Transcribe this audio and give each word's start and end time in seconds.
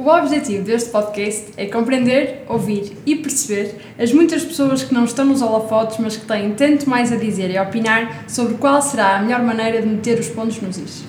O 0.00 0.08
objetivo 0.10 0.62
deste 0.62 0.90
podcast 0.90 1.52
é 1.56 1.66
compreender, 1.66 2.44
ouvir 2.48 2.96
e 3.04 3.16
perceber 3.16 3.74
as 3.98 4.12
muitas 4.12 4.44
pessoas 4.44 4.84
que 4.84 4.94
não 4.94 5.04
estão 5.04 5.24
nos 5.24 5.42
holofotes, 5.42 5.98
mas 5.98 6.16
que 6.16 6.24
têm 6.24 6.54
tanto 6.54 6.88
mais 6.88 7.10
a 7.10 7.16
dizer 7.16 7.50
e 7.50 7.58
a 7.58 7.64
opinar 7.64 8.30
sobre 8.30 8.56
qual 8.58 8.80
será 8.80 9.16
a 9.16 9.22
melhor 9.22 9.42
maneira 9.42 9.82
de 9.82 9.88
meter 9.88 10.20
os 10.20 10.28
pontos 10.28 10.60
nos 10.62 10.78
is. 10.78 11.02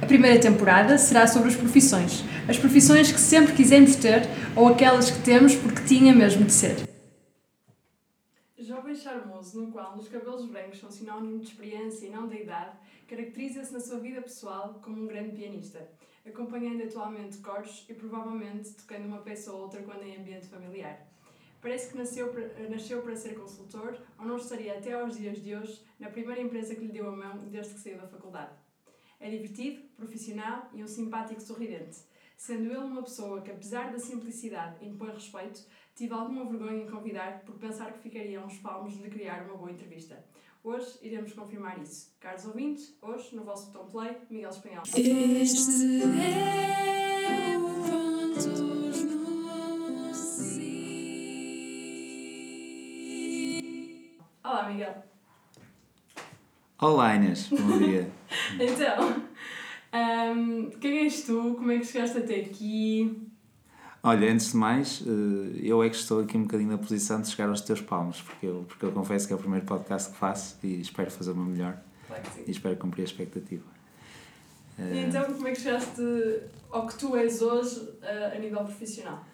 A 0.00 0.06
primeira 0.06 0.40
temporada 0.40 0.96
será 0.98 1.26
sobre 1.26 1.48
as 1.48 1.56
profissões, 1.56 2.22
as 2.48 2.56
profissões 2.56 3.10
que 3.10 3.18
sempre 3.18 3.54
quisemos 3.54 3.96
ter 3.96 4.22
ou 4.54 4.68
aquelas 4.68 5.10
que 5.10 5.20
temos 5.24 5.56
porque 5.56 5.82
tinha 5.82 6.14
mesmo 6.14 6.44
de 6.44 6.52
ser. 6.52 6.76
Jovem 8.56 8.94
charmoso, 8.94 9.62
no 9.62 9.72
qual 9.72 9.96
os 9.98 10.06
cabelos 10.06 10.46
brancos 10.46 10.78
são 10.78 10.92
sinónimo 10.92 11.40
de 11.40 11.48
experiência 11.48 12.06
e 12.06 12.10
não 12.10 12.28
de 12.28 12.36
idade, 12.36 12.76
caracteriza-se 13.08 13.72
na 13.72 13.80
sua 13.80 13.98
vida 13.98 14.22
pessoal 14.22 14.78
como 14.80 15.02
um 15.02 15.08
grande 15.08 15.34
pianista 15.34 15.80
acompanhando 16.28 16.82
atualmente 16.82 17.38
coros 17.38 17.84
e 17.88 17.94
provavelmente 17.94 18.74
tocando 18.74 19.06
uma 19.06 19.18
peça 19.18 19.52
ou 19.52 19.62
outra 19.62 19.82
quando 19.82 20.02
em 20.02 20.16
ambiente 20.16 20.46
familiar. 20.46 21.06
Parece 21.60 21.90
que 21.90 21.98
nasceu 21.98 22.32
nasceu 22.70 23.02
para 23.02 23.16
ser 23.16 23.34
consultor 23.34 23.98
ou 24.18 24.24
não 24.24 24.36
estaria 24.36 24.78
até 24.78 24.92
aos 24.92 25.16
dias 25.16 25.42
de 25.42 25.54
hoje 25.54 25.82
na 25.98 26.08
primeira 26.08 26.40
empresa 26.40 26.74
que 26.74 26.82
lhe 26.82 26.92
deu 26.92 27.08
a 27.08 27.16
mão 27.16 27.36
desde 27.38 27.74
que 27.74 27.80
saiu 27.80 27.98
da 27.98 28.06
faculdade. 28.06 28.52
É 29.20 29.28
divertido, 29.28 29.82
profissional 29.96 30.70
e 30.72 30.84
um 30.84 30.86
simpático 30.86 31.40
sorridente. 31.40 31.98
Sendo 32.36 32.66
ele 32.66 32.76
uma 32.76 33.02
pessoa 33.02 33.42
que, 33.42 33.50
apesar 33.50 33.90
da 33.90 33.98
simplicidade, 33.98 34.86
impõe 34.86 35.10
respeito, 35.10 35.66
tive 35.96 36.14
alguma 36.14 36.44
vergonha 36.44 36.84
em 36.84 36.88
convidar 36.88 37.40
por 37.40 37.56
pensar 37.56 37.92
que 37.92 37.98
ficaria 37.98 38.40
uns 38.40 38.58
palmos 38.58 38.96
de 38.96 39.10
criar 39.10 39.42
uma 39.42 39.56
boa 39.56 39.72
entrevista. 39.72 40.24
Hoje 40.68 40.98
iremos 41.00 41.32
confirmar 41.32 41.80
isso. 41.80 42.14
Caros 42.20 42.44
ouvintes, 42.44 42.94
hoje 43.00 43.34
no 43.34 43.42
vosso 43.42 43.72
botão 43.72 43.88
play, 43.88 44.18
Miguel 44.28 44.50
Espanhol. 44.50 44.82
Este 44.94 46.02
é 46.02 47.56
o 47.56 47.60
Prontos 47.86 48.44
no 48.44 48.68
Olá, 54.44 54.68
Miguel. 54.68 55.04
Olá, 56.78 57.16
Inês. 57.16 57.48
Bom 57.48 57.78
dia. 57.78 58.12
então, 58.60 59.24
um, 60.34 60.68
quem 60.78 60.98
és 61.04 61.22
tu? 61.22 61.54
Como 61.54 61.72
é 61.72 61.78
que 61.78 61.86
chegaste 61.86 62.18
até 62.18 62.40
aqui? 62.40 63.27
Olha, 64.02 64.30
antes 64.30 64.52
de 64.52 64.56
mais, 64.56 65.02
eh, 65.04 65.60
eu 65.62 65.82
é 65.82 65.88
que 65.88 65.96
estou 65.96 66.20
aqui 66.20 66.36
um 66.36 66.42
bocadinho 66.42 66.70
na 66.70 66.78
posição 66.78 67.20
de 67.20 67.28
chegar 67.28 67.48
aos 67.48 67.60
teus 67.60 67.80
palmos, 67.80 68.22
porque 68.22 68.46
eu, 68.46 68.64
porque 68.68 68.84
eu 68.84 68.92
confesso 68.92 69.26
que 69.26 69.32
é 69.32 69.36
o 69.36 69.38
primeiro 69.38 69.66
podcast 69.66 70.12
que 70.12 70.16
faço 70.16 70.56
e 70.62 70.80
espero 70.80 71.10
fazer 71.10 71.32
o 71.32 71.34
meu 71.34 71.46
melhor. 71.46 71.76
Claro 72.06 72.22
que 72.22 72.30
sim. 72.30 72.44
E 72.46 72.50
espero 72.50 72.76
cumprir 72.76 73.02
a 73.02 73.04
expectativa. 73.04 73.64
E 74.78 74.82
eh, 74.82 75.06
então, 75.08 75.24
como 75.24 75.48
é 75.48 75.52
que 75.52 75.60
chegaste 75.60 76.00
ao 76.70 76.86
que 76.86 76.96
tu 76.96 77.16
és 77.16 77.42
hoje 77.42 77.88
eh, 78.02 78.36
a 78.36 78.38
nível 78.38 78.62
profissional? 78.64 79.24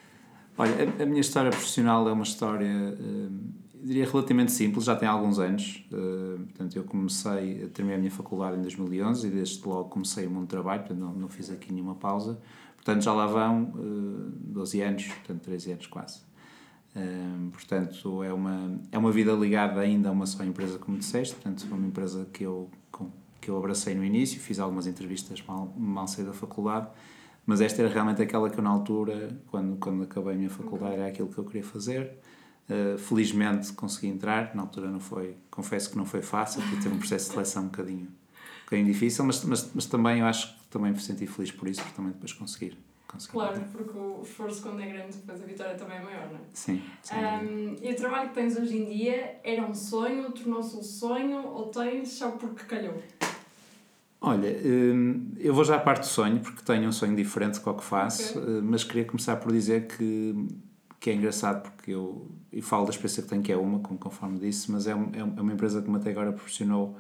Olha, 0.57 0.73
a, 0.73 1.03
a 1.03 1.07
minha 1.07 1.21
história 1.21 1.51
profissional 1.51 2.09
é 2.09 2.13
uma 2.13 2.23
história, 2.23 2.97
diria, 3.83 4.09
relativamente 4.09 4.53
simples, 4.53 4.85
já 4.85 4.95
tem 4.95 5.07
alguns 5.09 5.41
anos. 5.41 5.85
portanto, 5.91 6.77
eu 6.77 6.85
comecei, 6.85 7.69
terminei 7.75 7.97
a 7.97 7.99
minha 7.99 8.11
faculdade 8.11 8.57
em 8.57 8.63
2011 8.63 9.27
e 9.27 9.31
desde 9.31 9.67
logo 9.67 9.89
comecei 9.89 10.27
o 10.27 10.31
mundo 10.31 10.47
do 10.47 10.51
trabalho, 10.51 10.83
portanto, 10.83 11.01
não, 11.01 11.13
não 11.13 11.29
fiz 11.29 11.51
aqui 11.51 11.73
nenhuma 11.73 11.97
pausa. 11.97 12.39
Portanto, 12.85 13.03
já 13.03 13.15
lá 13.15 13.27
vão 13.27 13.73
uh, 13.75 14.29
eh, 14.29 14.53
12 14.53 14.83
anos, 14.83 15.07
portanto, 15.07 15.41
13 15.41 15.73
anos 15.73 15.87
quase. 15.87 16.21
Uh, 16.95 17.51
portanto, 17.51 18.23
é 18.23 18.33
uma, 18.33 18.79
é 18.93 18.99
uma 18.99 19.11
vida 19.11 19.33
ligada 19.33 19.81
ainda 19.81 20.11
a 20.11 20.13
uma 20.13 20.27
só 20.27 20.45
empresa, 20.45 20.79
como 20.79 20.99
disseste. 20.99 21.35
Portanto, 21.35 21.67
foi 21.67 21.79
uma 21.79 21.87
empresa 21.87 22.29
que 22.31 22.45
eu, 22.45 22.71
com, 22.93 23.11
que 23.41 23.51
eu 23.51 23.57
abracei 23.57 23.95
no 23.95 24.05
início, 24.05 24.39
fiz 24.39 24.59
algumas 24.59 24.87
entrevistas 24.87 25.43
mal, 25.49 25.73
mal 25.79 26.07
saí 26.07 26.27
da 26.27 26.35
faculdade, 26.35 26.89
mas 27.47 27.63
esta 27.63 27.81
era 27.81 27.91
realmente 27.91 28.21
aquela 28.21 28.51
que 28.51 28.59
eu, 28.59 28.63
na 28.63 28.71
altura, 28.71 29.35
quando, 29.47 29.77
quando 29.79 30.03
acabei 30.03 30.35
a 30.35 30.37
minha 30.37 30.51
faculdade, 30.51 30.97
era 30.97 31.07
aquilo 31.07 31.29
que 31.29 31.39
eu 31.39 31.45
queria 31.45 31.65
fazer. 31.65 32.19
Uh, 32.69 32.99
felizmente 32.99 33.73
consegui 33.73 34.09
entrar, 34.09 34.55
na 34.55 34.61
altura 34.63 34.91
não 34.91 35.01
foi, 35.01 35.37
confesso 35.51 35.91
que 35.91 35.97
não 35.97 36.05
foi 36.05 36.21
fácil, 36.21 36.61
porque 36.63 36.83
teve 36.83 36.95
um 36.95 36.99
processo 36.99 37.29
de 37.29 37.33
seleção 37.33 37.63
um 37.63 37.67
bocadinho, 37.67 38.09
um 38.09 38.65
bocadinho 38.65 38.87
difícil, 38.87 39.25
mas, 39.25 39.43
mas, 39.45 39.71
mas 39.75 39.87
também 39.87 40.21
eu 40.21 40.27
acho 40.27 40.55
que 40.55 40.64
também 40.75 40.91
me 40.91 40.99
senti 40.99 41.25
feliz 41.25 41.53
por 41.53 41.69
isso, 41.69 41.81
porque 41.81 41.95
também 41.95 42.13
depois 42.13 42.33
conseguir. 42.33 42.77
conseguir 43.07 43.33
claro, 43.33 43.61
porque 43.71 43.97
o 43.97 44.23
esforço 44.23 44.61
quando 44.61 44.83
é 44.83 44.87
grande, 44.89 45.17
depois 45.17 45.41
a 45.41 45.47
vitória 45.47 45.75
também 45.77 45.99
é 45.99 46.03
maior, 46.03 46.29
não 46.29 46.37
é? 46.37 46.41
Sim. 46.53 46.83
Um, 47.13 47.77
e 47.81 47.93
o 47.93 47.97
trabalho 47.97 48.31
que 48.31 48.35
tens 48.35 48.57
hoje 48.57 48.77
em 48.77 48.87
dia 48.87 49.37
era 49.45 49.65
um 49.65 49.73
sonho, 49.73 50.33
tornou-se 50.33 50.77
um 50.77 50.83
sonho 50.83 51.47
ou 51.47 51.67
tens 51.67 52.09
só 52.09 52.33
porque 52.33 52.65
calhou? 52.65 53.01
Olha, 54.21 54.51
hum, 54.65 55.33
eu 55.39 55.55
vou 55.55 55.65
já 55.65 55.77
à 55.77 55.79
parte 55.79 56.01
do 56.01 56.07
sonho, 56.07 56.41
porque 56.41 56.63
tenho 56.65 56.89
um 56.89 56.93
sonho 56.93 57.15
diferente 57.15 57.61
do 57.61 57.75
que 57.75 57.85
faço, 57.85 58.39
okay. 58.39 58.57
Eh, 58.57 58.61
mas 58.63 58.83
queria 58.83 59.05
começar 59.05 59.37
por 59.37 59.53
dizer 59.53 59.87
que, 59.87 60.49
que 60.99 61.11
é 61.11 61.15
engraçado, 61.15 61.63
porque 61.63 61.93
eu, 61.93 62.27
e 62.51 62.61
falo 62.61 62.85
da 62.85 62.91
experiência 62.91 63.23
que 63.23 63.29
tenho, 63.29 63.43
que 63.43 63.53
é 63.53 63.57
uma, 63.57 63.79
conforme 63.79 64.41
disse, 64.41 64.73
mas 64.73 64.89
é, 64.89 64.93
é, 64.93 65.21
é 65.21 65.23
uma 65.23 65.53
empresa 65.53 65.81
que 65.81 65.89
me 65.89 65.99
até 65.99 66.11
agora 66.11 66.33
proporcionou 66.33 66.97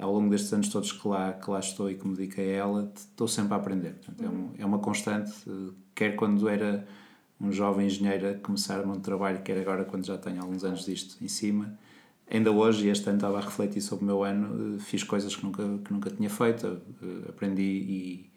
ao 0.00 0.12
longo 0.12 0.30
destes 0.30 0.52
anos 0.52 0.68
todos 0.68 0.92
que 0.92 1.06
lá, 1.06 1.32
que 1.32 1.50
lá 1.50 1.58
estou 1.58 1.90
e 1.90 1.94
que 1.94 2.06
me 2.06 2.16
dediquei 2.16 2.54
a 2.54 2.58
ela, 2.58 2.92
estou 2.94 3.26
sempre 3.26 3.54
a 3.54 3.56
aprender. 3.56 3.94
Portanto, 3.94 4.24
é, 4.24 4.28
um, 4.28 4.50
é 4.58 4.66
uma 4.66 4.78
constante, 4.78 5.32
eh, 5.46 5.72
quer 5.94 6.16
quando 6.16 6.48
era 6.48 6.86
um 7.40 7.52
jovem 7.52 7.86
engenheiro 7.86 8.30
a 8.30 8.34
começar 8.34 8.84
um 8.84 9.00
trabalho, 9.00 9.42
quer 9.42 9.58
agora 9.58 9.84
quando 9.84 10.04
já 10.04 10.16
tenho 10.18 10.40
alguns 10.40 10.64
anos 10.64 10.84
disto 10.84 11.22
em 11.22 11.28
cima. 11.28 11.78
Ainda 12.30 12.50
hoje, 12.50 12.88
este 12.88 13.08
ano 13.08 13.18
estava 13.18 13.38
a 13.38 13.40
refletir 13.40 13.80
sobre 13.80 14.04
o 14.04 14.06
meu 14.06 14.24
ano, 14.24 14.76
eh, 14.76 14.80
fiz 14.80 15.02
coisas 15.02 15.34
que 15.34 15.44
nunca, 15.44 15.62
que 15.84 15.92
nunca 15.92 16.10
tinha 16.10 16.30
feito, 16.30 16.66
eh, 16.66 17.28
aprendi 17.28 17.62
e, 17.62 18.28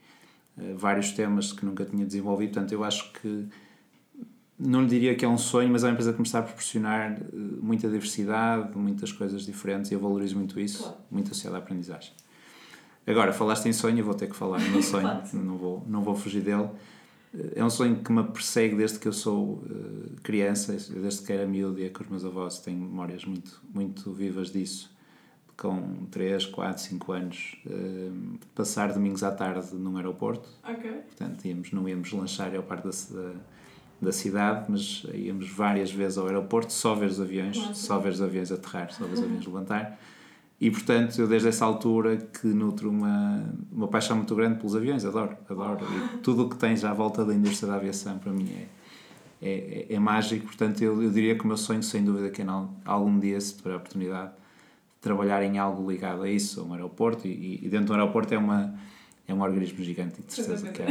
vários 0.75 1.11
temas 1.13 1.53
que 1.53 1.65
nunca 1.65 1.85
tinha 1.85 2.05
desenvolvido. 2.05 2.53
Portanto, 2.53 2.73
eu 2.73 2.83
acho 2.83 3.11
que 3.13 3.47
não 4.63 4.81
lhe 4.81 4.87
diria 4.87 5.15
que 5.15 5.25
é 5.25 5.27
um 5.27 5.37
sonho, 5.37 5.69
mas 5.69 5.83
é 5.83 5.87
uma 5.87 5.93
empresa 5.93 6.13
que 6.13 6.19
me 6.19 6.25
está 6.25 6.39
a 6.39 6.43
proporcionar 6.43 7.13
eh, 7.13 7.17
muita 7.33 7.89
diversidade, 7.89 8.77
muitas 8.77 9.11
coisas 9.11 9.45
diferentes 9.45 9.89
e 9.89 9.95
eu 9.95 9.99
valorizo 9.99 10.37
muito 10.37 10.59
isso, 10.59 10.83
claro. 10.83 10.97
muito 11.09 11.31
associado 11.31 11.55
à 11.55 11.59
aprendizagem. 11.59 12.13
Agora, 13.07 13.33
falaste 13.33 13.65
em 13.65 13.73
sonho, 13.73 13.97
eu 13.97 14.05
vou 14.05 14.13
ter 14.13 14.29
que 14.29 14.35
falar 14.35 14.59
no 14.59 14.69
meu 14.69 14.83
sonho, 14.83 15.21
não, 15.33 15.57
vou, 15.57 15.83
não 15.87 16.03
vou 16.03 16.15
fugir 16.15 16.41
dele. 16.41 16.69
Eh, 17.33 17.53
é 17.55 17.65
um 17.65 17.69
sonho 17.71 17.95
que 18.03 18.11
me 18.11 18.23
persegue 18.23 18.75
desde 18.75 18.99
que 18.99 19.07
eu 19.07 19.13
sou 19.13 19.55
uh, 19.55 20.21
criança, 20.21 20.73
desde 20.73 21.23
que 21.23 21.33
era 21.33 21.47
miúdo 21.47 21.79
e 21.79 21.85
é 21.85 21.89
com 21.89 22.03
os 22.03 22.09
meus 22.09 22.23
avós, 22.23 22.59
tenho 22.59 22.77
memórias 22.77 23.25
muito, 23.25 23.59
muito 23.73 24.13
vivas 24.13 24.51
disso. 24.51 24.91
Com 25.57 26.07
3, 26.09 26.47
4, 26.47 26.81
5 26.81 27.11
anos, 27.11 27.55
passar 28.55 28.91
domingos 28.93 29.21
à 29.21 29.31
tarde 29.31 29.75
num 29.75 29.95
aeroporto. 29.95 30.49
Ok. 30.63 30.89
Portanto, 30.91 31.45
íamos, 31.45 31.71
não 31.71 31.87
íamos 31.87 32.11
lanchar 32.11 32.55
ao 32.55 32.63
parque 32.63 32.87
da, 32.87 33.33
da 34.01 34.11
cidade, 34.11 34.65
mas 34.67 35.05
íamos 35.13 35.49
várias 35.49 35.91
vezes 35.91 36.17
ao 36.17 36.25
aeroporto 36.25 36.73
só 36.73 36.95
ver 36.95 37.05
os 37.05 37.21
aviões, 37.21 37.57
só 37.73 37.99
ver 37.99 38.09
os 38.09 38.21
aviões 38.21 38.51
aterrar, 38.51 38.91
só 38.91 39.05
ver 39.05 39.13
os 39.13 39.19
aviões 39.21 39.45
levantar. 39.45 39.99
E 40.59 40.71
portanto, 40.71 41.19
eu 41.19 41.27
desde 41.27 41.49
essa 41.49 41.65
altura 41.65 42.17
que 42.17 42.47
nutro 42.47 42.89
uma, 42.89 43.43
uma 43.71 43.87
paixão 43.87 44.17
muito 44.17 44.35
grande 44.35 44.57
pelos 44.57 44.75
aviões, 44.75 45.05
adoro, 45.05 45.37
adoro. 45.47 45.85
E 45.85 46.17
tudo 46.17 46.45
o 46.45 46.49
que 46.49 46.55
tens 46.55 46.83
à 46.83 46.93
volta 46.93 47.23
da 47.23 47.33
indústria 47.33 47.71
da 47.71 47.77
aviação 47.77 48.17
para 48.17 48.31
mim 48.31 48.47
é, 48.51 48.67
é, 49.41 49.87
é, 49.89 49.93
é 49.95 49.99
mágico. 49.99 50.45
Portanto, 50.45 50.81
eu, 50.83 51.01
eu 51.01 51.11
diria 51.11 51.35
que 51.35 51.43
o 51.43 51.47
meu 51.47 51.57
sonho, 51.57 51.81
sem 51.81 52.03
dúvida, 52.03 52.29
que 52.29 52.41
é 52.41 52.45
algum 52.85 53.19
dia, 53.19 53.39
se 53.39 53.55
tiver 53.55 53.73
a 53.73 53.77
oportunidade, 53.77 54.29
de 54.29 55.01
trabalhar 55.01 55.43
em 55.43 55.57
algo 55.57 55.89
ligado 55.89 56.23
a 56.23 56.29
isso, 56.29 56.61
a 56.61 56.63
um 56.63 56.73
aeroporto. 56.73 57.27
E, 57.27 57.59
e 57.63 57.69
dentro 57.69 57.87
do 57.87 57.93
aeroporto 57.93 58.33
é, 58.33 58.37
uma, 58.37 58.75
é 59.27 59.33
um 59.33 59.41
organismo 59.41 59.83
gigante, 59.83 60.21
de 60.21 60.31
certeza 60.31 60.69
que 60.69 60.81
é 60.81 60.87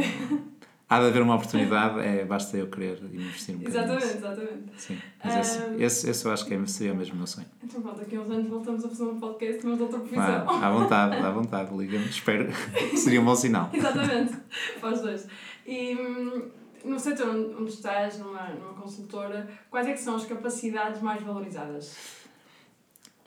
há 0.91 0.99
de 0.99 1.05
haver 1.05 1.21
uma 1.21 1.35
oportunidade, 1.35 2.01
é, 2.01 2.25
basta 2.25 2.57
eu 2.57 2.67
querer 2.67 3.01
investir 3.13 3.55
um 3.55 3.59
bocadinho. 3.59 3.81
Exatamente, 3.81 4.17
exatamente. 4.17 4.63
Sim, 4.77 4.97
mas 5.23 5.35
um, 5.35 5.39
esse, 5.39 5.83
esse, 5.83 6.09
esse, 6.09 6.25
eu 6.25 6.31
acho 6.33 6.45
que 6.45 6.53
é, 6.53 6.65
seria 6.65 6.93
mesmo 6.93 7.15
o 7.15 7.17
meu 7.17 7.27
sonho. 7.27 7.47
Então, 7.63 7.81
pronto, 7.81 7.99
daqui 7.99 8.17
a 8.17 8.19
uns 8.19 8.29
anos 8.29 8.49
voltamos 8.49 8.83
a 8.83 8.89
fazer 8.89 9.03
um 9.05 9.17
podcast, 9.17 9.65
mas 9.65 9.77
de 9.77 9.83
outra 9.83 9.99
profissão. 9.99 10.45
Ah, 10.49 10.67
à 10.67 10.69
vontade, 10.69 11.15
à 11.25 11.31
vontade, 11.31 11.77
liga-me, 11.77 12.05
espero, 12.05 12.49
seria 12.97 13.21
um 13.21 13.25
bom 13.25 13.35
sinal. 13.35 13.69
Exatamente, 13.71 14.35
para 14.81 14.93
os 14.93 15.01
dois. 15.01 15.27
E 15.65 15.95
hum, 15.95 16.49
no 16.83 16.99
setor 16.99 17.29
onde 17.29 17.71
estás, 17.71 18.19
numa, 18.19 18.49
numa 18.49 18.73
consultora, 18.73 19.49
quais 19.69 19.87
é 19.87 19.93
que 19.93 19.99
são 19.99 20.17
as 20.17 20.25
capacidades 20.25 21.01
mais 21.01 21.23
valorizadas? 21.23 21.95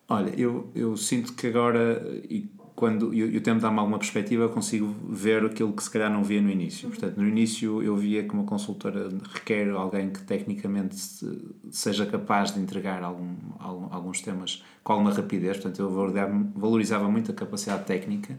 Olha, 0.06 0.38
eu, 0.38 0.70
eu 0.74 0.94
sinto 0.98 1.32
que 1.32 1.46
agora, 1.46 2.02
e 2.28 2.46
quando 2.74 3.14
e 3.14 3.36
o 3.36 3.40
tempo 3.40 3.60
dá-me 3.60 3.78
alguma 3.78 3.98
perspectiva, 3.98 4.42
eu 4.42 4.48
consigo 4.48 4.94
ver 5.08 5.44
aquilo 5.44 5.72
que 5.72 5.82
se 5.82 5.90
calhar 5.90 6.10
não 6.10 6.24
via 6.24 6.40
no 6.40 6.50
início. 6.50 6.88
Portanto, 6.88 7.16
no 7.16 7.28
início 7.28 7.82
eu 7.82 7.96
via 7.96 8.24
que 8.24 8.34
uma 8.34 8.44
consultora 8.44 9.08
requer 9.32 9.70
alguém 9.70 10.10
que 10.10 10.20
tecnicamente 10.22 10.96
seja 11.70 12.04
capaz 12.04 12.52
de 12.52 12.60
entregar 12.60 13.02
algum, 13.02 13.36
algum, 13.60 13.94
alguns 13.94 14.20
temas 14.20 14.64
com 14.82 14.92
alguma 14.92 15.12
rapidez. 15.12 15.58
Portanto, 15.58 15.80
eu 15.80 15.90
valorizava 16.54 17.08
muito 17.08 17.30
a 17.30 17.34
capacidade 17.34 17.84
técnica 17.84 18.38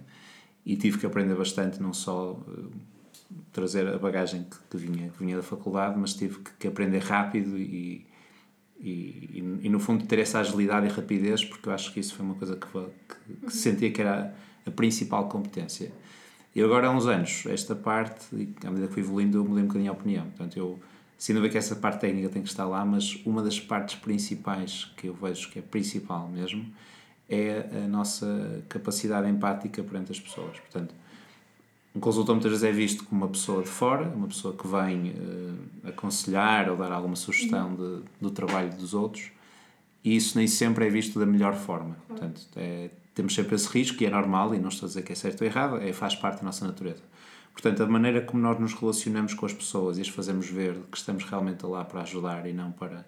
e 0.65 0.75
tive 0.75 0.97
que 0.97 1.05
aprender 1.05 1.35
bastante, 1.35 1.81
não 1.81 1.93
só 1.93 2.37
eh, 2.49 3.33
trazer 3.53 3.87
a 3.87 3.97
bagagem 3.97 4.43
que, 4.43 4.57
que, 4.69 4.77
vinha, 4.77 5.09
que 5.09 5.19
vinha 5.19 5.37
da 5.37 5.43
faculdade, 5.43 5.97
mas 5.97 6.13
tive 6.13 6.39
que, 6.39 6.51
que 6.59 6.67
aprender 6.67 6.99
rápido 6.99 7.57
e 7.57 8.05
e, 8.79 8.89
e, 8.89 9.59
e, 9.63 9.69
no 9.69 9.79
fundo 9.79 10.05
ter 10.05 10.19
essa 10.19 10.39
agilidade 10.39 10.85
e 10.85 10.89
rapidez 10.89 11.43
porque 11.43 11.69
eu 11.69 11.73
acho 11.73 11.93
que 11.93 11.99
isso 11.99 12.13
foi 12.15 12.25
uma 12.25 12.35
coisa 12.35 12.55
que, 12.55 12.67
que, 12.67 13.47
que 13.47 13.53
sentia 13.53 13.91
que 13.91 14.01
era 14.01 14.35
a 14.65 14.71
principal 14.71 15.29
competência 15.29 15.91
E 16.53 16.61
agora 16.61 16.87
há 16.87 16.91
uns 16.91 17.07
anos, 17.07 17.45
esta 17.47 17.75
parte, 17.75 18.25
à 18.65 18.69
medida 18.69 18.87
que 18.87 18.93
fui 18.93 19.03
evoluindo, 19.03 19.37
eu 19.37 19.45
mudei 19.45 19.63
um 19.63 19.67
bocadinho 19.67 19.91
a 19.91 19.93
opinião. 19.93 20.25
Portanto, 20.25 20.57
eu, 20.57 20.79
sem 21.17 21.33
dúvida 21.35 21.51
que 21.51 21.57
essa 21.57 21.75
parte 21.75 22.01
técnica 22.01 22.29
tem 22.29 22.41
que 22.41 22.49
estar 22.49 22.65
lá, 22.65 22.83
mas 22.85 23.21
uma 23.25 23.41
das 23.41 23.59
partes 23.59 23.95
principais 23.95 24.85
que 24.97 25.07
eu 25.07 25.13
vejo 25.13 25.49
que 25.51 25.59
é 25.59 25.61
principal 25.61 26.27
mesmo 26.27 26.65
é 27.29 27.65
a 27.83 27.87
nossa 27.87 28.63
capacidade 28.69 29.27
empática 29.29 29.83
perante 29.83 30.11
as 30.11 30.19
pessoas. 30.19 30.59
Portanto, 30.59 30.93
um 31.95 31.99
consultor 31.99 32.35
muitas 32.35 32.51
vezes 32.51 32.65
é 32.65 32.71
visto 32.71 33.05
como 33.05 33.23
uma 33.23 33.31
pessoa 33.31 33.63
de 33.63 33.69
fora, 33.69 34.09
uma 34.09 34.27
pessoa 34.27 34.53
que 34.53 34.67
vem 34.67 35.11
uh, 35.11 35.89
aconselhar 35.89 36.69
ou 36.69 36.75
dar 36.75 36.91
alguma 36.91 37.15
sugestão 37.15 37.73
de, 37.73 38.03
do 38.19 38.29
trabalho 38.29 38.69
dos 38.75 38.93
outros, 38.93 39.31
e 40.03 40.15
isso 40.15 40.37
nem 40.37 40.45
sempre 40.45 40.85
é 40.85 40.89
visto 40.89 41.17
da 41.17 41.25
melhor 41.25 41.55
forma. 41.55 41.95
Portanto, 42.07 42.41
é, 42.57 42.89
temos 43.13 43.33
sempre 43.33 43.55
esse 43.55 43.67
risco 43.69 44.03
e 44.03 44.05
é 44.05 44.09
normal, 44.09 44.53
e 44.53 44.59
não 44.59 44.67
estou 44.67 44.85
a 44.85 44.89
dizer 44.89 45.03
que 45.03 45.13
é 45.13 45.15
certo 45.15 45.41
ou 45.41 45.47
errado, 45.47 45.77
é, 45.77 45.93
faz 45.93 46.15
parte 46.15 46.39
da 46.39 46.43
nossa 46.43 46.67
natureza. 46.67 47.01
Portanto, 47.53 47.81
a 47.81 47.87
maneira 47.87 48.19
como 48.21 48.43
nós 48.43 48.59
nos 48.59 48.73
relacionamos 48.73 49.33
com 49.33 49.45
as 49.45 49.53
pessoas 49.53 49.97
e 49.97 50.01
as 50.01 50.09
fazemos 50.09 50.49
ver 50.49 50.75
que 50.91 50.97
estamos 50.97 51.23
realmente 51.23 51.65
lá 51.65 51.85
para 51.85 52.01
ajudar 52.01 52.45
e 52.45 52.51
não 52.51 52.73
para, 52.73 53.07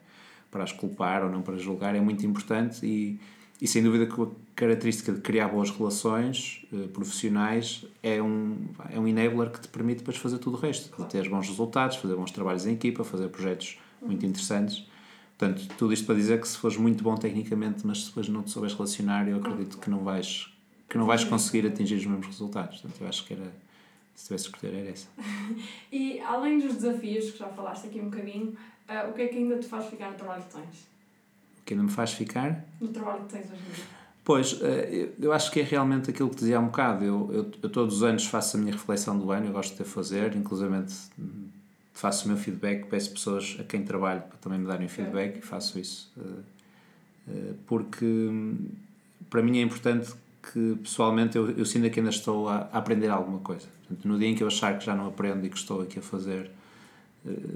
para 0.49 0.63
as 0.63 0.71
culpar 0.71 1.23
ou 1.23 1.29
não 1.29 1.41
para 1.41 1.57
julgar 1.57 1.93
é 1.93 1.99
muito 1.99 2.25
importante 2.25 2.85
e 2.85 3.19
e 3.59 3.67
sem 3.67 3.81
dúvida 3.81 4.05
que 4.05 4.21
a 4.21 4.27
característica 4.55 5.11
de 5.11 5.21
criar 5.21 5.47
boas 5.47 5.71
relações 5.71 6.65
uh, 6.71 6.87
profissionais 6.89 7.85
é 8.03 8.21
um, 8.21 8.67
é 8.89 8.99
um 8.99 9.07
enabler 9.07 9.49
que 9.49 9.59
te 9.59 9.67
permite 9.67 9.99
depois 9.99 10.17
fazer 10.17 10.37
tudo 10.37 10.57
o 10.57 10.59
resto. 10.59 10.89
Claro. 10.91 11.11
Ter 11.11 11.27
bons 11.27 11.47
resultados, 11.47 11.97
fazer 11.97 12.15
bons 12.15 12.31
trabalhos 12.31 12.65
em 12.65 12.73
equipa, 12.73 13.03
fazer 13.03 13.29
projetos 13.29 13.79
muito 14.01 14.25
interessantes. 14.25 14.85
Portanto, 15.37 15.67
tudo 15.77 15.93
isto 15.93 16.05
para 16.05 16.15
dizer 16.15 16.39
que 16.39 16.47
se 16.47 16.57
fores 16.57 16.77
muito 16.77 17.03
bom 17.03 17.15
tecnicamente, 17.15 17.85
mas 17.85 18.01
se 18.01 18.07
depois 18.07 18.27
não 18.27 18.43
te 18.43 18.51
souberes 18.51 18.75
relacionar, 18.75 19.27
eu 19.27 19.37
acredito 19.37 19.77
que 19.77 19.89
não 19.89 19.99
vais, 19.99 20.51
que 20.89 20.97
não 20.97 21.05
vais 21.05 21.23
conseguir 21.23 21.67
atingir 21.67 21.95
os 21.95 22.05
mesmos 22.05 22.27
resultados. 22.27 22.81
Portanto, 22.81 23.01
eu 23.01 23.07
acho 23.07 23.25
que 23.25 23.33
era, 23.33 23.51
se 24.15 24.25
tivesse 24.27 24.49
que 24.49 24.55
escolher, 24.55 24.79
era 24.79 24.89
essa. 24.89 25.07
e 25.91 26.19
além 26.21 26.59
dos 26.59 26.75
desafios, 26.75 27.31
que 27.31 27.39
já 27.39 27.47
falaste 27.49 27.87
aqui 27.87 27.99
um 27.99 28.09
bocadinho, 28.09 28.57
uh, 28.89 29.09
o 29.09 29.13
que 29.13 29.21
é 29.23 29.27
que 29.27 29.37
ainda 29.37 29.57
te 29.57 29.67
faz 29.67 29.85
ficar 29.87 30.11
no 30.11 30.17
trabalho 30.17 30.43
que 30.43 30.55
tens? 30.55 30.96
Que 31.67 31.73
ainda 31.73 31.83
me 31.83 31.91
faz 31.91 32.13
ficar. 32.13 32.65
No 32.79 32.87
trabalho 32.87 33.25
que 33.25 33.33
tens 33.33 33.51
hoje 33.51 33.61
em 33.61 33.75
dia. 33.75 33.83
Pois, 34.23 34.59
eh, 34.61 35.09
eu 35.19 35.33
acho 35.33 35.51
que 35.51 35.59
é 35.59 35.63
realmente 35.63 36.09
aquilo 36.09 36.29
que 36.29 36.37
dizia 36.37 36.57
há 36.57 36.59
um 36.59 36.67
bocado. 36.67 37.03
Eu, 37.03 37.29
eu, 37.31 37.51
eu 37.61 37.69
todos 37.69 37.97
os 37.97 38.03
anos 38.03 38.25
faço 38.25 38.55
a 38.55 38.59
minha 38.59 38.71
reflexão 38.71 39.19
do 39.19 39.29
ano, 39.31 39.47
eu 39.47 39.51
gosto 39.51 39.77
de 39.77 39.87
fazer, 39.87 40.35
inclusive 40.35 40.69
faço 41.93 42.25
o 42.25 42.27
meu 42.29 42.37
feedback, 42.37 42.85
peço 42.87 43.11
pessoas 43.11 43.57
a 43.59 43.63
quem 43.63 43.83
trabalho 43.83 44.21
para 44.21 44.37
também 44.37 44.59
me 44.59 44.67
darem 44.67 44.87
feedback 44.87 45.39
e 45.39 45.41
faço 45.41 45.77
isso. 45.77 46.11
Eh, 46.17 47.31
eh, 47.31 47.53
porque 47.65 48.31
para 49.29 49.41
mim 49.41 49.59
é 49.59 49.61
importante 49.61 50.13
que 50.41 50.77
pessoalmente 50.81 51.35
eu, 51.35 51.51
eu 51.51 51.65
sinto 51.65 51.89
que 51.89 51.99
ainda 51.99 52.11
estou 52.11 52.47
a, 52.47 52.69
a 52.71 52.77
aprender 52.77 53.09
alguma 53.09 53.39
coisa. 53.39 53.67
Portanto, 53.79 54.07
no 54.07 54.17
dia 54.17 54.29
em 54.29 54.35
que 54.35 54.43
eu 54.43 54.47
achar 54.47 54.77
que 54.77 54.85
já 54.85 54.95
não 54.95 55.07
aprendo 55.07 55.45
e 55.45 55.49
que 55.49 55.57
estou 55.57 55.81
aqui 55.81 55.99
a 55.99 56.01
fazer 56.01 56.49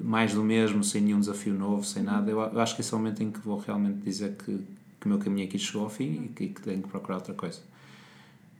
mais 0.04 0.34
do 0.34 0.44
mesmo, 0.44 0.84
sem 0.84 1.02
nenhum 1.02 1.20
desafio 1.20 1.54
novo, 1.54 1.84
sem 1.84 2.04
nada, 2.04 2.30
eu, 2.30 2.42
acho 2.60 2.76
que 2.76 2.82
esse 2.82 2.94
é 2.94 2.98
o 2.98 3.00
momento 3.00 3.24
em 3.24 3.32
que 3.32 3.40
vou 3.40 3.58
realmente 3.58 4.00
dizer 4.00 4.36
que, 4.36 4.60
que 5.00 5.06
o 5.06 5.10
meu 5.10 5.20
caminho 5.20 5.48
aqui 5.48 5.58
chegou 5.58 5.84
ao 5.84 5.90
fim 5.90 6.26
e 6.26 6.28
que, 6.30 6.48
que 6.50 6.62
tenho 6.62 6.82
que 6.82 6.90
procurar 6.90 7.16
outra 7.16 7.34
coisa. 7.34 7.60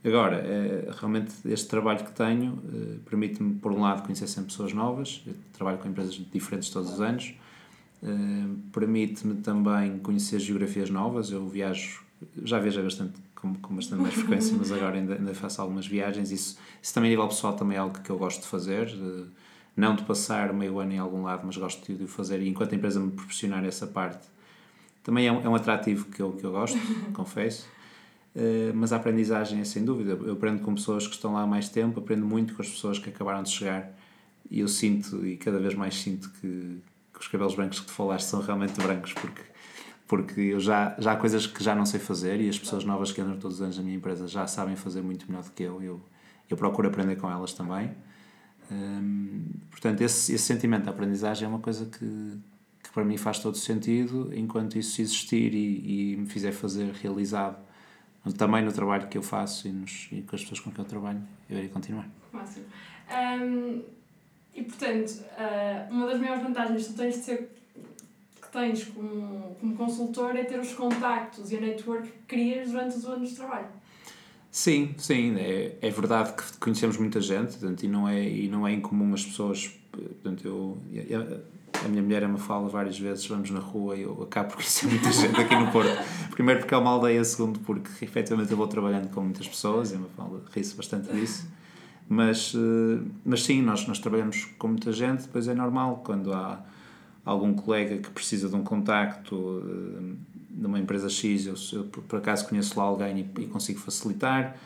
Agora, 0.04 0.38
é, 0.38 0.90
realmente 1.00 1.32
este 1.46 1.68
trabalho 1.68 2.04
que 2.04 2.12
tenho 2.12 2.58
é, 2.74 2.98
permite-me, 3.08 3.56
por 3.56 3.72
um 3.72 3.82
lado, 3.82 4.04
conhecer 4.04 4.28
sempre 4.28 4.52
pessoas 4.52 4.74
novas, 4.74 5.22
eu 5.28 5.36
trabalho 5.54 5.78
com 5.78 5.88
empresas 5.88 6.20
diferentes 6.34 6.70
todos 6.70 6.94
os 6.94 7.02
anos, 7.02 7.36
é, 8.02 8.08
permite-me 8.74 9.36
também 9.36 10.00
conhecer 10.00 10.40
geografias 10.40 10.90
novas, 10.90 11.32
eu 11.32 11.48
viajo, 11.48 12.04
já 12.44 12.58
viajei 12.58 12.82
bastante, 12.82 13.14
com, 13.36 13.54
com 13.54 13.76
bastante 13.76 14.02
mais 14.02 14.16
frequência, 14.16 14.56
mas 14.58 14.72
agora 14.72 14.98
ainda, 14.98 15.14
ainda 15.14 15.36
faço 15.36 15.62
algumas 15.62 15.86
viagens, 15.86 16.32
isso, 16.32 16.58
isso 16.82 16.94
também 16.94 17.10
a 17.10 17.12
nível 17.12 17.28
pessoal 17.28 17.54
também 17.54 17.78
é 17.78 17.80
algo 17.80 18.00
que 18.00 18.10
eu 18.10 18.18
gosto 18.18 18.42
de 18.42 18.48
fazer, 18.48 18.90
não 19.82 19.96
de 19.96 20.04
passar 20.04 20.54
meio 20.54 20.80
ano 20.80 20.94
em 20.94 21.00
algum 21.00 21.24
lado, 21.24 21.42
mas 21.44 21.58
gosto 21.58 21.92
de 21.92 22.04
o 22.04 22.08
fazer 22.08 22.40
e 22.40 22.48
enquanto 22.48 22.74
a 22.74 22.76
empresa 22.76 23.00
me 23.00 23.12
proporcionar 23.12 23.66
essa 23.66 23.88
parte, 23.88 24.28
também 25.04 25.26
é 25.26 25.32
um, 25.32 25.42
é 25.42 25.50
um 25.50 25.56
atrativo 25.56 26.06
que 26.06 26.22
eu, 26.22 26.32
que 26.34 26.44
eu 26.44 26.52
gosto, 26.52 26.78
confesso. 27.14 27.68
Uh, 28.36 28.72
mas 28.76 28.94
a 28.94 28.98
aprendizagem 28.98 29.60
é 29.60 29.64
sem 29.66 29.84
dúvida. 29.84 30.12
Eu 30.12 30.34
aprendo 30.34 30.62
com 30.62 30.76
pessoas 30.76 31.08
que 31.08 31.16
estão 31.16 31.34
lá 31.34 31.42
há 31.42 31.48
mais 31.48 31.68
tempo, 31.68 32.00
aprendo 32.00 32.26
muito 32.26 32.54
com 32.54 32.62
as 32.62 32.70
pessoas 32.70 33.00
que 33.00 33.10
acabaram 33.10 33.42
de 33.42 33.50
chegar 33.50 33.92
e 34.50 34.60
eu 34.60 34.68
sinto, 34.68 35.26
e 35.26 35.36
cada 35.36 35.58
vez 35.58 35.74
mais 35.74 35.96
sinto, 35.96 36.30
que, 36.40 36.82
que 37.14 37.20
os 37.20 37.28
cabelos 37.28 37.56
brancos 37.56 37.80
que 37.80 37.88
tu 37.88 37.92
falaste 37.92 38.28
são 38.28 38.42
realmente 38.42 38.80
brancos, 38.80 39.14
porque, 39.14 39.42
porque 40.08 40.42
eu 40.42 40.60
já, 40.60 40.96
já 41.00 41.14
há 41.14 41.16
coisas 41.16 41.48
que 41.48 41.64
já 41.64 41.74
não 41.74 41.86
sei 41.86 42.00
fazer 42.00 42.40
e 42.40 42.48
as 42.48 42.60
pessoas 42.60 42.84
novas 42.84 43.12
que 43.12 43.20
andam 43.20 43.38
todos 43.38 43.58
os 43.58 43.62
anos 43.64 43.78
na 43.78 43.84
minha 43.84 43.96
empresa 43.96 44.28
já 44.28 44.46
sabem 44.46 44.76
fazer 44.76 45.02
muito 45.02 45.26
melhor 45.28 45.44
do 45.44 45.52
que 45.52 45.64
eu. 45.64 45.82
Eu, 45.82 46.02
eu 46.50 46.56
procuro 46.56 46.88
aprender 46.88 47.16
com 47.16 47.32
elas 47.32 47.54
também. 47.54 47.92
Portanto, 49.70 50.02
esse, 50.02 50.34
esse 50.34 50.44
sentimento 50.44 50.86
da 50.86 50.92
aprendizagem 50.92 51.46
é 51.46 51.48
uma 51.48 51.60
coisa 51.60 51.86
que, 51.86 52.40
que 52.84 52.92
para 52.94 53.04
mim 53.04 53.18
faz 53.18 53.40
todo 53.40 53.58
sentido, 53.58 54.32
enquanto 54.34 54.78
isso 54.78 55.02
existir 55.02 55.54
e, 55.54 56.14
e 56.14 56.18
me 56.18 56.28
fizer 56.28 56.52
fazer 56.52 56.92
realizado 56.94 57.58
também 58.38 58.64
no 58.64 58.72
trabalho 58.72 59.08
que 59.08 59.18
eu 59.18 59.24
faço 59.24 59.68
e, 59.68 59.72
nos, 59.72 60.08
e 60.12 60.22
com 60.22 60.36
as 60.36 60.42
pessoas 60.42 60.60
com 60.60 60.72
quem 60.72 60.84
eu 60.84 60.88
trabalho, 60.88 61.22
eu 61.50 61.58
irei 61.58 61.70
continuar. 61.70 62.08
Máximo. 62.32 62.66
E 64.54 64.64
portanto, 64.64 65.10
uh, 65.10 65.92
uma 65.94 66.08
das 66.08 66.20
maiores 66.20 66.44
vantagens 66.44 66.88
que 66.88 66.94
tens 66.94 67.16
de 67.16 67.22
ser 67.22 67.56
que 68.42 68.52
tens 68.52 68.84
como, 68.84 69.56
como 69.60 69.76
consultor 69.76 70.36
é 70.36 70.44
ter 70.44 70.60
os 70.60 70.74
contactos 70.74 71.52
e 71.52 71.58
a 71.58 71.62
network 71.62 72.08
que 72.08 72.18
crias 72.28 72.70
durante 72.70 72.98
os 72.98 73.06
anos 73.06 73.30
de 73.30 73.36
trabalho. 73.36 73.68
Sim, 74.52 74.94
sim, 74.98 75.36
é, 75.38 75.78
é 75.82 75.90
verdade 75.90 76.34
que 76.34 76.58
conhecemos 76.60 76.98
muita 76.98 77.22
gente 77.22 77.58
portanto, 77.58 77.84
e, 77.84 77.88
não 77.88 78.08
é, 78.08 78.22
e 78.22 78.50
não 78.50 78.68
é 78.68 78.74
incomum 78.74 79.14
as 79.14 79.26
pessoas. 79.26 79.72
Portanto, 79.92 80.46
eu, 80.46 80.78
eu 80.92 81.42
a 81.86 81.88
minha 81.88 82.04
mulher 82.04 82.28
me 82.28 82.38
fala 82.38 82.68
várias 82.68 83.00
vezes, 83.00 83.26
vamos 83.26 83.50
na 83.50 83.60
rua 83.60 83.96
e 83.96 84.02
eu 84.02 84.22
acabo 84.24 84.50
por 84.50 84.58
conhecer 84.62 84.88
muita 84.88 85.12
gente 85.12 85.40
aqui 85.40 85.56
no 85.56 85.72
Porto. 85.72 85.92
Primeiro 86.32 86.60
porque 86.60 86.74
é 86.74 86.78
uma 86.78 86.92
aldeia, 86.92 87.24
segundo 87.24 87.60
porque 87.60 88.04
efetivamente 88.04 88.52
eu 88.52 88.58
vou 88.58 88.68
trabalhando 88.68 89.10
com 89.10 89.22
muitas 89.22 89.48
pessoas 89.48 89.92
e 89.92 89.98
me 89.98 90.08
fala, 90.16 90.44
ri-se 90.54 90.76
bastante 90.76 91.12
disso. 91.12 91.48
Mas, 92.08 92.54
eh, 92.54 93.04
mas 93.24 93.44
sim, 93.44 93.62
nós, 93.62 93.88
nós 93.88 94.00
trabalhamos 94.00 94.46
com 94.58 94.68
muita 94.68 94.92
gente, 94.92 95.24
depois 95.24 95.48
é 95.48 95.54
normal 95.54 96.02
quando 96.04 96.34
há 96.34 96.62
algum 97.24 97.54
colega 97.54 97.98
que 98.00 98.10
precisa 98.10 98.50
de 98.50 98.56
um 98.56 98.64
contacto 98.64 99.64
eh, 99.66 100.16
numa 100.54 100.80
empresa 100.80 101.10
X, 101.10 101.46
eu, 101.46 101.56
eu 101.74 101.86
por 101.86 102.20
acaso 102.20 102.48
conheço 102.48 102.78
lá 102.78 102.86
alguém 102.86 103.32
e, 103.38 103.44
e 103.44 103.48
consigo 103.48 103.80
facilitar. 103.80 104.58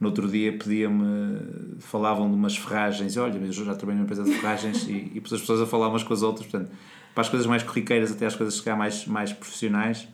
No 0.00 0.08
outro 0.08 0.28
dia 0.28 0.52
pedia-me, 0.58 1.76
falavam 1.78 2.28
de 2.28 2.34
umas 2.34 2.56
ferragens, 2.56 3.14
e 3.14 3.18
olha, 3.18 3.38
eu 3.38 3.52
já 3.52 3.74
trabalhei 3.74 3.94
numa 3.94 4.04
empresa 4.04 4.24
de 4.24 4.32
ferragens 4.32 4.88
e, 4.88 5.12
e 5.14 5.22
as 5.24 5.40
pessoas 5.40 5.60
a 5.60 5.66
falar 5.66 5.88
umas 5.88 6.02
com 6.02 6.12
as 6.12 6.22
outras, 6.22 6.46
portanto, 6.46 6.70
para 7.14 7.22
as 7.22 7.28
coisas 7.28 7.46
mais 7.46 7.62
corriqueiras 7.62 8.10
até 8.10 8.26
as 8.26 8.34
coisas 8.34 8.56
chegar 8.58 8.76
mais, 8.76 9.06
mais 9.06 9.32
profissionais, 9.32 10.08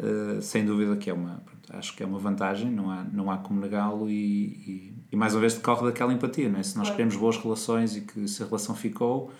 uh, 0.00 0.42
sem 0.42 0.66
dúvida 0.66 0.96
que 0.96 1.08
é 1.08 1.14
uma, 1.14 1.40
pronto, 1.44 1.78
acho 1.78 1.96
que 1.96 2.02
é 2.02 2.06
uma 2.06 2.18
vantagem, 2.18 2.70
não 2.70 2.90
há, 2.90 3.04
não 3.04 3.30
há 3.30 3.38
como 3.38 3.60
negá-lo 3.60 4.10
e, 4.10 4.14
e, 4.14 4.94
e, 5.12 5.16
mais 5.16 5.34
uma 5.34 5.40
vez 5.40 5.54
decorre 5.54 5.86
daquela 5.86 6.12
empatia, 6.12 6.48
não 6.48 6.58
é? 6.58 6.62
se 6.62 6.76
nós 6.76 6.90
queremos 6.90 7.14
boas 7.14 7.36
relações 7.36 7.96
e 7.96 8.00
que 8.00 8.26
se 8.26 8.42
a 8.42 8.46
relação 8.46 8.74
ficou, 8.74 9.32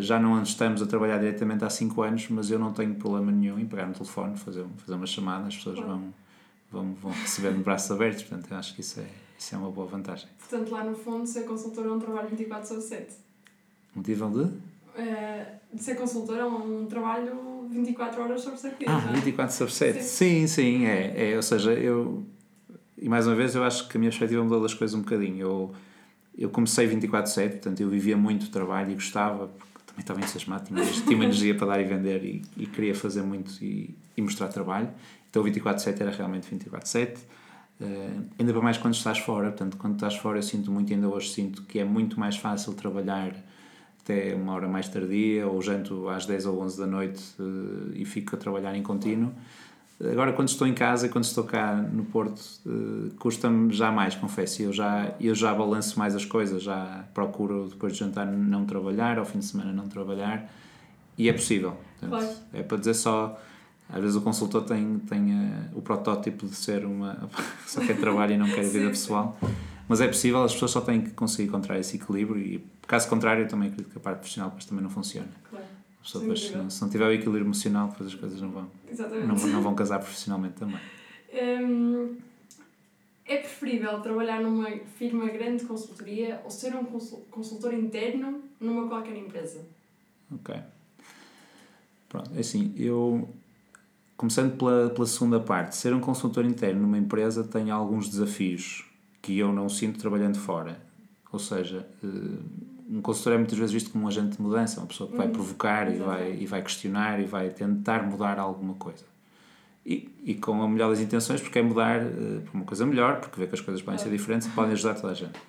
já 0.00 0.18
não 0.18 0.42
estamos 0.42 0.82
a 0.82 0.86
trabalhar 0.86 1.18
diretamente 1.18 1.64
há 1.64 1.70
5 1.70 2.02
anos, 2.02 2.28
mas 2.28 2.50
eu 2.50 2.58
não 2.58 2.72
tenho 2.72 2.94
problema 2.94 3.30
nenhum 3.30 3.58
em 3.58 3.66
pegar 3.66 3.86
no 3.86 3.94
telefone, 3.94 4.36
fazer, 4.36 4.64
fazer 4.78 4.94
uma 4.94 5.06
chamada, 5.06 5.46
as 5.46 5.56
pessoas 5.56 5.78
vão, 5.78 6.12
vão, 6.70 6.94
vão 6.94 7.12
receber 7.12 7.52
de 7.52 7.62
braços 7.62 7.90
abertos, 7.90 8.24
portanto 8.24 8.50
eu 8.50 8.56
acho 8.56 8.74
que 8.74 8.80
isso 8.80 9.00
é, 9.00 9.06
isso 9.38 9.54
é 9.54 9.58
uma 9.58 9.70
boa 9.70 9.86
vantagem. 9.86 10.28
Portanto, 10.38 10.70
lá 10.70 10.82
no 10.84 10.96
fundo, 10.96 11.26
ser 11.26 11.44
consultor 11.44 11.86
é 11.86 11.90
um 11.90 11.98
trabalho 11.98 12.28
24 12.28 12.68
sobre 12.68 12.82
7. 12.82 13.14
Motivam 13.94 14.32
de? 14.32 14.40
Uh, 14.40 15.62
de 15.72 15.82
ser 15.82 15.94
consultor 15.94 16.38
é 16.38 16.44
um 16.44 16.86
trabalho 16.86 17.68
24 17.70 18.22
horas 18.22 18.40
sobre 18.40 18.58
7 18.58 18.78
dias. 18.78 18.90
Ah, 18.90 19.12
24 19.12 19.54
sobre 19.54 19.72
7. 19.72 20.02
Sim, 20.02 20.02
sim, 20.02 20.46
sim 20.46 20.86
é, 20.86 21.32
é. 21.32 21.36
Ou 21.36 21.42
seja, 21.42 21.72
eu. 21.72 22.24
E 22.98 23.08
mais 23.08 23.26
uma 23.26 23.34
vez, 23.34 23.54
eu 23.54 23.64
acho 23.64 23.88
que 23.88 23.96
a 23.96 24.00
minha 24.00 24.10
perspectiva 24.10 24.42
mudou 24.42 24.60
das 24.60 24.74
coisas 24.74 24.94
um 24.94 25.00
bocadinho. 25.02 25.40
Eu 25.40 25.74
eu 26.36 26.48
comecei 26.50 26.88
24-7, 26.88 27.50
portanto 27.50 27.80
eu 27.80 27.88
vivia 27.88 28.16
muito 28.16 28.50
trabalho 28.50 28.92
e 28.92 28.94
gostava, 28.94 29.48
porque 29.48 29.82
também 29.86 30.00
estava 30.00 30.20
entusiasmado, 30.20 30.64
tinha, 30.64 30.84
tinha 30.84 31.14
uma 31.16 31.24
energia 31.24 31.54
para 31.54 31.66
dar 31.68 31.80
e 31.80 31.84
vender 31.84 32.24
e, 32.24 32.42
e 32.56 32.66
queria 32.66 32.94
fazer 32.94 33.22
muito 33.22 33.62
e, 33.62 33.94
e 34.16 34.22
mostrar 34.22 34.48
trabalho. 34.48 34.88
Então 35.30 35.42
24-7 35.44 36.00
era 36.00 36.10
realmente 36.10 36.54
24-7. 36.54 37.16
Uh, 37.16 37.84
eh, 37.84 38.10
ainda 38.38 38.52
para 38.52 38.62
mais 38.62 38.78
quando 38.78 38.94
estás 38.94 39.18
fora, 39.18 39.48
portanto, 39.48 39.76
quando 39.76 39.94
estás 39.94 40.16
fora 40.16 40.38
eu 40.38 40.42
sinto 40.42 40.70
muito, 40.70 40.92
ainda 40.92 41.08
hoje 41.08 41.30
sinto 41.30 41.62
que 41.62 41.78
é 41.78 41.84
muito 41.84 42.20
mais 42.20 42.36
fácil 42.36 42.74
trabalhar 42.74 43.34
até 44.02 44.34
uma 44.34 44.52
hora 44.52 44.68
mais 44.68 44.88
tardia, 44.88 45.46
ou 45.46 45.62
janto 45.62 46.08
às 46.08 46.26
10 46.26 46.46
ou 46.46 46.60
11 46.60 46.78
da 46.78 46.86
noite 46.86 47.22
uh, 47.38 47.92
e 47.94 48.04
fico 48.04 48.36
a 48.36 48.38
trabalhar 48.38 48.74
em 48.74 48.82
contínuo. 48.82 49.32
Agora, 50.00 50.32
quando 50.32 50.48
estou 50.48 50.66
em 50.66 50.74
casa 50.74 51.06
e 51.06 51.08
quando 51.08 51.24
estou 51.24 51.44
cá 51.44 51.76
no 51.76 52.04
Porto, 52.04 52.40
uh, 52.66 53.10
custa-me 53.18 53.72
já 53.72 53.92
mais, 53.92 54.14
confesso. 54.14 54.62
Eu 54.62 54.72
já, 54.72 55.14
eu 55.20 55.34
já 55.34 55.54
balanço 55.54 55.98
mais 55.98 56.14
as 56.16 56.24
coisas, 56.24 56.62
já 56.62 57.04
procuro 57.14 57.68
depois 57.68 57.92
de 57.92 58.00
jantar 58.00 58.26
não 58.26 58.64
trabalhar, 58.64 59.18
ao 59.18 59.24
fim 59.24 59.38
de 59.38 59.44
semana 59.44 59.72
não 59.72 59.86
trabalhar, 59.88 60.50
e 61.16 61.28
é 61.28 61.32
possível. 61.32 61.76
Portanto. 62.00 62.36
É 62.52 62.62
para 62.62 62.78
dizer 62.78 62.94
só. 62.94 63.40
Às 63.88 64.00
vezes 64.00 64.16
o 64.16 64.22
consultor 64.22 64.62
tem, 64.62 64.98
tem 65.00 65.34
uh, 65.34 65.68
o 65.74 65.82
protótipo 65.82 66.46
de 66.46 66.54
ser 66.56 66.84
uma. 66.84 67.28
só 67.66 67.80
quer 67.80 67.98
trabalho 67.98 68.32
e 68.32 68.36
não 68.36 68.46
quer 68.46 68.64
vida 68.64 68.88
pessoal. 68.88 69.38
mas 69.88 70.00
é 70.00 70.08
possível, 70.08 70.42
as 70.42 70.52
pessoas 70.52 70.70
só 70.72 70.80
têm 70.80 71.02
que 71.02 71.10
conseguir 71.10 71.48
encontrar 71.48 71.78
esse 71.78 71.96
equilíbrio 71.96 72.40
e, 72.40 72.64
caso 72.88 73.08
contrário, 73.08 73.44
eu 73.44 73.48
também 73.48 73.68
acredito 73.68 73.92
que 73.92 73.98
a 73.98 74.00
parte 74.00 74.18
profissional 74.18 74.50
depois 74.50 74.64
também 74.64 74.82
não 74.82 74.90
funciona. 74.90 75.28
Claro. 75.48 75.61
Pessoa, 76.02 76.22
depois, 76.22 76.40
se, 76.48 76.56
não, 76.56 76.68
se 76.68 76.82
não 76.82 76.88
tiver 76.88 77.06
o 77.06 77.12
equilíbrio 77.12 77.44
emocional, 77.44 77.88
depois 77.88 78.08
as 78.12 78.14
coisas 78.14 78.40
não 78.40 78.50
vão, 78.50 78.70
não, 79.26 79.36
não, 79.36 79.62
vão 79.62 79.74
casar 79.76 80.00
profissionalmente 80.00 80.54
também. 80.54 80.80
Hum, 81.32 82.16
é 83.24 83.36
preferível 83.36 84.00
trabalhar 84.00 84.42
numa 84.42 84.68
firma 84.98 85.26
grande 85.28 85.62
de 85.62 85.66
consultoria 85.66 86.40
ou 86.44 86.50
ser 86.50 86.74
um 86.74 86.84
consultor 86.84 87.72
interno 87.72 88.42
numa 88.60 88.88
qualquer 88.88 89.16
empresa? 89.16 89.64
Ok. 90.30 90.54
Pronto, 92.08 92.30
é 92.34 92.40
assim, 92.40 92.74
eu 92.76 93.28
começando 94.16 94.56
pela, 94.56 94.90
pela 94.90 95.06
segunda 95.06 95.40
parte, 95.40 95.76
ser 95.76 95.94
um 95.94 96.00
consultor 96.00 96.44
interno 96.44 96.82
numa 96.82 96.98
empresa 96.98 97.42
tem 97.42 97.70
alguns 97.70 98.08
desafios 98.08 98.84
que 99.22 99.38
eu 99.38 99.52
não 99.52 99.68
sinto 99.68 99.98
trabalhando 99.98 100.38
fora. 100.38 100.80
Ou 101.32 101.38
seja, 101.38 101.88
eh, 102.04 102.08
um 102.92 103.00
consultor 103.00 103.32
é 103.32 103.38
muitas 103.38 103.58
vezes 103.58 103.72
visto 103.72 103.90
como 103.90 104.04
um 104.04 104.08
agente 104.08 104.36
de 104.36 104.42
mudança, 104.42 104.78
uma 104.78 104.86
pessoa 104.86 105.08
que 105.10 105.16
vai 105.16 105.26
uhum. 105.26 105.32
provocar 105.32 105.90
e 105.90 105.96
vai, 105.96 106.36
e 106.40 106.46
vai 106.46 106.62
questionar 106.62 107.20
e 107.20 107.24
vai 107.24 107.48
tentar 107.48 108.02
mudar 108.02 108.38
alguma 108.38 108.74
coisa. 108.74 109.04
E, 109.84 110.10
e 110.22 110.34
com 110.34 110.62
a 110.62 110.68
melhor 110.68 110.90
das 110.90 111.00
intenções, 111.00 111.40
porque 111.40 111.58
é 111.58 111.62
mudar 111.62 112.02
uh, 112.02 112.42
para 112.42 112.52
uma 112.52 112.64
coisa 112.64 112.84
melhor, 112.84 113.18
porque 113.18 113.40
vê 113.40 113.46
que 113.46 113.54
as 113.54 113.60
coisas 113.62 113.82
podem 113.82 113.98
ser 113.98 114.10
diferentes 114.10 114.46
e 114.46 114.50
podem 114.50 114.72
ajudar 114.72 114.94
toda 114.94 115.12
a 115.12 115.14
gente. 115.14 115.40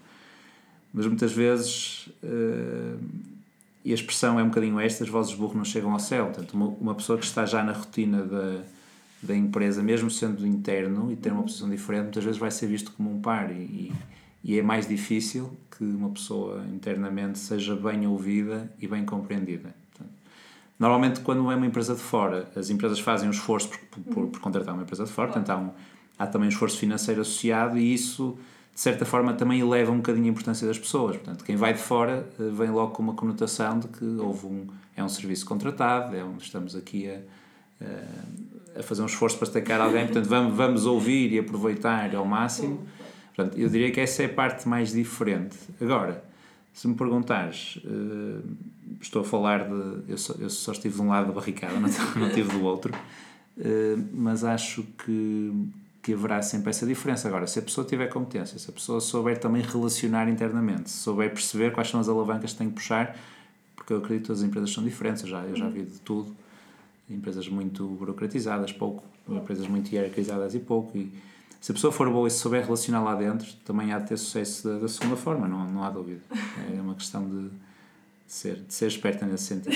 Mas 0.93 1.05
muitas 1.05 1.33
vezes, 1.33 2.07
uh, 2.23 2.97
e 3.83 3.91
a 3.91 3.93
expressão 3.93 4.39
é 4.39 4.43
um 4.43 4.47
bocadinho 4.47 4.79
esta: 4.79 5.03
as 5.03 5.09
vozes 5.09 5.35
burro 5.35 5.57
não 5.57 5.65
chegam 5.65 5.91
ao 5.91 5.99
céu. 5.99 6.27
Portanto, 6.27 6.53
uma, 6.53 6.67
uma 6.67 6.95
pessoa 6.95 7.19
que 7.19 7.25
está 7.25 7.45
já 7.45 7.61
na 7.61 7.73
rotina 7.73 8.23
da, 8.23 8.61
da 9.21 9.35
empresa, 9.35 9.83
mesmo 9.83 10.09
sendo 10.09 10.47
interno 10.47 11.11
e 11.11 11.15
ter 11.15 11.31
uma 11.31 11.43
posição 11.43 11.69
diferente, 11.69 12.03
muitas 12.03 12.23
vezes 12.23 12.39
vai 12.39 12.51
ser 12.51 12.67
visto 12.67 12.91
como 12.91 13.11
um 13.11 13.19
par. 13.19 13.51
E, 13.51 13.55
e 13.55 13.93
é 14.45 14.61
mais 14.61 14.87
difícil 14.87 15.55
que 15.77 15.83
uma 15.83 16.09
pessoa 16.09 16.65
internamente 16.71 17.39
seja 17.39 17.75
bem 17.75 18.05
ouvida 18.05 18.69
e 18.79 18.87
bem 18.87 19.05
compreendida. 19.05 19.73
Portanto, 19.91 20.13
normalmente, 20.77 21.21
quando 21.21 21.49
é 21.49 21.55
uma 21.55 21.65
empresa 21.65 21.95
de 21.95 22.01
fora, 22.01 22.51
as 22.55 22.69
empresas 22.69 22.99
fazem 22.99 23.27
um 23.27 23.31
esforço 23.31 23.69
por, 23.69 24.01
por, 24.01 24.27
por 24.27 24.41
contratar 24.41 24.73
uma 24.73 24.83
empresa 24.83 25.05
de 25.05 25.11
fora, 25.11 25.29
portanto, 25.29 25.49
há, 25.49 25.57
um, 25.57 25.71
há 26.19 26.27
também 26.27 26.47
um 26.47 26.49
esforço 26.49 26.77
financeiro 26.77 27.21
associado 27.21 27.77
e 27.77 27.93
isso, 27.93 28.37
de 28.73 28.81
certa 28.81 29.05
forma, 29.05 29.33
também 29.33 29.61
eleva 29.61 29.91
um 29.93 29.97
bocadinho 29.97 30.25
a 30.25 30.29
importância 30.29 30.67
das 30.67 30.77
pessoas. 30.77 31.15
Portanto, 31.15 31.45
quem 31.45 31.55
vai 31.55 31.73
de 31.73 31.79
fora 31.79 32.27
eh, 32.37 32.49
vem 32.51 32.69
logo 32.69 32.91
com 32.91 33.01
uma 33.01 33.13
conotação 33.13 33.79
de 33.79 33.87
que 33.87 34.03
houve 34.03 34.45
um, 34.45 34.67
é 34.95 35.01
um 35.01 35.09
serviço 35.09 35.45
contratado, 35.45 36.15
é 36.15 36.23
onde 36.23 36.43
estamos 36.43 36.75
aqui 36.75 37.09
a, 37.09 37.19
a, 37.81 38.79
a 38.79 38.83
fazer 38.83 39.01
um 39.01 39.05
esforço 39.05 39.37
para 39.37 39.45
destacar 39.45 39.79
alguém, 39.79 40.03
portanto, 40.05 40.27
vamos, 40.27 40.53
vamos 40.53 40.85
ouvir 40.85 41.31
e 41.31 41.39
aproveitar 41.39 42.13
ao 42.13 42.25
máximo. 42.25 42.85
Portanto, 43.35 43.57
eu 43.57 43.67
diria 43.67 43.91
que 43.91 43.99
essa 43.99 44.23
é 44.23 44.27
a 44.27 44.29
parte 44.29 44.67
mais 44.67 44.91
diferente. 44.91 45.57
Agora, 45.81 46.23
se 46.73 46.87
me 46.87 46.95
perguntares, 46.95 47.79
uh, 47.83 48.43
estou 49.01 49.21
a 49.21 49.25
falar 49.25 49.67
de. 49.67 50.11
Eu 50.11 50.17
só, 50.17 50.33
eu 50.39 50.49
só 50.49 50.71
estive 50.71 50.95
de 50.95 51.01
um 51.01 51.09
lado 51.09 51.27
da 51.27 51.33
barricada, 51.33 51.73
não, 51.73 51.89
não 52.15 52.27
estive 52.27 52.51
do 52.51 52.63
outro, 52.63 52.93
uh, 52.93 54.07
mas 54.13 54.43
acho 54.43 54.83
que, 54.83 55.67
que 56.01 56.13
haverá 56.13 56.41
sempre 56.41 56.69
essa 56.69 56.85
diferença. 56.85 57.27
Agora, 57.27 57.47
se 57.47 57.59
a 57.59 57.61
pessoa 57.61 57.85
tiver 57.85 58.07
competência, 58.07 58.57
se 58.59 58.69
a 58.69 58.73
pessoa 58.73 59.01
souber 59.01 59.39
também 59.39 59.63
relacionar 59.63 60.29
internamente, 60.29 60.89
se 60.89 60.97
souber 60.97 61.31
perceber 61.31 61.71
quais 61.71 61.89
são 61.89 61.99
as 61.99 62.07
alavancas 62.07 62.51
que 62.53 62.57
tem 62.57 62.69
que 62.69 62.75
puxar, 62.75 63.17
porque 63.75 63.93
eu 63.93 63.97
acredito 63.97 64.27
que 64.27 64.31
as 64.31 64.43
empresas 64.43 64.71
são 64.71 64.83
diferentes, 64.83 65.23
eu 65.23 65.29
já, 65.29 65.43
eu 65.43 65.55
já 65.55 65.67
vi 65.69 65.83
de 65.83 65.99
tudo. 65.99 66.35
Empresas 67.09 67.49
muito 67.49 67.85
burocratizadas, 67.85 68.71
pouco, 68.71 69.03
empresas 69.27 69.67
muito 69.67 69.93
hierarquizadas 69.93 70.55
e 70.55 70.59
pouco. 70.59 70.97
E, 70.97 71.11
se 71.63 71.71
a 71.71 71.75
pessoa 71.75 71.93
for 71.93 72.09
boa 72.09 72.27
e 72.27 72.29
se 72.29 72.39
souber 72.39 72.65
relacionar 72.65 73.01
lá 73.01 73.15
dentro, 73.15 73.47
também 73.63 73.93
há 73.93 73.99
de 73.99 74.09
ter 74.09 74.17
sucesso 74.17 74.67
da, 74.67 74.79
da 74.79 74.87
segunda 74.89 75.15
forma, 75.15 75.47
não, 75.47 75.65
não 75.65 75.81
há 75.81 75.89
dúvida. 75.89 76.19
É 76.69 76.81
uma 76.81 76.93
questão 76.93 77.23
de, 77.25 77.47
de 77.47 77.53
ser, 78.27 78.55
de 78.55 78.73
ser 78.73 78.87
esperta 78.87 79.25
nesse 79.25 79.45
sentido. 79.45 79.73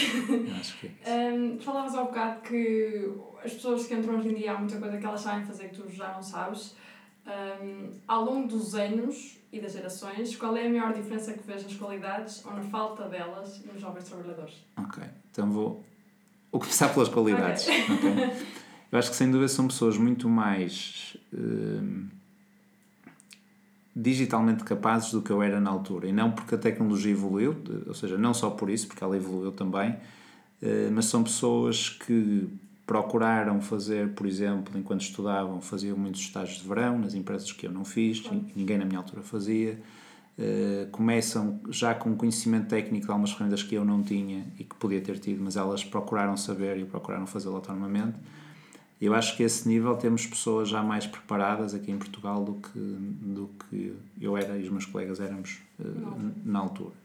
Acho 0.59 0.79
que 0.79 0.91
é 1.05 1.31
um, 1.31 1.57
falavas 1.57 1.95
há 1.95 2.03
bocado 2.03 2.41
que 2.41 3.09
as 3.41 3.53
pessoas 3.53 3.87
que 3.87 3.93
entram 3.93 4.17
hoje 4.17 4.27
em 4.27 4.33
dia 4.33 4.51
há 4.51 4.57
muita 4.57 4.77
coisa 4.77 4.97
que 4.97 5.05
elas 5.05 5.21
sabem 5.21 5.45
fazer 5.45 5.69
que 5.69 5.81
tu 5.81 5.89
já 5.89 6.11
não 6.11 6.21
sabes. 6.21 6.75
Um, 7.25 7.91
ao 8.05 8.25
longo 8.25 8.49
dos 8.49 8.75
anos 8.75 9.37
e 9.53 9.61
das 9.61 9.71
gerações, 9.71 10.35
qual 10.35 10.57
é 10.57 10.67
a 10.67 10.69
maior 10.69 10.91
diferença 10.91 11.31
que 11.31 11.47
vês 11.47 11.63
nas 11.63 11.75
qualidades 11.75 12.43
ou 12.43 12.51
na 12.51 12.63
falta 12.63 13.07
delas 13.07 13.63
nos 13.63 13.79
jovens 13.79 14.03
trabalhadores? 14.03 14.55
Ok, 14.75 15.01
então 15.31 15.49
vou, 15.49 15.85
vou 16.51 16.59
começar 16.59 16.89
pelas 16.89 17.07
qualidades. 17.07 17.65
Okay. 17.65 17.93
okay. 17.93 18.45
Eu 18.91 18.99
acho 18.99 19.09
que 19.09 19.15
sem 19.15 19.29
dúvida 19.29 19.49
são 19.49 19.67
pessoas 19.67 19.97
muito 19.97 20.29
mais 20.29 21.17
uh, 21.33 22.05
digitalmente 23.95 24.63
capazes 24.63 25.11
do 25.11 25.21
que 25.21 25.31
eu 25.31 25.41
era 25.41 25.59
na 25.59 25.69
altura. 25.69 26.07
E 26.07 26.13
não 26.13 26.31
porque 26.31 26.55
a 26.55 26.57
tecnologia 26.57 27.11
evoluiu, 27.11 27.55
ou 27.85 27.93
seja, 27.93 28.17
não 28.17 28.33
só 28.33 28.49
por 28.49 28.69
isso, 28.69 28.87
porque 28.87 29.03
ela 29.03 29.17
evoluiu 29.17 29.51
também, 29.51 29.91
uh, 29.91 30.91
mas 30.93 31.05
são 31.05 31.23
pessoas 31.23 31.89
que 31.89 32.47
procuraram 32.85 33.61
fazer, 33.61 34.13
por 34.13 34.25
exemplo, 34.25 34.79
enquanto 34.79 35.01
estudavam, 35.01 35.59
faziam 35.59 35.97
muitos 35.97 36.21
estágios 36.21 36.61
de 36.61 36.67
verão 36.67 36.97
nas 36.97 37.13
empresas 37.13 37.51
que 37.51 37.67
eu 37.67 37.71
não 37.71 37.83
fiz, 37.83 38.23
ninguém 38.55 38.77
na 38.77 38.85
minha 38.85 38.99
altura 38.99 39.21
fazia. 39.21 39.77
Uh, 40.39 40.87
começam 40.91 41.59
já 41.69 41.95
com 41.95 42.15
conhecimento 42.15 42.67
técnico 42.67 43.07
de 43.07 43.11
algumas 43.11 43.31
ferramentas 43.31 43.63
que 43.63 43.75
eu 43.75 43.83
não 43.83 44.03
tinha 44.03 44.45
e 44.57 44.63
que 44.63 44.75
podia 44.75 45.01
ter 45.01 45.19
tido, 45.19 45.43
mas 45.43 45.57
elas 45.57 45.83
procuraram 45.83 46.37
saber 46.37 46.77
e 46.77 46.85
procuraram 46.85 47.27
fazê-lo 47.27 47.55
autonomamente. 47.55 48.15
Eu 48.99 49.13
acho 49.13 49.37
que 49.37 49.43
a 49.43 49.45
esse 49.45 49.67
nível 49.67 49.95
temos 49.95 50.25
pessoas 50.25 50.69
já 50.69 50.81
mais 50.81 51.05
preparadas 51.05 51.75
aqui 51.75 51.91
em 51.91 51.97
Portugal 51.97 52.43
do 52.43 52.55
que, 52.55 52.79
do 52.79 53.49
que 53.69 53.95
eu 54.19 54.35
era 54.35 54.57
e 54.57 54.63
os 54.63 54.69
meus 54.69 54.85
colegas 54.85 55.19
éramos 55.19 55.59
uh, 55.79 56.31
na 56.43 56.59
altura. 56.59 56.95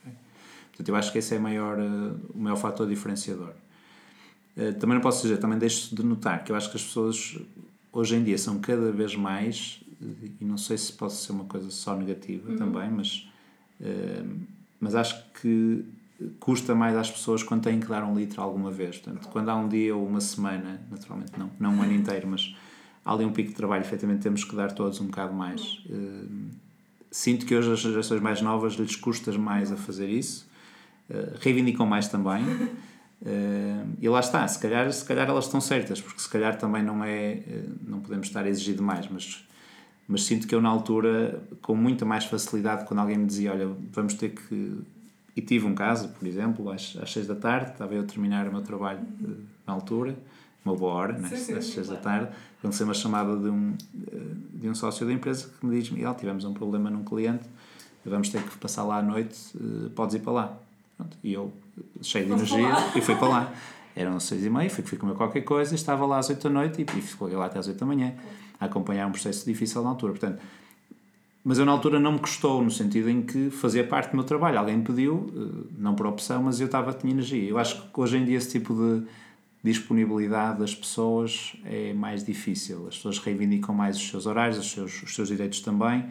Okay? 0.00 0.12
Portanto, 0.68 0.88
eu 0.88 0.96
acho 0.96 1.12
que 1.12 1.18
esse 1.18 1.34
é 1.34 1.38
maior, 1.38 1.78
uh, 1.78 2.18
o 2.34 2.38
maior 2.38 2.56
fator 2.56 2.88
diferenciador. 2.88 3.50
Uh, 4.56 4.72
também 4.80 4.94
não 4.94 5.02
posso 5.02 5.22
dizer, 5.22 5.38
também 5.38 5.58
deixo 5.58 5.94
de 5.94 6.02
notar 6.02 6.42
que 6.42 6.52
eu 6.52 6.56
acho 6.56 6.70
que 6.70 6.76
as 6.76 6.84
pessoas 6.84 7.38
hoje 7.92 8.16
em 8.16 8.24
dia 8.24 8.38
são 8.38 8.58
cada 8.58 8.90
vez 8.90 9.14
mais, 9.14 9.80
e 10.40 10.44
não 10.44 10.56
sei 10.56 10.78
se 10.78 10.94
pode 10.94 11.12
ser 11.12 11.32
uma 11.32 11.44
coisa 11.44 11.70
só 11.70 11.94
negativa 11.94 12.50
uhum. 12.50 12.56
também, 12.56 12.90
mas, 12.90 13.28
mas 14.80 14.94
acho 14.96 15.22
que 15.34 15.84
custa 16.38 16.74
mais 16.74 16.96
às 16.96 17.10
pessoas 17.10 17.42
quando 17.42 17.62
têm 17.62 17.80
que 17.80 17.86
dar 17.86 18.04
um 18.04 18.14
litro 18.14 18.40
alguma 18.42 18.70
vez. 18.70 18.98
Portanto, 18.98 19.28
quando 19.28 19.48
há 19.48 19.56
um 19.56 19.68
dia 19.68 19.94
ou 19.94 20.06
uma 20.06 20.20
semana, 20.20 20.80
naturalmente 20.90 21.32
não, 21.38 21.50
não 21.58 21.74
um 21.74 21.82
ano 21.82 21.92
inteiro, 21.92 22.26
mas 22.28 22.54
há 23.04 23.12
ali 23.12 23.24
um 23.24 23.32
pico 23.32 23.50
de 23.50 23.56
trabalho, 23.56 23.82
efetivamente 23.82 24.22
temos 24.22 24.44
que 24.44 24.54
dar 24.54 24.72
todos 24.72 25.00
um 25.00 25.06
bocado 25.06 25.32
mais. 25.34 25.82
Uh, 25.88 26.50
sinto 27.10 27.46
que 27.46 27.54
hoje 27.54 27.72
as 27.72 27.80
gerações 27.80 28.20
mais 28.20 28.40
novas 28.40 28.74
lhes 28.74 28.96
custa 28.96 29.32
mais 29.38 29.72
a 29.72 29.76
fazer 29.76 30.08
isso, 30.08 30.48
uh, 31.10 31.38
reivindicam 31.40 31.86
mais 31.86 32.08
também. 32.08 32.42
Uh, 32.42 33.86
e 34.00 34.08
lá 34.08 34.20
está, 34.20 34.46
se 34.46 34.58
calhar, 34.58 34.92
se 34.92 35.04
calhar 35.04 35.28
elas 35.28 35.46
estão 35.46 35.60
certas, 35.60 36.00
porque 36.00 36.20
se 36.20 36.28
calhar 36.28 36.56
também 36.58 36.82
não 36.82 37.02
é, 37.04 37.42
não 37.86 38.00
podemos 38.00 38.26
estar 38.26 38.44
a 38.44 38.48
exigir 38.48 38.74
demais, 38.74 39.08
mas, 39.10 39.46
mas 40.06 40.24
sinto 40.24 40.46
que 40.46 40.54
eu 40.54 40.60
na 40.60 40.68
altura, 40.68 41.42
com 41.60 41.74
muita 41.74 42.04
mais 42.04 42.24
facilidade, 42.24 42.84
quando 42.86 43.00
alguém 43.00 43.18
me 43.18 43.26
dizia, 43.26 43.52
olha, 43.52 43.68
vamos 43.92 44.14
ter 44.14 44.30
que 44.30 44.82
e 45.34 45.40
tive 45.40 45.66
um 45.66 45.74
caso, 45.74 46.08
por 46.08 46.26
exemplo, 46.26 46.70
às, 46.70 46.96
às 47.00 47.12
seis 47.12 47.26
da 47.26 47.34
tarde, 47.34 47.72
estava 47.72 47.94
eu 47.94 48.02
a 48.02 48.04
terminar 48.04 48.46
o 48.46 48.52
meu 48.52 48.62
trabalho 48.62 49.00
uhum. 49.20 49.36
na 49.66 49.72
altura, 49.72 50.16
uma 50.64 50.76
boa 50.76 50.92
hora, 50.92 51.18
né? 51.18 51.28
sim, 51.28 51.54
às 51.54 51.66
seis 51.66 51.88
da 51.88 51.96
tarde, 51.96 52.30
aconteceu 52.58 52.86
uma 52.86 52.94
chamada 52.94 53.36
de 53.36 53.48
um, 53.48 53.74
eh, 54.12 54.16
de 54.54 54.68
um 54.68 54.74
sócio 54.74 55.04
da 55.06 55.12
empresa 55.12 55.48
que 55.58 55.66
me 55.66 55.80
diz: 55.80 55.90
Miguel, 55.90 56.14
tivemos 56.14 56.44
um 56.44 56.52
problema 56.52 56.88
num 56.90 57.02
cliente, 57.02 57.44
vamos 58.04 58.28
ter 58.28 58.42
que 58.42 58.56
passar 58.58 58.84
lá 58.84 58.98
à 58.98 59.02
noite, 59.02 59.38
eh, 59.56 59.88
podes 59.94 60.14
ir 60.14 60.20
para 60.20 60.32
lá. 60.32 60.58
Pronto, 60.96 61.16
e 61.24 61.32
eu, 61.32 61.52
cheio 62.02 62.26
de 62.26 62.32
energia, 62.32 62.68
e 62.94 63.00
fui 63.00 63.16
para 63.16 63.28
lá. 63.28 63.52
Eram 63.96 64.20
seis 64.20 64.44
e 64.44 64.50
meia, 64.50 64.70
fui, 64.70 64.84
fui 64.84 64.96
comer 64.96 65.14
qualquer 65.14 65.42
coisa, 65.42 65.74
estava 65.74 66.06
lá 66.06 66.18
às 66.18 66.28
oito 66.28 66.42
da 66.44 66.50
noite 66.50 66.82
e, 66.82 66.98
e 66.98 67.02
ficou 67.02 67.28
lá 67.28 67.46
até 67.46 67.58
às 67.58 67.66
oito 67.66 67.78
da 67.78 67.86
manhã, 67.86 68.14
a 68.60 68.66
acompanhar 68.66 69.06
um 69.06 69.12
processo 69.12 69.44
difícil 69.44 69.82
na 69.82 69.90
altura. 69.90 70.12
Portanto, 70.12 70.40
mas 71.44 71.58
eu 71.58 71.64
na 71.64 71.72
altura 71.72 71.98
não 71.98 72.12
me 72.12 72.18
custou, 72.20 72.62
no 72.62 72.70
sentido 72.70 73.10
em 73.10 73.22
que 73.22 73.50
fazia 73.50 73.84
parte 73.84 74.10
do 74.10 74.16
meu 74.16 74.24
trabalho. 74.24 74.58
Alguém 74.58 74.76
me 74.76 74.84
pediu, 74.84 75.32
eh, 75.34 75.70
não 75.76 75.94
por 75.94 76.06
opção, 76.06 76.44
mas 76.44 76.60
eu 76.60 76.66
estava, 76.66 76.92
tinha 76.92 77.12
energia. 77.12 77.48
Eu 77.48 77.58
acho 77.58 77.82
que 77.82 78.00
hoje 78.00 78.16
em 78.16 78.24
dia 78.24 78.36
esse 78.36 78.50
tipo 78.50 78.74
de 78.74 79.04
disponibilidade 79.62 80.60
das 80.60 80.74
pessoas 80.74 81.56
é 81.64 81.92
mais 81.92 82.24
difícil. 82.24 82.86
As 82.86 82.96
pessoas 82.96 83.18
reivindicam 83.18 83.74
mais 83.74 83.96
os 83.96 84.08
seus 84.08 84.26
horários, 84.26 84.58
os 84.58 84.70
seus, 84.70 85.02
os 85.02 85.14
seus 85.14 85.28
direitos 85.28 85.60
também. 85.60 86.04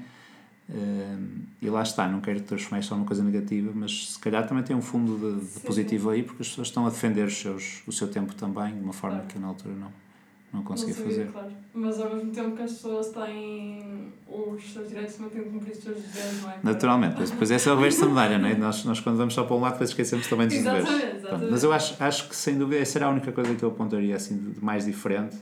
Eh, 0.69 1.17
e 1.61 1.69
lá 1.69 1.81
está, 1.81 2.09
não 2.09 2.19
quero 2.19 2.41
transformar 2.41 2.79
isto 2.79 2.93
numa 2.93 3.05
coisa 3.05 3.23
negativa, 3.23 3.71
mas 3.73 4.09
se 4.13 4.19
calhar 4.19 4.45
também 4.45 4.65
tem 4.65 4.75
um 4.75 4.81
fundo 4.81 5.17
de, 5.17 5.45
de 5.53 5.59
positivo 5.61 6.09
aí, 6.09 6.23
porque 6.23 6.41
as 6.41 6.49
pessoas 6.49 6.67
estão 6.67 6.85
a 6.85 6.89
defender 6.89 7.25
os 7.25 7.37
seus, 7.37 7.83
o 7.87 7.91
seu 7.93 8.09
tempo 8.09 8.35
também, 8.35 8.73
de 8.73 8.81
uma 8.81 8.93
forma 8.93 9.21
que 9.29 9.37
eu 9.37 9.41
na 9.41 9.47
altura 9.47 9.75
não 9.75 10.10
não 10.53 10.63
consegui 10.63 10.93
fazer. 10.93 11.31
Claro. 11.31 11.51
Mas 11.73 11.99
ao 11.99 12.13
mesmo 12.15 12.31
tempo 12.31 12.55
que 12.55 12.61
as 12.63 12.71
pessoas 12.73 13.09
têm 13.09 14.11
os 14.27 14.73
seus 14.73 14.87
direitos, 14.89 15.15
também 15.15 15.31
têm 15.31 15.43
cumprir 15.51 15.71
os 15.71 15.77
seus 15.83 15.97
deveres, 15.97 16.41
não 16.41 16.51
é? 16.51 16.59
Naturalmente, 16.63 17.15
mas 17.19 17.31
depois 17.31 17.51
esse 17.51 17.69
é 17.69 17.71
o 17.71 17.75
reverso 17.75 18.01
da 18.01 18.07
medalha, 18.07 18.37
não 18.37 18.47
é? 18.49 18.55
Nós, 18.55 18.83
nós 18.85 18.99
quando 18.99 19.17
vamos 19.17 19.33
só 19.33 19.43
para 19.43 19.55
um 19.55 19.61
lado, 19.61 19.73
depois 19.73 19.89
esquecemos 19.91 20.27
também 20.27 20.47
dos 20.47 20.57
deveres. 20.57 20.87
Exatamente, 20.87 21.15
exatamente. 21.17 21.51
Mas 21.51 21.63
eu 21.63 21.73
acho, 21.73 22.03
acho 22.03 22.29
que 22.29 22.35
sem 22.35 22.57
dúvida 22.57 22.81
essa 22.81 22.97
era 22.97 23.05
a 23.07 23.09
única 23.09 23.31
coisa 23.31 23.55
que 23.55 23.63
eu 23.63 23.69
apontaria 23.69 24.15
assim 24.15 24.37
de 24.37 24.63
mais 24.63 24.85
diferente. 24.85 25.37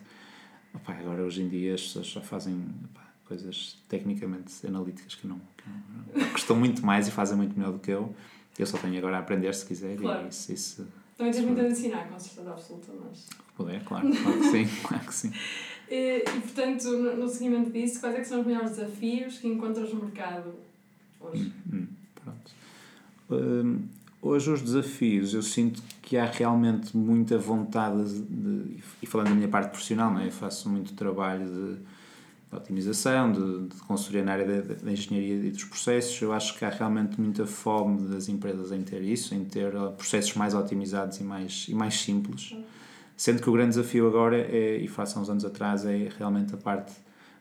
Opa, 0.73 0.93
agora 0.93 1.23
hoje 1.23 1.41
em 1.41 1.49
dia 1.49 1.73
as 1.73 1.81
pessoas 1.81 2.07
já 2.07 2.21
fazem. 2.21 2.53
Opa, 2.91 3.09
coisas 3.25 3.77
tecnicamente 3.87 4.65
analíticas 4.65 5.13
que 5.13 5.27
não, 5.27 5.39
que 5.55 6.19
não 6.19 6.29
custam 6.31 6.55
muito 6.55 6.83
mais 6.83 7.07
e 7.07 7.11
fazem 7.11 7.37
muito 7.37 7.57
melhor 7.57 7.73
do 7.73 7.79
que 7.79 7.91
eu. 7.91 8.13
Eu 8.57 8.65
só 8.65 8.77
tenho 8.77 8.97
agora 8.97 9.17
a 9.17 9.19
aprender 9.19 9.53
se 9.55 9.65
quiser 9.65 9.95
Claro. 9.95 10.25
e 10.25 10.29
isso, 10.29 10.51
isso 10.51 10.87
Também 11.15 11.31
tens 11.31 11.45
muito 11.45 11.61
a 11.61 11.67
ensinar, 11.67 12.09
com 12.09 12.19
certeza 12.19 12.51
absoluta, 12.51 12.91
mas. 12.99 13.27
Puder, 13.59 13.83
claro, 13.83 14.09
claro 14.09 14.39
que 14.39 14.45
sim, 14.45 14.67
claro 14.87 15.05
que 15.05 15.13
sim. 15.13 15.33
E, 15.91 16.23
portanto, 16.23 16.89
no, 16.91 17.17
no 17.17 17.27
seguimento 17.27 17.71
disso, 17.71 17.99
quais 17.99 18.15
é 18.15 18.19
que 18.19 18.27
são 18.27 18.39
os 18.39 18.45
maiores 18.45 18.71
desafios 18.71 19.39
que 19.39 19.47
encontras 19.47 19.93
no 19.93 20.03
mercado 20.03 20.53
hoje? 21.19 21.51
Hum, 21.71 21.87
pronto. 22.23 22.51
Hum, 23.31 23.81
hoje 24.21 24.49
os 24.49 24.61
desafios, 24.61 25.33
eu 25.33 25.41
sinto 25.41 25.81
que 26.01 26.15
há 26.15 26.25
realmente 26.25 26.95
muita 26.95 27.37
vontade 27.37 28.21
de, 28.21 28.77
e 29.01 29.05
falando 29.05 29.29
da 29.29 29.35
minha 29.35 29.47
parte 29.49 29.71
profissional, 29.71 30.11
não 30.13 30.21
é? 30.21 30.27
eu 30.27 30.31
faço 30.31 30.69
muito 30.69 30.93
trabalho 30.93 31.45
de, 31.45 31.75
de 31.75 32.55
otimização, 32.55 33.31
de, 33.31 33.67
de 33.67 33.81
consultoria 33.81 34.23
na 34.23 34.33
área 34.33 34.45
da, 34.45 34.75
da 34.75 34.91
engenharia 34.91 35.35
e 35.35 35.51
dos 35.51 35.65
processos, 35.65 36.21
eu 36.21 36.31
acho 36.31 36.57
que 36.57 36.63
há 36.63 36.69
realmente 36.69 37.19
muita 37.19 37.45
fome 37.45 38.07
das 38.07 38.29
empresas 38.29 38.71
em 38.71 38.83
ter 38.83 39.01
isso, 39.01 39.35
em 39.35 39.43
ter 39.43 39.73
processos 39.97 40.35
mais 40.35 40.53
otimizados 40.53 41.19
e 41.19 41.23
mais, 41.23 41.65
e 41.67 41.73
mais 41.73 41.99
simples. 41.99 42.55
Sendo 43.19 43.41
que 43.41 43.49
o 43.49 43.51
grande 43.51 43.71
desafio 43.71 44.07
agora, 44.07 44.37
é, 44.37 44.77
e 44.77 44.87
face 44.87 45.17
a 45.17 45.19
uns 45.19 45.29
anos 45.29 45.43
atrás, 45.43 45.85
é 45.85 46.07
realmente 46.17 46.53
a 46.53 46.57
parte, 46.57 46.93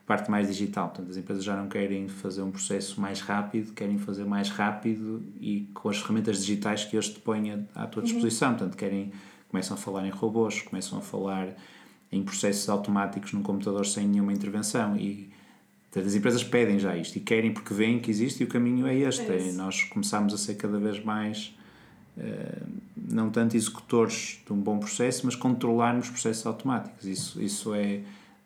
parte 0.05 0.29
mais 0.29 0.49
digital. 0.49 0.89
Portanto, 0.89 1.09
as 1.09 1.15
empresas 1.15 1.41
já 1.41 1.55
não 1.55 1.69
querem 1.69 2.09
fazer 2.09 2.41
um 2.41 2.51
processo 2.51 2.99
mais 2.99 3.21
rápido, 3.21 3.71
querem 3.71 3.97
fazer 3.97 4.25
mais 4.25 4.49
rápido 4.49 5.23
e 5.39 5.69
com 5.73 5.87
as 5.87 5.97
ferramentas 5.97 6.41
digitais 6.41 6.83
que 6.83 6.97
hoje 6.97 7.13
te 7.13 7.21
põem 7.21 7.65
à 7.73 7.87
tua 7.87 8.03
disposição. 8.03 8.55
Portanto, 8.55 8.75
querem, 8.75 9.13
começam 9.47 9.77
a 9.77 9.79
falar 9.79 10.05
em 10.05 10.09
robôs, 10.09 10.61
começam 10.63 10.97
a 10.97 11.01
falar 11.01 11.47
em 12.11 12.23
processos 12.23 12.67
automáticos 12.67 13.31
num 13.31 13.41
computador 13.41 13.85
sem 13.85 14.05
nenhuma 14.05 14.33
intervenção 14.33 14.97
e 14.97 15.29
as 15.95 16.13
empresas 16.13 16.43
pedem 16.43 16.77
já 16.77 16.97
isto 16.97 17.15
e 17.15 17.21
querem 17.21 17.53
porque 17.53 17.73
veem 17.73 18.01
que 18.01 18.11
existe 18.11 18.41
e 18.41 18.43
o 18.43 18.49
caminho 18.49 18.85
é 18.85 18.95
este. 18.97 19.31
É. 19.31 19.47
É 19.47 19.51
nós 19.53 19.85
começamos 19.85 20.33
a 20.33 20.37
ser 20.37 20.55
cada 20.55 20.77
vez 20.77 21.01
mais 21.01 21.57
eh, 22.17 22.63
não 23.09 23.29
tanto 23.29 23.55
executores 23.55 24.39
de 24.45 24.53
um 24.53 24.57
bom 24.57 24.79
processo, 24.79 25.25
mas 25.25 25.35
controlarmos 25.35 26.09
processos 26.09 26.45
automáticos. 26.45 27.05
Isso, 27.05 27.41
isso 27.41 27.73
é, 27.73 28.01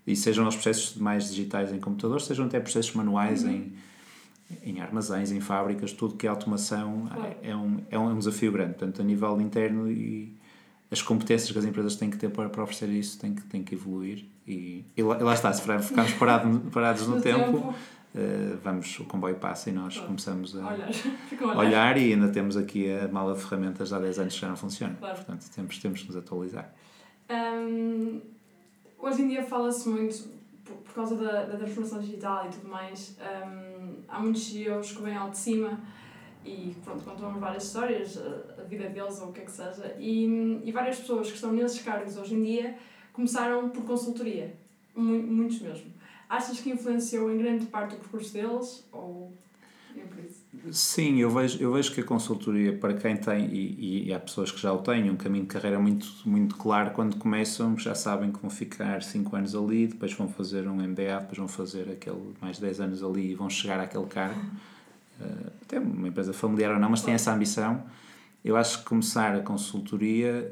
e 0.05 0.15
sejam 0.15 0.47
os 0.47 0.55
processos 0.55 0.95
mais 0.95 1.29
digitais 1.29 1.71
em 1.71 1.79
computadores, 1.79 2.25
sejam 2.25 2.45
até 2.45 2.59
processos 2.59 2.93
manuais 2.93 3.43
em, 3.43 3.73
em 4.63 4.79
armazéns, 4.81 5.31
em 5.31 5.39
fábricas, 5.39 5.91
tudo 5.91 6.15
que 6.15 6.27
é 6.27 6.29
automação 6.29 7.07
Claro. 7.13 7.35
é, 7.41 7.55
um, 7.55 7.79
é 7.89 7.99
um 7.99 8.17
desafio 8.17 8.51
grande. 8.51 8.73
Portanto, 8.73 9.01
a 9.01 9.05
nível 9.05 9.39
interno 9.41 9.91
e 9.91 10.35
as 10.91 11.01
competências 11.01 11.51
que 11.51 11.57
as 11.57 11.65
empresas 11.65 11.95
têm 11.95 12.09
que 12.09 12.17
ter 12.17 12.29
para, 12.29 12.49
para 12.49 12.63
oferecer 12.63 12.89
isso 12.89 13.19
têm 13.19 13.33
que, 13.33 13.41
têm 13.43 13.63
que 13.63 13.75
evoluir. 13.75 14.25
E, 14.47 14.85
e 14.95 15.01
lá, 15.01 15.17
e 15.19 15.23
lá 15.23 15.33
está, 15.33 15.51
se 15.51 15.61
ficarmos 15.61 16.13
parado, 16.13 16.59
parados 16.71 17.07
no, 17.07 17.15
No 17.15 17.21
tempo, 17.21 17.39
tempo. 17.45 17.73
Eh, 18.15 18.55
vamos, 18.63 18.99
o 18.99 19.05
comboio 19.05 19.35
passa 19.35 19.69
e 19.69 19.73
nós 19.73 19.97
começamos 19.99 20.55
a 20.55 20.59
Olhar. 20.73 20.89
Olhar. 21.41 21.57
olhar 21.57 21.97
e 21.97 22.13
ainda 22.13 22.29
temos 22.29 22.55
aqui 22.57 22.91
a 22.91 23.07
mala 23.07 23.33
de 23.35 23.41
ferramentas 23.41 23.89
de 23.89 23.95
há 23.95 23.99
10 23.99 24.19
anos 24.19 24.33
que 24.35 24.39
já 24.41 24.47
não 24.49 24.55
funciona. 24.57 24.95
Claro. 24.99 25.15
Portanto, 25.15 25.45
temos, 25.53 25.77
temos 25.79 26.01
que 26.01 26.07
nos 26.07 26.17
atualizar. 26.17 26.73
Hum, 27.29 28.21
hoje 28.99 29.21
em 29.21 29.27
dia 29.29 29.43
fala-se 29.43 29.87
muito, 29.89 30.29
por, 30.65 30.75
por 30.77 30.93
causa 30.93 31.15
da, 31.15 31.43
da 31.45 31.57
transformação 31.57 31.99
digital 31.99 32.45
e 32.47 32.49
tudo 32.49 32.67
mais, 32.69 33.17
hum, 33.19 33.95
há 34.07 34.19
muitos 34.19 34.45
CEOs 34.47 34.91
que 34.91 35.01
vêm 35.01 35.15
ao 35.15 35.29
de 35.29 35.37
cima 35.37 35.79
e 36.45 36.75
pronto, 36.83 37.03
contam 37.05 37.31
várias 37.39 37.63
histórias, 37.65 38.17
a, 38.17 38.61
a 38.61 38.63
vida 38.65 38.89
deles 38.89 39.19
ou 39.21 39.29
o 39.29 39.33
que 39.33 39.41
é 39.41 39.45
que 39.45 39.51
seja, 39.51 39.95
e, 39.97 40.61
e 40.65 40.71
várias 40.71 40.99
pessoas 40.99 41.27
que 41.29 41.35
estão 41.35 41.53
nesses 41.53 41.81
cargos 41.81 42.17
hoje 42.17 42.35
em 42.35 42.43
dia 42.43 42.75
começaram 43.13 43.69
por 43.69 43.83
consultoria, 43.85 44.53
Mu- 44.95 45.23
muitos 45.23 45.61
mesmo. 45.61 45.92
Achas 46.33 46.59
que 46.59 46.71
influenciou 46.71 47.31
em 47.31 47.37
grande 47.37 47.67
parte 47.67 47.93
o 47.93 47.99
percurso 47.99 48.33
deles 48.33 48.83
ou 48.91 49.31
por 49.93 50.25
isso? 50.25 50.43
Sim, 50.71 51.19
eu 51.19 51.29
vejo, 51.29 51.61
eu 51.61 51.71
vejo 51.71 51.93
que 51.93 52.01
a 52.01 52.03
consultoria, 52.03 52.75
para 52.75 52.95
quem 52.95 53.15
tem, 53.15 53.45
e, 53.53 54.07
e 54.07 54.13
há 54.13 54.19
pessoas 54.19 54.51
que 54.51 54.59
já 54.59 54.73
o 54.73 54.79
têm, 54.79 55.11
um 55.11 55.15
caminho 55.15 55.43
de 55.43 55.49
carreira 55.49 55.77
muito, 55.77 56.07
muito 56.25 56.55
claro, 56.55 56.89
quando 56.89 57.17
começam 57.17 57.77
já 57.77 57.93
sabem 57.93 58.31
que 58.31 58.39
vão 58.39 58.49
ficar 58.49 59.03
5 59.03 59.35
anos 59.35 59.53
ali, 59.53 59.85
depois 59.85 60.11
vão 60.13 60.27
fazer 60.27 60.67
um 60.67 60.77
MBA, 60.77 61.19
depois 61.19 61.37
vão 61.37 61.47
fazer 61.47 61.87
aquele 61.91 62.33
mais 62.41 62.57
10 62.57 62.81
anos 62.81 63.03
ali 63.03 63.29
e 63.29 63.35
vão 63.35 63.47
chegar 63.47 63.79
àquele 63.79 64.07
cargo. 64.07 64.41
Eh, 65.21 65.51
até 65.61 65.79
uma 65.79 66.07
empresa 66.07 66.33
familiar 66.33 66.73
ou 66.73 66.79
não, 66.79 66.89
mas 66.89 67.03
tem 67.03 67.13
essa 67.13 67.31
ambição. 67.31 67.83
Eu 68.43 68.57
acho 68.57 68.79
que 68.79 68.85
começar 68.85 69.35
a 69.35 69.41
consultoria, 69.41 70.51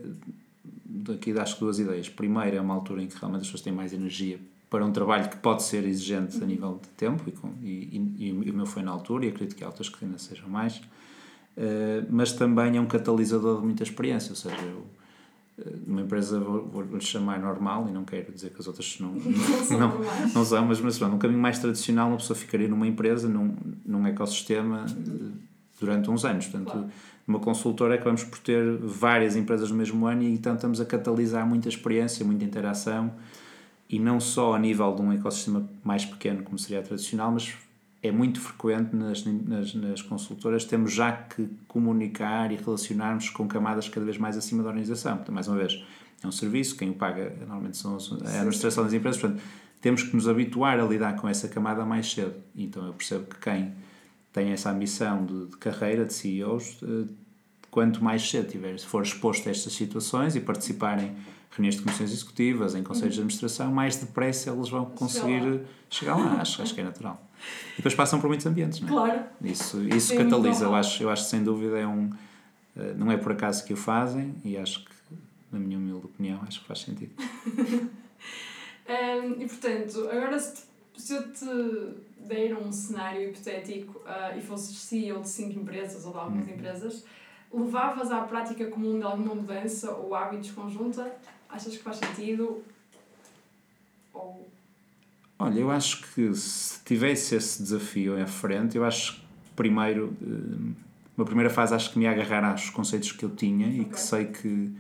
daqui 0.86 1.32
acho 1.32 1.56
que 1.56 1.62
duas 1.62 1.80
ideias. 1.80 2.08
Primeiro, 2.08 2.58
é 2.58 2.62
uma 2.62 2.76
altura 2.76 3.02
em 3.02 3.08
que 3.08 3.18
realmente 3.18 3.42
as 3.42 3.48
pessoas 3.48 3.64
têm 3.64 3.74
mais 3.74 3.92
energia 3.92 4.40
para 4.72 4.84
um 4.86 4.92
trabalho 4.92 5.30
que 5.30 5.36
pode 5.38 5.62
ser 5.64 5.84
exigente 5.86 6.42
a 6.42 6.46
nível 6.48 6.80
de 6.82 6.88
tempo, 6.98 7.22
e, 7.28 7.32
com, 7.32 7.50
e, 7.62 8.14
e, 8.18 8.30
e 8.48 8.50
o 8.52 8.54
meu 8.56 8.66
foi 8.66 8.82
na 8.82 8.90
altura, 8.92 9.26
e 9.26 9.30
acredito 9.30 9.56
que 9.56 9.64
há 9.64 9.68
outras 9.68 9.88
que 9.90 10.04
ainda 10.04 10.18
sejam 10.18 10.50
mais, 10.50 10.82
Eh, 11.58 12.06
mas 12.10 12.32
também 12.32 12.78
é 12.78 12.82
um 12.82 12.86
catalisador 12.86 13.60
de 13.60 13.66
muita 13.66 13.84
experiência, 13.84 14.30
ou 14.32 14.38
seja, 14.38 14.56
eu, 14.64 14.86
eh, 15.60 15.70
numa 15.86 16.00
empresa 16.00 16.40
vou- 16.40 16.66
vou-lhe 16.66 17.02
chamar 17.02 17.42
normal, 17.42 17.88
e 17.90 17.92
não 17.92 18.06
quero 18.06 18.32
dizer 18.32 18.52
que 18.52 18.62
as 18.62 18.68
outras 18.68 18.98
não, 19.02 19.12
Não 19.20 19.66
são 19.66 19.78
não, 19.78 19.92
não 20.34 20.46
são, 20.46 20.66
mas, 20.66 20.80
mas 20.80 20.98
pronto, 20.98 21.16
um 21.18 21.20
caminho 21.20 21.42
mais 21.42 21.60
tradicional, 21.60 22.08
uma 22.08 22.16
pessoa 22.18 22.38
ficaria 22.40 22.70
numa 22.70 22.88
empresa, 22.88 23.28
num, 23.28 23.54
num 23.86 24.08
ecossistema 24.08 24.86
eh, 24.90 25.32
durante 25.78 26.10
uns 26.10 26.24
anos. 26.24 26.46
Portanto, 26.48 26.72
Claro. 26.72 26.90
numa 27.28 27.40
consultora 27.42 27.96
é 27.96 27.98
que 27.98 28.06
vamos 28.06 28.24
por 28.24 28.40
ter 28.40 28.78
várias 28.78 29.36
empresas 29.36 29.70
no 29.70 29.76
mesmo 29.76 30.06
ano 30.08 30.24
e 30.24 30.32
então 30.34 30.56
estamos 30.56 30.80
a 30.80 30.86
catalisar 30.86 31.46
muita 31.46 31.68
experiência, 31.68 32.26
muita 32.26 32.46
interação 32.46 33.12
e 33.92 34.00
não 34.00 34.22
só 34.22 34.56
a 34.56 34.60
nível 34.60 34.96
de 34.96 35.02
um 35.02 35.12
ecossistema 35.12 35.70
mais 35.84 36.06
pequeno 36.06 36.44
como 36.44 36.58
seria 36.58 36.80
a 36.80 36.82
tradicional, 36.82 37.30
mas 37.32 37.54
é 38.02 38.10
muito 38.10 38.40
frequente 38.40 38.96
nas, 38.96 39.26
nas, 39.26 39.76
nas 39.76 40.02
consultoras 40.02 40.64
temos 40.64 40.94
já 40.94 41.12
que 41.12 41.48
comunicar 41.68 42.52
e 42.52 42.56
relacionarmos 42.56 43.30
com 43.30 43.48
camadas 43.48 43.90
cada 43.90 44.06
vez 44.06 44.18
mais 44.18 44.38
acima 44.38 44.64
da 44.64 44.70
organização. 44.70 45.18
Portanto, 45.18 45.36
mais 45.36 45.48
uma 45.50 45.58
vez, 45.58 45.84
é 46.24 46.26
um 46.28 46.32
serviço, 46.32 46.78
quem 46.78 46.90
o 46.90 46.94
paga 46.94 47.36
normalmente 47.42 47.78
são 47.78 47.98
é 48.24 48.30
a 48.30 48.38
administração 48.38 48.86
das 48.86 48.94
empresas, 48.94 49.20
portanto, 49.20 49.44
temos 49.82 50.04
que 50.04 50.16
nos 50.16 50.28
habituar 50.28 50.80
a 50.80 50.84
lidar 50.84 51.18
com 51.18 51.28
essa 51.28 51.50
camada 51.50 51.86
mais 51.86 52.10
cedo. 52.12 52.36
Então 52.56 52.86
eu 52.88 52.94
percebo 52.94 53.26
que 53.26 53.40
quem 53.40 53.74
tem 54.32 54.52
essa 54.52 54.72
ambição 54.72 55.26
de, 55.26 55.48
de 55.48 55.58
carreira, 55.58 56.06
de 56.06 56.14
CEOs, 56.14 56.80
eh, 56.82 57.12
quanto 57.70 58.04
mais 58.04 58.28
cedo 58.30 58.50
tiver, 58.50 58.80
for 58.80 59.04
exposto 59.04 59.50
a 59.50 59.52
estas 59.52 59.74
situações 59.74 60.36
e 60.36 60.40
participar 60.40 61.02
em 61.04 61.14
reuniões 61.52 61.76
de 61.76 61.82
comissões 61.82 62.12
executivas, 62.12 62.76
em 62.76 62.84
conselhos 62.84 63.16
de 63.16 63.20
administração, 63.22 63.72
mais 63.72 63.96
depressa 63.98 64.50
eles 64.52 64.70
vão 64.70 64.86
conseguir 64.86 65.62
chegar 65.90 66.16
lá. 66.16 66.42
Acho, 66.42 66.62
acho 66.62 66.74
que 66.74 66.82
é 66.82 66.84
natural. 66.84 67.22
E 67.74 67.78
depois 67.78 67.94
passam 67.96 68.20
por 68.22 68.28
muitos 68.28 68.46
ambientes, 68.46 68.80
não 68.80 68.88
é? 68.88 68.92
Claro. 68.92 69.24
Isso, 69.44 69.82
isso 69.84 70.14
catalisa, 70.16 70.66
eu 70.66 70.76
acho, 70.76 71.04
eu 71.04 71.10
acho 71.10 71.24
que 71.24 71.30
sem 71.30 71.44
dúvida 71.44 71.78
é 71.78 71.86
um. 71.88 72.10
eh, 72.78 72.94
Não 72.96 73.12
é 73.12 73.18
por 73.18 73.32
acaso 73.34 73.66
que 73.66 73.74
o 73.74 73.78
fazem 73.78 74.36
e 74.46 74.56
acho 74.58 74.86
que, 74.86 74.92
na 75.52 75.60
minha 75.60 75.78
humilde 75.78 76.06
opinião, 76.06 76.40
acho 76.48 76.62
que 76.62 76.68
faz 76.68 76.80
sentido. 76.82 77.12
Hum, 78.90 79.36
e 79.40 79.48
portanto, 79.48 80.10
agora 80.12 80.38
se, 80.40 80.54
te- 80.56 81.02
se 81.02 81.14
eu 81.14 81.32
te 81.32 81.46
der 82.28 82.58
um 82.58 82.72
cenário 82.72 83.30
hipotético 83.30 84.02
ah, 84.06 84.36
e 84.36 84.42
fosses 84.42 84.76
CEO 84.78 85.22
de 85.22 85.30
5 85.30 85.60
empresas 85.60 86.04
ou 86.06 86.12
de 86.12 86.18
algumas 86.18 86.48
Uhum. 86.48 86.54
empresas, 86.54 87.06
levavas 87.54 88.12
à 88.12 88.22
prática 88.22 88.66
comum 88.66 88.98
de 88.98 89.04
alguma 89.06 89.36
mudança 89.36 89.92
ou 89.92 90.14
hábitos 90.16 90.52
conjunta? 90.52 91.16
Achas 91.52 91.76
que 91.76 91.84
faz 91.84 91.98
sentido? 91.98 92.64
Ou. 94.14 94.50
Olha, 95.38 95.60
eu 95.60 95.72
acho 95.72 96.04
que 96.14 96.34
se 96.36 96.80
tivesse 96.84 97.36
esse 97.36 97.62
desafio 97.62 98.22
à 98.22 98.28
frente, 98.28 98.78
eu 98.78 98.86
acho 98.86 99.16
que 99.16 99.22
primeiro, 99.56 100.14
eh, 100.22 100.74
uma 101.18 101.26
primeira 101.26 101.50
fase, 101.50 101.74
acho 101.74 101.92
que 101.92 102.00
me 102.00 102.08
agarrar 102.08 102.44
aos 102.52 102.70
conceitos 102.70 103.12
que 103.12 103.24
eu 103.26 103.30
tinha 103.30 103.68
e 103.68 103.82
Ok. 103.82 103.92
que 103.94 104.00
sei 104.00 104.26
que, 104.26 104.72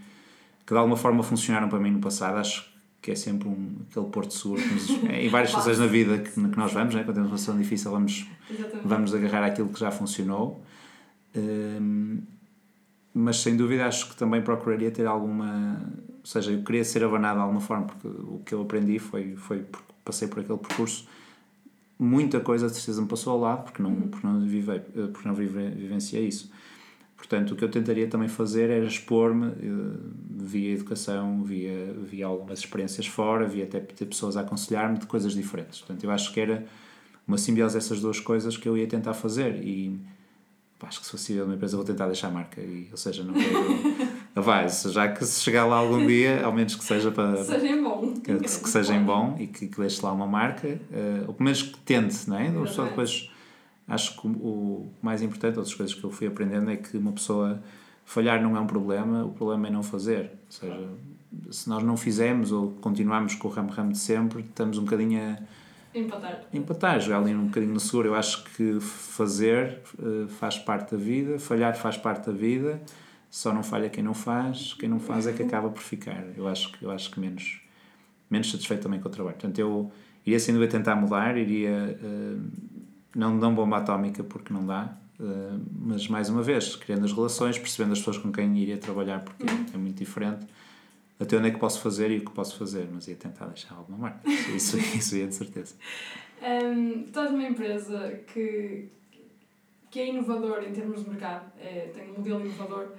que 0.66 0.74
de 0.74 0.78
alguma 0.78 0.96
forma 0.96 1.24
funcionaram 1.24 1.68
para 1.68 1.80
mim 1.80 1.92
no 1.92 2.00
passado. 2.00 2.38
Acho 2.38 2.72
que 3.02 3.12
é 3.12 3.16
sempre 3.16 3.48
um, 3.50 3.78
aquele 3.90 4.06
porto 4.08 4.34
seguro. 4.34 4.62
em 5.12 5.28
várias 5.30 5.50
situações 5.50 5.80
na 5.80 5.88
vida 5.88 6.20
que, 6.20 6.32
que 6.32 6.58
nós 6.58 6.72
vamos, 6.72 6.94
né? 6.94 7.04
quando 7.04 7.16
temos 7.16 7.32
uma 7.32 7.38
situação 7.38 7.60
difícil, 7.62 7.92
vamos 7.92 8.28
Exatamente. 8.50 8.88
vamos 8.88 9.14
agarrar 9.16 9.44
aquilo 9.44 9.70
que 9.70 9.80
já 9.80 9.90
funcionou. 9.92 10.64
Hum, 11.36 12.22
mas 13.14 13.38
sem 13.38 13.58
dúvida 13.58 13.88
acho 13.88 14.10
que 14.10 14.16
também 14.16 14.42
procuraria 14.42 14.92
ter 14.92 15.06
alguma. 15.08 15.82
Ou 16.22 16.26
seja, 16.26 16.52
eu 16.52 16.64
queria 16.64 16.84
ser 16.84 17.04
abanado 17.04 17.36
de 17.36 17.42
alguma 17.42 17.60
forma, 17.60 17.88
porque 17.88 18.08
o 18.08 18.42
que 18.46 18.54
eu 18.54 18.62
aprendi 18.62 19.00
foi, 19.00 19.36
foi 19.36 19.66
passei 20.06 20.28
por 20.28 20.40
aquele 20.40 20.60
percurso. 20.60 21.08
Muita 21.98 22.40
coisa 22.40 22.68
de 22.68 22.76
certeza 22.76 23.02
me 23.02 23.08
passou 23.08 23.34
ao 23.34 23.40
lado, 23.40 23.64
porque 23.64 23.82
não, 23.82 23.94
porque 23.96 24.26
não, 24.26 24.40
vivei, 24.42 24.78
eh, 24.78 25.08
porque 25.12 25.28
não 25.28 25.36
vive, 25.36 25.70
vivenciei 25.70 26.28
isso. 26.28 26.52
Portanto, 27.16 27.52
o 27.52 27.56
que 27.56 27.64
eu 27.64 27.70
tentaria 27.70 28.08
também 28.08 28.28
fazer 28.28 28.70
era 28.70 28.86
expor-me 28.86 29.48
eh, 29.48 29.98
via 30.30 30.74
educação, 30.74 31.44
via, 31.44 31.94
via 32.04 32.26
algumas 32.26 32.60
experiências 32.60 33.06
fora, 33.08 33.48
via 33.48 33.64
até 33.64 33.80
ter 33.80 34.06
pessoas 34.06 34.38
a 34.38 34.42
aconselhar-me 34.42 34.98
de 34.98 35.06
coisas 35.08 35.34
diferentes. 35.34 35.80
Portanto, 35.80 36.04
eu 36.04 36.12
acho 36.12 36.34
que 36.34 36.40
era 36.40 36.66
uma 37.28 37.38
simbiose 37.38 37.76
dessas 37.76 38.02
duas 38.02 38.20
coisas 38.20 38.58
que 38.58 38.68
eu 38.68 38.78
ia 38.78 38.88
tentar 38.88 39.14
fazer 39.14 39.64
e 39.64 40.00
pá, 40.80 40.88
acho 40.88 41.00
que 41.00 41.06
se 41.06 41.12
fosse 41.12 41.34
de 41.34 41.42
uma 41.42 41.54
empresa 41.54 41.78
vou 41.78 41.86
tentar 41.86 42.08
deixar 42.08 42.28
a 42.28 42.32
marca 42.32 42.60
e, 42.60 42.88
ou 42.92 42.98
seja, 42.98 43.24
não 43.24 43.34
quero 43.34 43.54
vai, 44.40 44.70
já 44.70 45.10
que 45.10 45.26
se 45.26 45.42
chegar 45.42 45.66
lá 45.66 45.78
algum 45.78 46.06
dia, 46.06 46.46
ao 46.46 46.54
menos 46.54 46.76
que 46.76 46.84
seja 46.84 47.12
para. 47.12 47.34
Que 47.38 47.44
seja 47.44 47.68
em 47.68 47.84
bom. 47.84 48.14
Que, 48.14 48.36
que, 48.38 48.44
que 48.44 48.70
seja 48.70 48.96
em 48.96 49.04
bom 49.04 49.36
e 49.38 49.48
que, 49.48 49.68
que 49.68 49.78
deixe 49.78 50.02
lá 50.06 50.12
uma 50.14 50.28
marca, 50.28 50.68
uh, 50.68 51.28
ou 51.28 51.34
pelo 51.34 51.44
menos 51.44 51.64
que 51.64 51.78
tente, 51.80 52.30
não 52.30 52.40
é? 52.40 52.50
Uma 52.50 52.64
pessoa 52.64 52.88
depois. 52.88 53.30
Acho 53.88 54.16
que 54.22 54.28
o 54.28 54.90
mais 55.02 55.22
importante, 55.22 55.58
outras 55.58 55.76
coisas 55.76 55.94
que 55.94 56.02
eu 56.02 56.12
fui 56.12 56.28
aprendendo, 56.28 56.72
é 56.72 56.78
que 56.78 56.96
uma 56.96 57.12
pessoa 57.12 57.62
falhar 58.06 58.42
não 58.42 58.56
é 58.56 58.60
um 58.60 58.68
problema, 58.68 59.26
o 59.26 59.32
problema 59.32 59.68
é 59.68 59.72
não 59.72 59.84
fazer. 59.84 60.32
Ou 60.46 60.52
seja, 60.52 60.90
se 61.50 61.68
nós 61.68 61.84
não 61.84 61.98
fizermos 61.98 62.54
ou 62.54 62.72
continuarmos 62.80 63.36
com 63.36 63.50
o 63.50 63.52
ramo-ramo 63.52 63.92
de 63.92 63.98
sempre, 63.98 64.42
estamos 64.42 64.78
um 64.78 64.84
bocadinho 64.84 65.20
a. 65.20 65.38
Empatar. 65.94 66.44
Empatar, 66.54 67.02
jogar 67.02 67.18
ali 67.18 67.36
um 67.36 67.48
bocadinho 67.48 67.74
no 67.74 67.80
seguro. 67.82 68.08
Eu 68.08 68.16
acho 68.16 68.46
que 68.46 68.80
fazer 68.80 69.80
uh, 70.00 70.26
faz 70.30 70.58
parte 70.58 70.92
da 70.92 70.98
vida, 70.98 71.38
falhar 71.38 71.76
faz 71.76 71.98
parte 71.98 72.28
da 72.28 72.32
vida 72.32 72.82
só 73.32 73.54
não 73.54 73.64
falha 73.64 73.90
quem 73.90 74.04
não 74.04 74.14
faz, 74.14 74.74
quem 74.74 74.90
não 74.90 75.00
faz 75.00 75.26
é 75.26 75.32
que 75.32 75.42
acaba 75.42 75.70
por 75.70 75.82
ficar. 75.82 76.22
Eu 76.36 76.50
acho 76.50 76.70
que, 76.74 76.84
eu 76.84 76.92
acho 76.92 77.10
que 77.10 77.18
menos, 77.18 77.62
menos 78.30 78.52
satisfeito 78.52 78.84
também 78.84 79.00
com 79.00 79.08
o 79.08 79.12
trabalho. 79.12 79.38
Portanto, 79.38 79.58
eu 79.58 79.90
iria 80.26 80.38
sem 80.38 80.54
dúvida 80.54 80.74
tentar 80.74 80.98
mudar, 80.98 81.38
iria 81.38 81.98
uh, 81.98 82.42
não 83.16 83.40
dar 83.40 83.50
bomba 83.50 83.78
atómica 83.78 84.22
porque 84.22 84.54
não 84.54 84.66
dá, 84.66 84.98
uh, 85.18 85.62
mas 85.80 86.10
mais 86.10 86.28
uma 86.28 86.44
vez, 86.44 86.76
criando 86.76 87.06
as 87.06 87.14
relações, 87.14 87.58
percebendo 87.58 87.94
as 87.94 88.00
pessoas 88.00 88.18
com 88.18 88.34
quem 88.34 88.54
iria 88.58 88.78
trabalhar, 88.78 89.24
porque 89.24 89.44
uhum. 89.44 89.66
é 89.74 89.78
muito 89.78 89.98
diferente. 89.98 90.46
Até 91.18 91.38
onde 91.38 91.48
é 91.48 91.52
que 91.52 91.60
posso 91.60 91.80
fazer 91.80 92.12
e 92.12 92.18
o 92.18 92.26
que 92.26 92.32
posso 92.32 92.58
fazer, 92.58 92.90
mas 92.92 93.08
ia 93.08 93.16
tentar 93.16 93.46
deixar 93.46 93.76
alguma 93.76 93.98
marca. 93.98 94.30
Isso, 94.54 94.78
isso 94.78 95.16
ia 95.16 95.28
de 95.28 95.36
certeza. 95.36 95.76
Um, 96.42 97.06
estás 97.06 97.32
numa 97.32 97.44
empresa 97.44 98.20
que, 98.34 98.90
que 99.90 100.00
é 100.00 100.10
inovador 100.10 100.64
em 100.64 100.74
termos 100.74 101.04
de 101.04 101.10
mercado, 101.12 101.46
é, 101.60 101.92
tem 101.94 102.10
um 102.10 102.18
modelo 102.18 102.42
inovador 102.44 102.90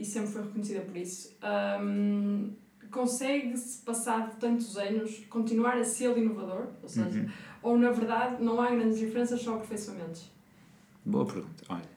e 0.00 0.04
sempre 0.04 0.30
foi 0.30 0.42
reconhecida 0.42 0.80
por 0.80 0.96
isso. 0.96 1.36
Um, 1.82 2.50
Consegue-se, 2.90 3.82
passado 3.82 4.36
tantos 4.40 4.76
anos, 4.76 5.24
continuar 5.28 5.76
a 5.76 5.84
ser 5.84 6.16
inovador? 6.18 6.66
Ou 6.82 6.88
seja, 6.88 7.20
uhum. 7.20 7.28
ou 7.62 7.78
na 7.78 7.92
verdade 7.92 8.42
não 8.42 8.60
há 8.60 8.68
grandes 8.68 8.98
diferenças, 8.98 9.40
só 9.40 9.54
aperfeiçoamentos? 9.54 10.28
Boa 11.04 11.24
pergunta. 11.24 11.62
Olha, 11.68 11.88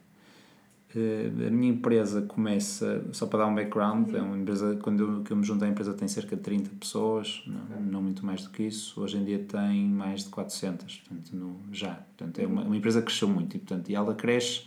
eh, 0.94 1.48
a 1.48 1.50
minha 1.50 1.72
empresa 1.72 2.22
começa, 2.22 3.04
só 3.12 3.26
para 3.26 3.40
dar 3.40 3.46
um 3.46 3.56
background, 3.56 4.08
uhum. 4.08 4.16
é 4.16 4.22
uma 4.22 4.38
empresa, 4.38 4.78
quando 4.80 5.02
eu, 5.02 5.22
que 5.24 5.32
eu 5.32 5.36
me 5.36 5.42
juntei, 5.42 5.66
a 5.66 5.70
empresa 5.72 5.92
tem 5.94 6.06
cerca 6.06 6.36
de 6.36 6.42
30 6.42 6.70
pessoas, 6.78 7.42
não, 7.44 7.80
não 7.80 8.02
muito 8.02 8.24
mais 8.24 8.44
do 8.44 8.50
que 8.50 8.62
isso. 8.62 9.00
Hoje 9.00 9.16
em 9.16 9.24
dia 9.24 9.40
tem 9.40 9.88
mais 9.88 10.22
de 10.22 10.28
400, 10.28 11.02
portanto, 11.08 11.32
no, 11.32 11.56
já. 11.72 11.94
Portanto, 12.16 12.38
é 12.38 12.46
uma, 12.46 12.62
uma 12.62 12.76
empresa 12.76 13.00
que 13.00 13.06
cresceu 13.06 13.28
muito 13.28 13.56
e, 13.56 13.58
portanto, 13.58 13.88
e 13.88 13.96
ela 13.96 14.14
cresce 14.14 14.62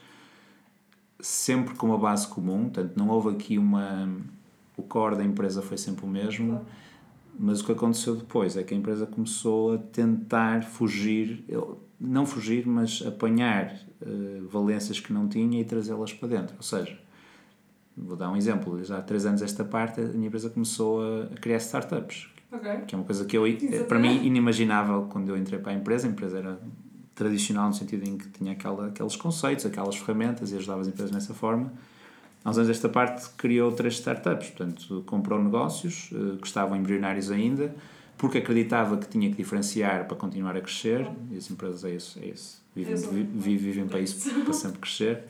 sempre 1.19 1.75
com 1.75 1.87
uma 1.87 1.97
base 1.97 2.27
comum, 2.27 2.63
portanto, 2.63 2.93
não 2.95 3.09
houve 3.09 3.29
aqui 3.29 3.57
uma. 3.57 4.09
O 4.75 4.83
core 4.83 5.15
da 5.15 5.23
empresa 5.23 5.61
foi 5.61 5.77
sempre 5.77 6.05
o 6.05 6.07
mesmo, 6.07 6.63
mas 7.39 7.61
o 7.61 7.65
que 7.65 7.71
aconteceu 7.71 8.15
depois 8.15 8.55
é 8.55 8.63
que 8.63 8.73
a 8.73 8.77
empresa 8.77 9.05
começou 9.07 9.73
a 9.73 9.77
tentar 9.77 10.63
fugir, 10.63 11.43
não 11.99 12.25
fugir, 12.25 12.67
mas 12.67 13.03
apanhar 13.05 13.73
uh, 14.01 14.47
valências 14.47 14.99
que 14.99 15.11
não 15.11 15.27
tinha 15.27 15.59
e 15.59 15.65
trazê-las 15.65 16.13
para 16.13 16.27
dentro. 16.27 16.55
Ou 16.57 16.63
seja, 16.63 16.97
vou 17.95 18.15
dar 18.15 18.29
um 18.29 18.35
exemplo, 18.35 18.83
já 18.83 18.99
há 18.99 19.01
três 19.01 19.25
anos 19.25 19.41
esta 19.41 19.63
parte, 19.63 19.99
a 19.99 20.05
minha 20.05 20.27
empresa 20.27 20.49
começou 20.49 21.01
a, 21.01 21.27
criar 21.41 21.57
startups. 21.57 22.27
Okay. 22.51 22.81
Que 22.87 22.95
é 22.95 22.97
uma 22.97 23.03
coisa 23.03 23.25
que 23.25 23.37
eu, 23.37 23.43
para 23.87 23.99
mim, 23.99 24.25
inimaginável 24.25 25.07
quando 25.09 25.29
eu 25.29 25.37
entrei 25.37 25.59
para 25.59 25.73
a 25.73 25.75
empresa. 25.75 26.07
A 26.07 26.11
empresa 26.11 26.37
era 26.37 26.59
tradicional 27.17 27.67
no 27.67 27.73
sentido 27.73 28.07
em 28.07 28.17
que 28.17 28.29
tinha 28.29 28.53
aquela, 28.53 28.87
aqueles 28.87 29.15
conceitos, 29.15 29.65
aquelas 29.65 29.95
ferramentas 29.95 30.51
e 30.51 30.55
ajudava 30.55 30.81
as 30.81 30.87
empresas 30.87 31.11
nessa 31.11 31.33
forma. 31.33 31.73
Há 32.45 32.51
uns 32.51 32.57
anos 32.59 32.69
esta 32.69 32.87
parte 32.87 33.27
criou 33.35 33.71
três 33.71 33.95
startups, 33.95 34.51
portanto 34.51 35.03
comprou 35.05 35.43
negócios 35.43 36.11
uh, 36.11 36.37
que 36.37 36.47
estavam 36.47 36.77
embrionários 36.77 37.31
ainda, 37.31 37.75
porque 38.17 38.37
acreditava 38.37 38.97
que 38.97 39.07
tinha 39.07 39.29
que 39.29 39.35
diferenciar 39.35 40.07
para 40.07 40.15
continuar 40.15 40.55
a 40.55 40.61
crescer, 40.61 41.09
e 41.31 41.37
as 41.37 41.49
empresas 41.49 41.83
é 41.83 41.95
isso, 41.95 42.19
é 42.21 42.27
isso. 42.27 42.61
Vivem, 42.75 42.95
vivem, 42.95 43.57
vivem 43.57 43.87
para 43.87 43.99
isso, 43.99 44.29
para 44.45 44.53
sempre 44.53 44.79
crescer. 44.79 45.23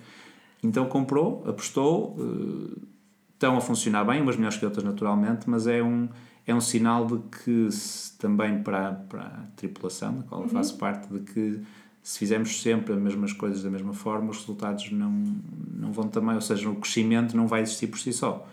Então 0.62 0.86
comprou, 0.86 1.43
apostou, 1.47 2.17
uh, 2.19 2.78
estão 3.34 3.56
a 3.56 3.62
funcionar 3.62 4.04
bem, 4.04 4.21
umas 4.21 4.36
melhores 4.36 4.58
que 4.58 4.65
outras 4.65 4.84
naturalmente, 4.84 5.50
mas 5.50 5.67
é 5.67 5.82
um, 5.82 6.10
é 6.47 6.55
um 6.55 6.62
sinal 6.62 7.05
de 7.05 7.17
que 7.29 7.69
se, 7.69 8.17
também 8.17 8.63
para, 8.63 8.93
para 8.93 9.23
a 9.23 9.43
tripulação, 9.57 10.15
da 10.15 10.23
qual 10.23 10.43
eu 10.43 10.47
faço 10.47 10.73
uhum. 10.73 10.79
parte, 10.79 11.13
de 11.13 11.19
que 11.19 11.62
se 12.01 12.19
fizermos 12.19 12.62
sempre 12.62 12.93
as 12.93 12.99
mesmas 13.01 13.33
coisas 13.33 13.62
da 13.62 13.69
mesma 13.69 13.93
forma, 13.93 14.31
os 14.31 14.38
resultados 14.38 14.89
não, 14.91 15.12
não 15.77 15.91
vão 15.91 16.07
também, 16.07 16.36
ou 16.36 16.41
seja, 16.41 16.69
o 16.69 16.75
crescimento 16.77 17.36
não 17.36 17.47
vai 17.47 17.62
existir 17.62 17.88
por 17.88 17.99
si 17.99 18.13
só. 18.13 18.47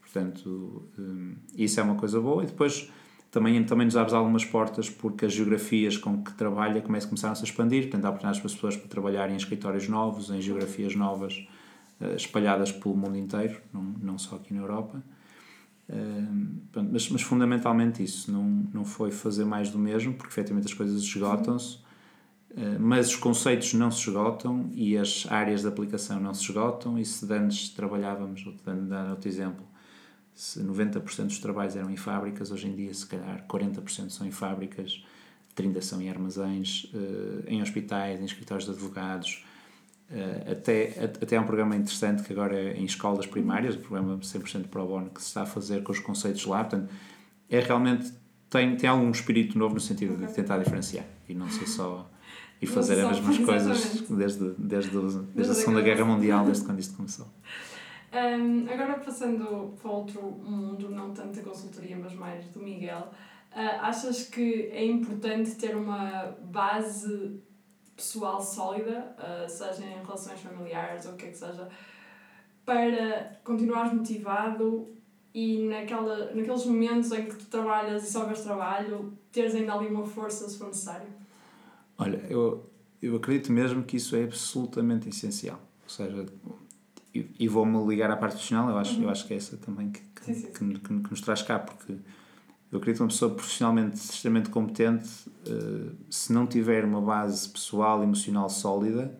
Portanto, 0.00 0.84
um, 0.96 1.34
isso 1.56 1.80
é 1.80 1.82
uma 1.82 1.96
coisa 1.96 2.20
boa. 2.20 2.44
E 2.44 2.46
depois 2.46 2.88
também, 3.32 3.64
também 3.64 3.86
nos 3.86 3.96
abre 3.96 4.14
algumas 4.14 4.44
portas 4.44 4.88
porque 4.88 5.26
as 5.26 5.32
geografias 5.32 5.96
com 5.96 6.22
que 6.22 6.32
trabalha 6.34 6.80
começam, 6.80 7.08
começaram 7.08 7.34
-se 7.34 7.40
a 7.40 7.44
expandir. 7.44 7.82
Portanto, 7.82 8.04
há 8.04 8.10
oportunidades 8.10 8.40
para 8.40 8.46
as 8.46 8.54
pessoas 8.54 8.76
para 8.76 8.88
trabalharem 8.88 9.34
em 9.34 9.38
escritórios 9.38 9.88
novos, 9.88 10.30
em 10.30 10.40
geografias 10.40 10.94
novas, 10.94 11.48
uh, 12.00 12.14
espalhadas 12.14 12.70
pelo 12.70 12.96
mundo 12.96 13.18
inteiro, 13.18 13.60
não, 13.72 13.82
não 13.82 14.18
só 14.18 14.36
aqui 14.36 14.54
na 14.54 14.60
Europa 14.60 15.02
mas, 16.90 17.08
mas, 17.10 17.22
fundamentalmente 17.22 18.02
isso, 18.02 18.32
não, 18.32 18.44
não 18.72 18.84
foi 18.84 19.10
fazer 19.10 19.44
mais 19.44 19.70
do 19.70 19.78
mesmo, 19.78 20.14
porque 20.14 20.32
efetivamente 20.32 20.66
as 20.66 20.74
coisas 20.74 21.02
esgotam-se, 21.02 21.76
uh, 22.52 22.80
mas 22.80 23.08
os 23.08 23.16
conceitos 23.16 23.74
não 23.74 23.90
se 23.90 24.08
esgotam 24.08 24.70
e 24.72 24.96
as 24.96 25.26
áreas 25.30 25.62
de 25.62 25.68
aplicação 25.68 26.18
não 26.20 26.32
se 26.32 26.42
esgotam. 26.42 26.98
E 26.98 27.04
se 27.04 27.30
antes 27.32 27.68
trabalhávamos, 27.68 28.42
vou 28.42 28.54
dar 28.88 29.10
outro 29.10 29.28
exemplo, 29.28 29.64
se 30.34 30.60
90% 30.60 31.26
dos 31.26 31.38
trabalhos 31.38 31.76
eram 31.76 31.90
em 31.90 31.96
fábricas, 31.96 32.50
hoje 32.50 32.68
em 32.68 32.74
dia, 32.74 32.92
se 32.92 33.06
calhar, 33.06 33.46
40% 33.46 34.10
são 34.10 34.26
em 34.26 34.32
fábricas, 34.32 35.04
30% 35.56 35.82
são 35.82 36.02
em 36.02 36.08
armazéns, 36.08 36.90
uh, 36.94 37.44
em 37.46 37.60
hospitais, 37.62 38.20
em 38.20 38.24
escritórios 38.24 38.64
de 38.64 38.72
advogados 38.72 39.44
Uh, 40.10 40.52
até, 40.52 40.92
até 41.02 41.36
há 41.36 41.40
um 41.40 41.46
programa 41.46 41.74
interessante 41.74 42.22
que 42.22 42.32
agora 42.32 42.56
é 42.56 42.76
em 42.76 42.84
escolas 42.84 43.26
primárias, 43.26 43.74
um 43.74 43.80
programa 43.80 44.18
100% 44.18 44.68
pro 44.68 44.86
bono 44.86 45.10
que 45.10 45.20
se 45.20 45.28
está 45.28 45.42
a 45.42 45.46
fazer 45.46 45.82
com 45.82 45.92
os 45.92 45.98
conceitos 45.98 46.44
lá, 46.44 46.62
portanto, 46.62 46.92
é 47.48 47.60
realmente, 47.60 48.12
tem, 48.50 48.76
tem 48.76 48.88
algum 48.88 49.10
espírito 49.10 49.58
novo 49.58 49.74
no 49.74 49.80
sentido 49.80 50.16
de 50.16 50.32
tentar 50.32 50.58
diferenciar 50.58 51.06
e 51.28 51.34
não 51.34 51.48
ser 51.48 51.66
só 51.66 52.08
e 52.60 52.66
fazer 52.66 53.04
as 53.04 53.18
mesmas 53.18 53.38
coisas 53.44 54.02
desde, 54.08 54.50
desde, 54.58 54.90
desde, 54.90 55.18
desde 55.34 55.52
a 55.52 55.54
Segunda 55.54 55.80
Guerra 55.80 56.04
Mundial, 56.04 56.44
desde 56.44 56.64
quando 56.64 56.80
isto 56.80 56.96
começou. 56.96 57.26
Um, 58.12 58.68
agora 58.70 58.94
passando 59.00 59.74
para 59.80 59.90
outro 59.90 60.22
mundo, 60.22 60.88
não 60.88 61.12
tanto 61.12 61.34
da 61.34 61.42
consultoria, 61.42 61.96
mas 61.96 62.14
mais 62.14 62.44
do 62.46 62.60
Miguel, 62.60 63.10
uh, 63.52 63.80
achas 63.80 64.28
que 64.28 64.68
é 64.70 64.84
importante 64.84 65.56
ter 65.56 65.74
uma 65.74 66.36
base 66.44 67.42
pessoal 67.96 68.42
sólida, 68.42 69.14
uh, 69.18 69.48
seja 69.48 69.84
em 69.84 70.04
relações 70.04 70.40
familiares 70.40 71.06
ou 71.06 71.12
o 71.12 71.16
que 71.16 71.26
é 71.26 71.28
que 71.30 71.36
seja, 71.36 71.68
para 72.64 73.38
continuares 73.44 73.92
motivado 73.92 74.88
e 75.34 75.66
naquela, 75.66 76.32
naqueles 76.34 76.64
momentos 76.64 77.10
em 77.12 77.26
que 77.26 77.36
tu 77.36 77.46
trabalhas 77.46 78.04
e 78.04 78.12
só 78.12 78.24
vês 78.24 78.42
trabalho, 78.42 79.12
teres 79.32 79.54
ainda 79.54 79.74
ali 79.74 79.88
uma 79.88 80.06
força 80.06 80.48
se 80.48 80.56
for 80.56 80.68
necessário? 80.68 81.08
Olha, 81.98 82.24
eu, 82.28 82.70
eu 83.02 83.16
acredito 83.16 83.52
mesmo 83.52 83.82
que 83.82 83.96
isso 83.96 84.14
é 84.16 84.24
absolutamente 84.24 85.08
essencial. 85.08 85.60
Ou 85.82 85.88
seja, 85.88 86.26
e, 87.14 87.30
e 87.38 87.48
vou-me 87.48 87.84
ligar 87.86 88.10
à 88.10 88.16
parte 88.16 88.32
profissional, 88.32 88.70
eu 88.70 88.78
acho, 88.78 88.96
uhum. 88.96 89.04
eu 89.04 89.10
acho 89.10 89.26
que 89.26 89.34
é 89.34 89.36
essa 89.36 89.56
também 89.56 89.90
que, 89.90 90.00
que, 90.00 90.24
sim, 90.24 90.34
sim, 90.34 90.40
sim. 90.40 90.52
que, 90.52 90.80
que, 90.80 91.00
que 91.00 91.10
nos 91.10 91.20
traz 91.20 91.42
cá, 91.42 91.58
porque 91.58 91.96
eu 92.74 92.78
acredito 92.78 92.96
que 92.96 93.02
uma 93.04 93.08
pessoa 93.08 93.32
profissionalmente 93.32 93.94
extremamente 93.94 94.50
competente, 94.50 95.08
uh, 95.46 95.92
se 96.10 96.32
não 96.32 96.44
tiver 96.44 96.84
uma 96.84 97.00
base 97.00 97.48
pessoal 97.48 98.02
emocional 98.02 98.50
sólida, 98.50 99.16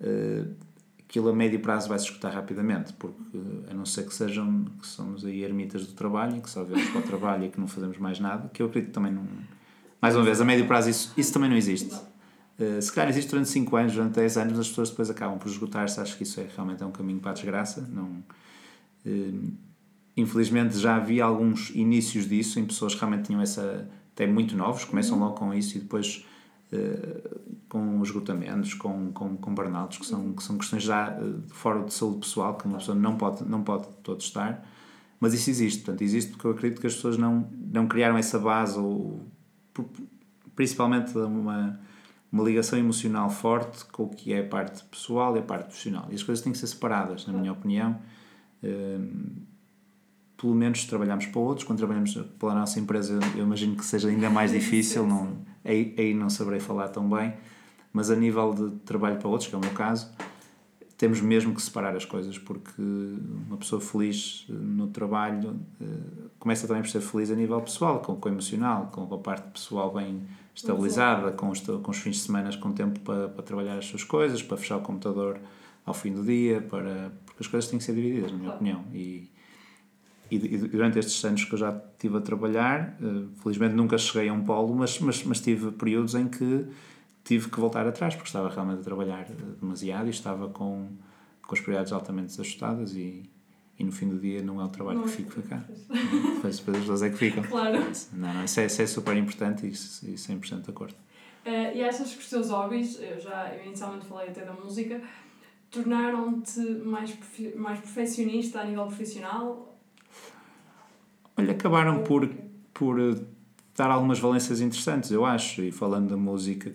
uh, 0.00 0.54
aquilo 1.00 1.28
a 1.28 1.34
médio 1.34 1.58
prazo 1.58 1.88
vai 1.88 1.98
se 1.98 2.04
escutar 2.04 2.30
rapidamente, 2.30 2.92
porque 2.92 3.40
a 3.68 3.74
não 3.74 3.84
ser 3.84 4.06
que 4.06 4.14
sejam 4.14 4.66
que 4.80 4.86
somos 4.86 5.24
aí 5.24 5.42
ermitas 5.42 5.84
do 5.84 5.94
trabalho, 5.94 6.40
que 6.40 6.48
só 6.48 6.62
vemos 6.62 6.88
para 6.90 7.00
o 7.00 7.02
trabalho 7.02 7.46
e 7.46 7.48
que 7.48 7.58
não 7.58 7.66
fazemos 7.66 7.98
mais 7.98 8.20
nada, 8.20 8.48
que 8.54 8.62
eu 8.62 8.66
acredito 8.66 8.90
que 8.90 8.94
também 8.94 9.12
não. 9.12 9.26
Mais 10.00 10.14
uma 10.14 10.24
vez, 10.24 10.40
a 10.40 10.44
médio 10.44 10.68
prazo 10.68 10.88
isso, 10.88 11.12
isso 11.16 11.32
também 11.32 11.50
não 11.50 11.56
existe. 11.56 11.92
Se 12.80 12.92
calhar 12.92 13.10
existe 13.10 13.28
durante 13.28 13.48
5 13.50 13.76
anos, 13.76 13.92
durante 13.94 14.14
10 14.14 14.36
anos, 14.38 14.58
as 14.58 14.68
pessoas 14.68 14.90
depois 14.90 15.10
acabam 15.10 15.38
por 15.38 15.48
esgotar-se. 15.48 16.00
Acho 16.00 16.16
que 16.16 16.22
isso 16.22 16.40
é 16.40 16.46
realmente 16.54 16.82
é 16.82 16.86
um 16.86 16.92
caminho 16.92 17.18
para 17.18 17.32
a 17.32 17.34
desgraça. 17.34 17.86
Não, 17.92 18.22
Infelizmente 20.16 20.78
já 20.78 20.96
havia 20.96 21.24
alguns 21.24 21.70
inícios 21.70 22.26
disso 22.26 22.58
em 22.58 22.64
pessoas 22.64 22.94
que 22.94 23.00
realmente 23.00 23.26
tinham 23.26 23.40
essa. 23.42 23.88
até 24.12 24.26
muito 24.26 24.56
novos, 24.56 24.84
começam 24.84 25.18
logo 25.18 25.34
com 25.34 25.52
isso 25.52 25.76
e 25.76 25.80
depois 25.80 26.24
uh, 26.72 27.40
com 27.68 28.02
esgotamentos, 28.02 28.72
com, 28.74 29.12
com, 29.12 29.36
com 29.36 29.54
burnouts, 29.54 29.98
que 29.98 30.06
são, 30.06 30.32
que 30.32 30.42
são 30.42 30.56
questões 30.56 30.82
já 30.82 31.18
uh, 31.18 31.42
fora 31.48 31.84
de 31.84 31.92
saúde 31.92 32.20
pessoal, 32.20 32.56
que 32.56 32.64
uma 32.64 32.78
pessoa 32.78 32.96
não 32.96 33.16
pode, 33.16 33.44
não 33.44 33.62
pode 33.62 33.88
todo 34.02 34.20
estar. 34.20 34.66
Mas 35.20 35.34
isso 35.34 35.50
existe, 35.50 35.80
portanto, 35.80 36.02
existe 36.02 36.30
porque 36.30 36.46
eu 36.46 36.50
acredito 36.52 36.80
que 36.80 36.86
as 36.86 36.94
pessoas 36.94 37.18
não, 37.18 37.48
não 37.52 37.86
criaram 37.86 38.16
essa 38.16 38.38
base, 38.38 38.78
ou 38.78 39.20
principalmente 40.54 41.16
uma, 41.16 41.78
uma 42.32 42.44
ligação 42.44 42.78
emocional 42.78 43.28
forte 43.28 43.84
com 43.86 44.04
o 44.04 44.08
que 44.08 44.32
é 44.32 44.40
a 44.40 44.48
parte 44.48 44.82
pessoal 44.84 45.36
e 45.36 45.40
a 45.40 45.42
parte 45.42 45.66
profissional. 45.66 46.06
E 46.10 46.14
as 46.14 46.22
coisas 46.22 46.42
têm 46.42 46.52
que 46.52 46.58
ser 46.58 46.66
separadas, 46.66 47.26
na 47.26 47.32
minha 47.34 47.52
opinião. 47.52 47.98
Uh, 48.62 49.45
pelo 50.36 50.54
menos 50.54 50.84
trabalhamos 50.84 51.26
para 51.26 51.40
outros. 51.40 51.66
Quando 51.66 51.78
trabalhamos 51.78 52.14
pela 52.38 52.54
nossa 52.54 52.78
empresa, 52.78 53.18
eu 53.34 53.44
imagino 53.44 53.76
que 53.76 53.84
seja 53.84 54.08
ainda 54.08 54.30
mais 54.30 54.52
difícil, 54.52 55.06
não, 55.06 55.38
aí, 55.64 55.94
aí 55.98 56.14
não 56.14 56.30
saberei 56.30 56.60
falar 56.60 56.88
tão 56.88 57.08
bem, 57.08 57.34
mas 57.92 58.10
a 58.10 58.16
nível 58.16 58.52
de 58.54 58.70
trabalho 58.80 59.16
para 59.16 59.28
outros, 59.28 59.48
que 59.48 59.54
é 59.54 59.58
o 59.58 59.60
meu 59.60 59.72
caso, 59.72 60.10
temos 60.98 61.20
mesmo 61.20 61.54
que 61.54 61.60
separar 61.60 61.94
as 61.94 62.04
coisas, 62.04 62.38
porque 62.38 62.82
uma 63.46 63.58
pessoa 63.58 63.80
feliz 63.80 64.46
no 64.48 64.86
trabalho 64.88 65.60
eh, 65.80 65.84
começa 66.38 66.66
também 66.66 66.82
por 66.82 66.88
ser 66.88 67.02
feliz 67.02 67.30
a 67.30 67.34
nível 67.34 67.60
pessoal, 67.60 68.00
com, 68.00 68.16
com 68.16 68.28
o 68.28 68.32
emocional, 68.32 68.88
com 68.90 69.14
a 69.14 69.18
parte 69.18 69.50
pessoal 69.50 69.92
bem 69.92 70.22
estabilizada, 70.54 71.32
com 71.32 71.50
os, 71.50 71.60
com 71.60 71.90
os 71.90 71.98
fins 71.98 72.16
de 72.16 72.22
semana 72.22 72.56
com 72.56 72.72
tempo 72.72 72.98
para, 73.00 73.28
para 73.28 73.42
trabalhar 73.42 73.76
as 73.76 73.84
suas 73.84 74.04
coisas, 74.04 74.42
para 74.42 74.56
fechar 74.56 74.78
o 74.78 74.80
computador 74.80 75.38
ao 75.84 75.92
fim 75.92 76.12
do 76.12 76.24
dia, 76.24 76.62
para, 76.62 77.12
porque 77.26 77.42
as 77.42 77.46
coisas 77.46 77.68
têm 77.68 77.78
que 77.78 77.84
ser 77.84 77.94
divididas, 77.94 78.32
na 78.32 78.38
minha 78.38 78.50
opinião. 78.50 78.84
E, 78.94 79.30
e, 80.30 80.36
e, 80.36 80.58
durante 80.58 80.98
estes 80.98 81.24
anos 81.24 81.44
que 81.44 81.52
eu 81.52 81.58
já 81.58 81.80
estive 81.92 82.16
a 82.16 82.20
trabalhar, 82.20 82.96
uh, 83.00 83.28
felizmente 83.42 83.74
nunca 83.74 83.96
cheguei 83.96 84.28
a 84.28 84.32
um 84.32 84.42
polo, 84.42 84.74
mas, 84.74 84.98
mas, 84.98 85.22
mas 85.24 85.40
tive 85.40 85.70
períodos 85.72 86.14
em 86.14 86.28
que 86.28 86.66
tive 87.26 87.50
que 87.50 87.58
voltar 87.58 87.86
atrás, 87.86 88.14
porque 88.14 88.28
estava 88.28 88.48
realmente 88.48 88.80
a 88.80 88.84
trabalhar 88.84 89.22
eh, 89.22 89.34
demasiado 89.60 90.06
e 90.06 90.10
estava 90.10 90.48
com, 90.48 90.88
com 91.44 91.54
as 91.54 91.60
prioridades 91.60 91.92
altamente 91.92 92.28
desajustadas 92.28 92.94
e, 92.94 93.28
e 93.76 93.82
no 93.82 93.90
fim 93.90 94.08
do 94.08 94.18
dia 94.18 94.40
não 94.42 94.60
é 94.60 94.64
o 94.64 94.68
trabalho 94.68 95.00
não, 95.00 95.04
que 95.06 95.10
fico 95.10 95.32
ficar. 95.32 95.66
Depois 95.88 96.54
as 96.54 96.60
pessoas 96.60 97.02
é 97.02 97.10
que 97.10 97.16
ficam. 97.16 97.42
Claro. 97.42 97.78
Não, 98.12 98.32
não, 98.32 98.44
isso, 98.44 98.60
é, 98.60 98.66
isso 98.66 98.80
é 98.80 98.86
super 98.86 99.16
importante 99.16 99.66
e, 99.66 99.70
e 99.70 100.14
100% 100.14 100.62
de 100.62 100.70
acordo. 100.70 100.94
Uh, 101.44 101.76
e 101.76 101.82
achas 101.82 102.12
que 102.12 102.20
os 102.20 102.30
teus 102.30 102.50
hobbies, 102.50 103.00
eu 103.00 103.18
já 103.20 103.52
eu 103.54 103.66
inicialmente 103.66 104.06
falei 104.06 104.28
até 104.28 104.44
da 104.44 104.52
música, 104.52 105.00
tornaram-te 105.70 106.60
mais, 106.60 107.16
mais 107.56 107.80
perfeccionista 107.80 108.60
a 108.60 108.64
nível 108.64 108.86
profissional 108.86 109.75
Olha, 111.36 111.52
acabaram 111.52 112.02
por, 112.02 112.28
por 112.72 113.00
eh, 113.00 113.16
dar 113.76 113.90
algumas 113.90 114.18
valências 114.18 114.60
interessantes, 114.60 115.10
eu 115.10 115.24
acho, 115.24 115.62
e 115.62 115.70
falando 115.70 116.10
da 116.10 116.16
música, 116.16 116.72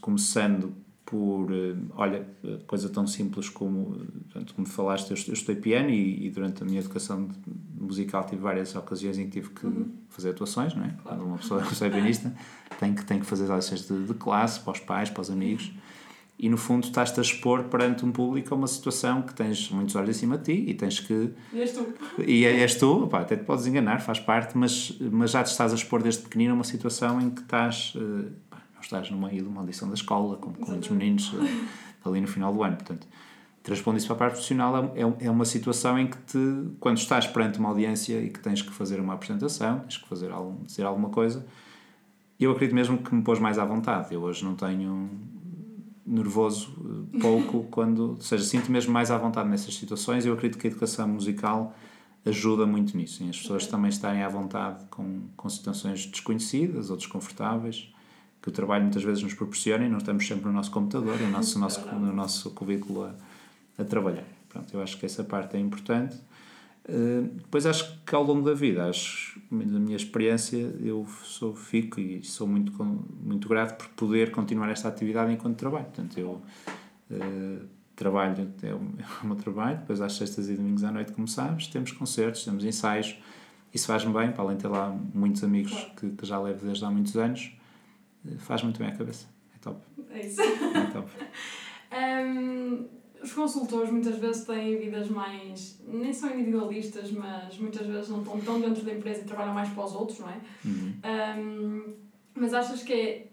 começando 0.00 0.74
por, 1.04 1.52
eh, 1.52 1.76
olha, 1.94 2.26
coisa 2.66 2.88
tão 2.88 3.06
simples 3.06 3.48
como, 3.48 3.96
portanto, 4.24 4.54
como 4.54 4.66
falaste, 4.66 5.10
eu, 5.10 5.16
eu 5.28 5.34
estudei 5.34 5.56
piano 5.56 5.90
e, 5.90 6.26
e, 6.26 6.30
durante 6.30 6.62
a 6.62 6.66
minha 6.66 6.80
educação 6.80 7.28
musical 7.78 8.24
tive 8.24 8.40
várias 8.40 8.74
ocasiões 8.74 9.18
em 9.18 9.26
que 9.26 9.32
tive 9.32 9.50
que 9.50 9.66
uhum. 9.66 9.90
fazer 10.08 10.30
atuações, 10.30 10.74
não 10.74 10.84
é? 10.84 10.94
Quando 11.04 11.24
uma 11.24 11.38
pessoa 11.38 11.62
é 11.82 11.90
pianista 11.90 12.34
tem 12.80 12.94
que, 12.94 13.04
tem 13.04 13.20
que 13.20 13.26
fazer 13.26 13.50
as 13.52 13.68
de, 13.86 14.06
de 14.06 14.14
classe 14.14 14.58
para 14.60 14.72
os 14.72 14.80
pais, 14.80 15.10
para 15.10 15.20
os 15.20 15.30
amigos. 15.30 15.70
E 16.38 16.48
no 16.48 16.56
fundo 16.56 16.84
estás-te 16.84 17.20
a 17.20 17.22
expor 17.22 17.64
perante 17.64 18.04
um 18.04 18.10
público 18.10 18.52
a 18.52 18.56
uma 18.56 18.66
situação 18.66 19.22
que 19.22 19.32
tens 19.32 19.70
muitos 19.70 19.94
olhos 19.94 20.10
em 20.10 20.18
cima 20.18 20.36
de 20.38 20.44
ti 20.44 20.70
e 20.70 20.74
tens 20.74 20.98
que. 20.98 21.30
E 21.52 21.60
és 21.60 21.72
tu. 21.72 21.86
E 22.26 22.44
é, 22.44 22.60
és 22.60 22.74
tu, 22.74 23.06
pá, 23.06 23.20
até 23.20 23.36
te 23.36 23.44
podes 23.44 23.66
enganar, 23.66 24.00
faz 24.00 24.18
parte, 24.18 24.56
mas, 24.58 24.96
mas 25.00 25.30
já 25.30 25.42
te 25.44 25.50
estás 25.50 25.72
a 25.72 25.74
expor 25.74 26.02
desde 26.02 26.22
pequenino 26.22 26.52
a 26.52 26.54
uma 26.54 26.64
situação 26.64 27.20
em 27.20 27.30
que 27.30 27.42
estás. 27.42 27.94
Uh, 27.94 28.32
não 28.74 28.80
estás 28.82 29.10
no 29.10 29.18
meio 29.18 29.42
de 29.42 29.48
uma 29.48 29.60
audição 29.60 29.86
da 29.86 29.94
escola, 29.94 30.36
com, 30.36 30.52
com 30.52 30.70
muitos 30.72 30.88
meninos 30.88 31.32
uh, 31.32 32.08
ali 32.08 32.20
no 32.20 32.26
final 32.26 32.52
do 32.52 32.62
ano. 32.64 32.76
Portanto, 32.76 33.06
transpondo 33.62 33.98
isso 33.98 34.06
para 34.08 34.16
a 34.16 34.18
parte 34.18 34.32
profissional, 34.32 34.92
é, 34.96 35.26
é 35.26 35.30
uma 35.30 35.44
situação 35.44 35.98
em 35.98 36.08
que 36.08 36.16
te, 36.18 36.38
quando 36.80 36.98
estás 36.98 37.26
perante 37.26 37.58
uma 37.60 37.68
audiência 37.68 38.20
e 38.20 38.28
que 38.28 38.40
tens 38.40 38.60
que 38.60 38.72
fazer 38.72 38.98
uma 38.98 39.14
apresentação, 39.14 39.80
tens 39.80 39.96
que 39.96 40.08
fazer 40.08 40.32
algum, 40.32 40.64
dizer 40.64 40.84
alguma 40.84 41.10
coisa, 41.10 41.46
eu 42.40 42.50
acredito 42.50 42.74
mesmo 42.74 42.98
que 42.98 43.14
me 43.14 43.22
pôs 43.22 43.38
mais 43.38 43.58
à 43.58 43.64
vontade. 43.64 44.12
Eu 44.12 44.22
hoje 44.22 44.44
não 44.44 44.56
tenho 44.56 45.08
nervoso 46.06 46.74
eh, 47.14 47.18
pouco 47.20 47.64
quando, 47.70 48.10
ou 48.10 48.20
seja, 48.20 48.44
sinto 48.44 48.70
mesmo 48.70 48.92
mais 48.92 49.10
à 49.10 49.18
vontade 49.18 49.48
nessas 49.48 49.74
situações. 49.74 50.26
Eu 50.26 50.34
acredito 50.34 50.58
que 50.58 50.66
a 50.66 50.70
educação 50.70 51.08
musical 51.08 51.74
ajuda 52.24 52.66
muito 52.66 52.96
nisso, 52.96 53.24
em 53.24 53.30
as 53.30 53.38
pessoas 53.38 53.66
também 53.66 53.88
estarem 53.88 54.22
à 54.22 54.28
vontade 54.28 54.84
com, 54.90 55.22
com 55.36 55.48
situações 55.48 56.06
desconhecidas 56.06 56.88
ou 56.88 56.96
desconfortáveis 56.96 57.92
que 58.42 58.48
o 58.48 58.52
trabalho 58.52 58.82
muitas 58.82 59.04
vezes 59.04 59.22
nos 59.22 59.34
proporciona 59.34 59.86
e 59.86 59.88
não 59.88 59.98
estamos 59.98 60.26
sempre 60.26 60.46
no 60.46 60.52
nosso 60.52 60.72
computador, 60.72 61.18
no 61.20 61.30
nosso, 61.30 61.58
nosso, 61.60 61.80
no 61.94 62.12
nosso 62.12 62.50
currículo 62.50 63.04
a, 63.04 63.14
a 63.78 63.84
trabalhar. 63.84 64.26
Pronto, 64.48 64.74
eu 64.74 64.82
acho 64.82 64.98
que 64.98 65.06
essa 65.06 65.22
parte 65.22 65.56
é 65.56 65.60
importante. 65.60 66.16
Uh, 66.88 67.28
depois 67.36 67.64
acho 67.64 68.02
que 68.04 68.14
ao 68.14 68.24
longo 68.24 68.44
da 68.44 68.54
vida, 68.54 68.88
acho, 68.88 69.40
na 69.50 69.78
minha 69.78 69.96
experiência, 69.96 70.58
eu 70.80 71.06
sou, 71.22 71.54
fico 71.54 72.00
e 72.00 72.24
sou 72.24 72.46
muito, 72.46 72.72
muito 73.22 73.48
grato 73.48 73.78
por 73.78 73.88
poder 73.90 74.32
continuar 74.32 74.68
esta 74.70 74.88
atividade 74.88 75.32
enquanto 75.32 75.56
trabalho. 75.56 75.84
Portanto, 75.84 76.18
eu 76.18 76.42
uh, 77.10 77.66
trabalho, 77.94 78.52
é 78.62 78.74
o, 78.74 78.78
é 78.98 79.04
o 79.22 79.26
meu 79.26 79.36
trabalho, 79.36 79.78
depois 79.78 80.00
às 80.00 80.14
sextas 80.14 80.48
e 80.48 80.54
domingos 80.54 80.82
à 80.82 80.90
noite, 80.90 81.12
como 81.12 81.28
sabes, 81.28 81.68
temos 81.68 81.92
concertos, 81.92 82.44
temos 82.44 82.64
ensaios. 82.64 83.16
Isso 83.72 83.86
faz-me 83.86 84.12
bem, 84.12 84.32
para 84.32 84.42
além 84.42 84.56
de 84.56 84.62
ter 84.62 84.68
lá 84.68 84.90
muitos 85.14 85.44
amigos 85.44 85.72
que, 85.96 86.10
que 86.10 86.26
já 86.26 86.38
levo 86.40 86.66
desde 86.66 86.84
há 86.84 86.90
muitos 86.90 87.16
anos, 87.16 87.56
uh, 88.24 88.38
faz 88.38 88.62
muito 88.62 88.78
bem 88.80 88.88
a 88.88 88.96
cabeça. 88.96 89.28
É 89.54 89.58
top. 89.60 89.80
É 90.10 90.26
isso. 90.26 90.40
É 90.40 90.86
top. 90.92 91.08
um 91.94 93.01
os 93.22 93.32
consultores 93.32 93.90
muitas 93.90 94.16
vezes 94.18 94.44
têm 94.44 94.78
vidas 94.78 95.08
mais. 95.08 95.80
nem 95.86 96.12
são 96.12 96.30
individualistas, 96.30 97.10
mas 97.12 97.56
muitas 97.58 97.86
vezes 97.86 98.08
não 98.08 98.20
estão 98.20 98.40
tão 98.40 98.60
dentro 98.60 98.84
da 98.84 98.92
empresa 98.92 99.20
e 99.20 99.24
trabalham 99.24 99.54
mais 99.54 99.68
para 99.68 99.84
os 99.84 99.94
outros, 99.94 100.18
não 100.18 100.28
é? 100.28 100.40
Uhum. 100.64 100.94
Um, 101.38 101.94
mas 102.34 102.52
achas 102.52 102.82
que 102.82 102.92
é 102.92 103.26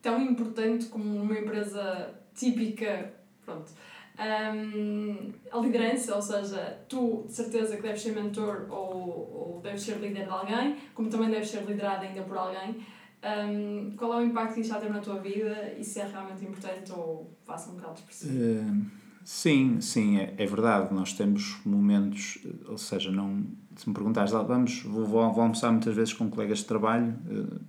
tão 0.00 0.20
importante 0.20 0.86
como 0.86 1.22
uma 1.22 1.38
empresa 1.38 2.14
típica, 2.34 3.12
pronto, 3.44 3.72
um, 4.20 5.32
a 5.50 5.58
liderança, 5.58 6.14
ou 6.14 6.22
seja, 6.22 6.78
tu 6.88 7.24
de 7.26 7.32
certeza 7.32 7.76
que 7.76 7.82
deves 7.82 8.02
ser 8.02 8.12
mentor 8.12 8.66
ou, 8.70 9.54
ou 9.54 9.60
deves 9.62 9.82
ser 9.82 9.96
líder 9.96 10.24
de 10.24 10.30
alguém, 10.30 10.76
como 10.94 11.08
também 11.08 11.30
deves 11.30 11.50
ser 11.50 11.64
liderado 11.64 12.04
ainda 12.04 12.22
por 12.22 12.36
alguém. 12.36 12.84
Um, 13.22 13.94
qual 13.96 14.14
é 14.14 14.16
o 14.18 14.22
impacto 14.22 14.54
que 14.54 14.60
isto 14.60 14.70
já 14.70 14.80
tem 14.80 14.88
na 14.88 15.00
tua 15.00 15.18
vida 15.18 15.74
e 15.78 15.84
se 15.84 16.00
é 16.00 16.06
realmente 16.06 16.42
importante 16.42 16.90
ou 16.92 17.30
faça 17.44 17.70
um 17.70 17.74
bocado 17.74 17.98
expressivo? 17.98 18.34
Uh, 18.34 18.99
sim, 19.30 19.80
sim, 19.80 20.18
é, 20.18 20.34
é 20.36 20.46
verdade. 20.46 20.92
Nós 20.92 21.12
temos 21.12 21.58
momentos, 21.64 22.38
ou 22.66 22.76
seja, 22.76 23.10
não, 23.12 23.44
se 23.76 23.88
me 23.88 23.94
perguntares, 23.94 24.34
ah, 24.34 24.42
vamos, 24.42 24.82
vou, 24.82 25.06
vou, 25.06 25.20
almoçar 25.20 25.70
muitas 25.70 25.94
vezes 25.94 26.12
com 26.12 26.28
colegas 26.28 26.58
de 26.58 26.64
trabalho, 26.64 27.14
uh, 27.30 27.60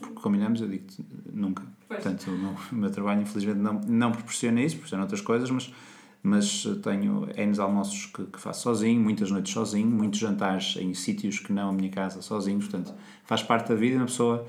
porque 0.00 0.20
combinamos, 0.20 0.60
eu 0.60 0.68
digo 0.68 0.84
nunca. 1.32 1.62
Pois. 1.88 2.02
Portanto, 2.02 2.30
o 2.72 2.74
meu, 2.74 2.90
trabalho, 2.90 3.22
infelizmente, 3.22 3.58
não, 3.58 3.80
não 3.86 4.12
proporciona 4.12 4.60
isso, 4.60 4.74
proporciona 4.74 5.04
outras 5.04 5.20
coisas, 5.20 5.50
mas 5.50 5.72
mas 6.22 6.66
tenho 6.82 7.28
N 7.36 7.60
almoços 7.60 8.06
que, 8.06 8.24
que, 8.24 8.40
faço 8.40 8.62
sozinho, 8.62 9.00
muitas 9.00 9.30
noites 9.30 9.52
sozinho, 9.52 9.88
muitos 9.88 10.18
jantares 10.18 10.76
em 10.76 10.92
sítios 10.92 11.38
que 11.38 11.52
não 11.52 11.68
a 11.68 11.72
minha 11.72 11.88
casa 11.88 12.20
sozinho, 12.20 12.58
portanto 12.58 12.92
faz 13.24 13.44
parte 13.44 13.68
da 13.68 13.76
vida 13.76 13.94
e 13.94 13.96
uma 13.98 14.06
pessoa 14.06 14.44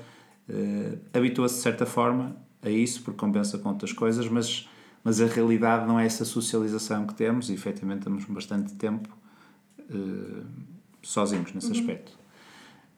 uh, 0.50 1.00
habitua-se 1.14 1.58
de 1.58 1.62
certa 1.62 1.86
forma 1.86 2.36
a 2.64 2.70
isso, 2.70 3.04
porque 3.04 3.20
compensa 3.20 3.60
com 3.60 3.70
outras 3.70 3.94
coisas, 3.94 4.28
mas, 4.28 4.68
mas 5.08 5.22
a 5.22 5.26
realidade 5.26 5.88
não 5.88 5.98
é 5.98 6.06
essa 6.06 6.26
socialização 6.26 7.08
que 7.08 7.14
temos 7.14 7.50
e 7.50 7.54
efetivamente 7.54 8.04
temos 8.04 8.26
bastante 8.26 8.74
tempo 8.74 9.08
uh, 9.90 10.44
sozinhos 11.02 11.54
nesse 11.54 11.68
uhum. 11.68 11.80
aspecto. 11.80 12.12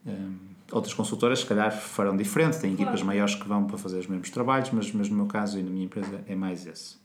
Um, 0.04 0.10
eh, 0.10 0.28
outras 0.72 0.92
consultoras, 0.92 1.38
se 1.38 1.46
calhar, 1.46 1.70
farão 1.70 2.16
diferente, 2.16 2.58
têm 2.58 2.72
equipas 2.72 2.94
claro. 2.94 3.06
maiores 3.06 3.36
que 3.36 3.46
vão 3.46 3.64
para 3.64 3.78
fazer 3.78 4.00
os 4.00 4.08
mesmos 4.08 4.28
trabalhos, 4.28 4.72
mas, 4.72 4.90
mas 4.90 5.08
no 5.08 5.14
meu 5.14 5.26
caso 5.26 5.56
e 5.56 5.62
na 5.62 5.70
minha 5.70 5.84
empresa 5.84 6.24
é 6.26 6.34
mais 6.34 6.66
esse. 6.66 6.96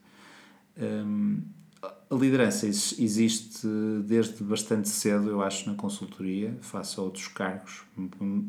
Um, 0.75 1.39
a 1.83 2.15
liderança 2.15 2.65
existe 2.65 3.67
desde 4.07 4.43
bastante 4.43 4.89
cedo, 4.89 5.29
eu 5.29 5.43
acho, 5.43 5.69
na 5.69 5.75
consultoria, 5.75 6.57
face 6.61 6.99
a 6.99 7.03
outros 7.03 7.27
cargos, 7.27 7.83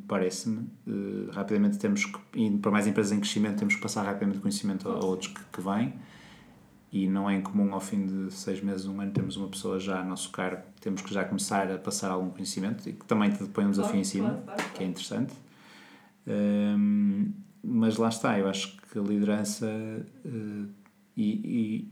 parece-me. 0.08 0.70
Uh, 0.86 1.30
rapidamente 1.32 1.76
temos 1.76 2.06
que, 2.06 2.50
para 2.62 2.70
mais 2.70 2.86
empresas 2.86 3.12
em 3.12 3.20
crescimento, 3.20 3.58
temos 3.58 3.74
que 3.74 3.82
passar 3.82 4.04
rapidamente 4.04 4.40
conhecimento 4.40 4.88
a, 4.88 4.94
a 4.94 5.04
outros 5.04 5.34
que, 5.34 5.40
que 5.52 5.60
vêm. 5.60 5.92
E 6.96 7.06
não 7.06 7.28
é 7.28 7.37
incomum 7.37 7.74
ao 7.74 7.80
fim 7.80 8.06
de 8.06 8.32
seis 8.32 8.62
meses, 8.62 8.87
um 8.87 8.98
ano, 9.02 9.12
termos 9.12 9.37
uma 9.37 9.48
pessoa 9.48 9.78
já 9.78 10.00
a 10.00 10.04
nosso 10.04 10.30
cargo, 10.30 10.62
temos 10.80 11.02
que 11.02 11.12
já 11.12 11.26
começar 11.26 11.70
a 11.70 11.76
passar 11.76 12.11
algum 12.11 12.30
conhecimento 12.30 12.88
e 12.88 12.94
que 12.94 13.04
também 13.04 13.30
te 13.30 13.44
põe 13.44 13.66
um 13.66 13.70
desafio 13.70 14.00
em 14.00 14.04
cima, 14.04 14.42
que 14.74 14.82
é 14.82 14.87
interessante. 14.87 15.35
Um, 16.26 17.32
mas 17.62 17.98
lá 17.98 18.09
está, 18.09 18.38
eu 18.38 18.48
acho 18.48 18.78
que 18.78 18.98
a 18.98 19.02
liderança 19.02 19.66
uh, 20.24 20.68
e, 21.14 21.87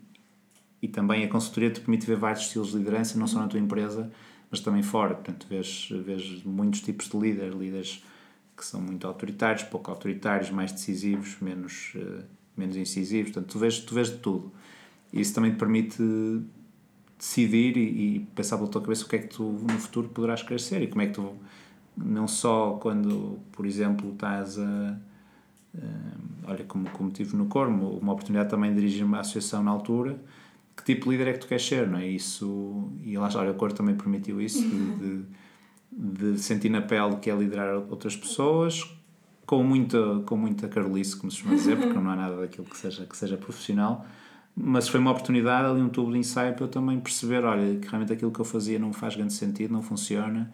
e 0.80 0.88
também 0.88 1.22
a 1.22 1.28
consultoria 1.28 1.70
te 1.70 1.80
permite 1.80 2.06
ver 2.06 2.16
vários 2.16 2.46
estilos 2.46 2.70
de 2.70 2.78
liderança, 2.78 3.18
não 3.18 3.26
só 3.26 3.40
na 3.40 3.48
tua 3.48 3.60
empresa, 3.60 4.10
mas 4.50 4.60
também 4.60 4.82
fora. 4.82 5.16
Portanto, 5.16 5.46
vês, 5.50 5.88
vês 6.04 6.42
muitos 6.44 6.80
tipos 6.80 7.10
de 7.10 7.18
líderes, 7.18 7.54
líderes 7.54 8.04
que 8.56 8.64
são 8.64 8.80
muito 8.80 9.06
autoritários, 9.06 9.64
pouco 9.64 9.90
autoritários, 9.90 10.50
mais 10.50 10.72
decisivos, 10.72 11.36
menos, 11.40 11.92
uh, 11.94 12.24
menos 12.56 12.74
incisivos. 12.76 13.32
Portanto, 13.32 13.52
tu 13.52 13.58
vês, 13.58 13.78
tu 13.80 13.94
vês 13.94 14.08
de 14.08 14.16
tudo. 14.16 14.52
E 15.14 15.20
isso 15.20 15.32
também 15.32 15.52
te 15.52 15.56
permite 15.56 16.02
decidir 17.16 17.76
e, 17.76 18.16
e, 18.16 18.20
pensar 18.34 18.58
pela 18.58 18.68
tua 18.68 18.82
cabeça 18.82 19.06
o 19.06 19.08
que 19.08 19.16
é 19.16 19.18
que 19.20 19.28
tu 19.28 19.44
no 19.44 19.78
futuro 19.78 20.08
poderás 20.08 20.42
crescer 20.42 20.82
e 20.82 20.88
como 20.88 21.00
é 21.02 21.06
que 21.06 21.12
tu, 21.12 21.32
não 21.96 22.28
só 22.28 22.72
quando, 22.72 23.38
por 23.52 23.64
exemplo, 23.64 24.12
estás 24.12 24.58
a. 24.58 24.98
Uh, 25.74 26.48
olha, 26.48 26.64
como, 26.64 26.88
como 26.90 27.10
tive 27.10 27.36
no 27.36 27.46
Cormo, 27.46 27.98
uma 27.98 28.12
oportunidade 28.12 28.50
também 28.50 28.70
de 28.70 28.76
dirigir 28.76 29.04
uma 29.04 29.20
associação 29.20 29.62
na 29.62 29.70
altura 29.70 30.20
que 30.76 30.82
tipo 30.82 31.04
de 31.04 31.10
líder 31.10 31.28
é 31.28 31.32
que 31.34 31.38
tu 31.40 31.46
queres 31.46 31.64
ser, 31.64 31.88
não 31.88 31.98
é? 31.98 32.06
Isso, 32.06 32.90
e 33.02 33.16
lá 33.16 33.30
olha, 33.34 33.50
o 33.50 33.54
cor 33.54 33.72
também 33.72 33.94
permitiu 33.94 34.40
isso, 34.40 34.62
de, 34.62 35.22
de, 35.92 36.32
de 36.32 36.38
sentir 36.38 36.68
na 36.68 36.82
pele 36.82 37.16
que 37.16 37.30
é 37.30 37.34
liderar 37.34 37.76
outras 37.88 38.16
pessoas, 38.16 38.84
com 39.46 39.62
muita, 39.62 40.20
com 40.26 40.36
muita 40.36 40.66
carolice, 40.68 41.16
como 41.16 41.30
se 41.30 41.38
costuma 41.38 41.56
dizer, 41.56 41.76
porque 41.76 41.98
não 41.98 42.10
há 42.10 42.16
nada 42.16 42.40
daquilo 42.40 42.66
que 42.66 42.76
seja, 42.76 43.06
que 43.06 43.16
seja 43.16 43.36
profissional. 43.36 44.06
Mas 44.56 44.88
foi 44.88 45.00
uma 45.00 45.10
oportunidade, 45.10 45.68
ali 45.68 45.80
um 45.80 45.88
tubo 45.88 46.12
de 46.12 46.18
ensaio, 46.18 46.54
para 46.54 46.64
eu 46.64 46.68
também 46.68 47.00
perceber: 47.00 47.44
olha, 47.44 47.78
que 47.78 47.88
realmente 47.88 48.12
aquilo 48.12 48.30
que 48.30 48.40
eu 48.40 48.44
fazia 48.44 48.78
não 48.78 48.92
faz 48.92 49.16
grande 49.16 49.32
sentido, 49.32 49.72
não 49.72 49.82
funciona, 49.82 50.52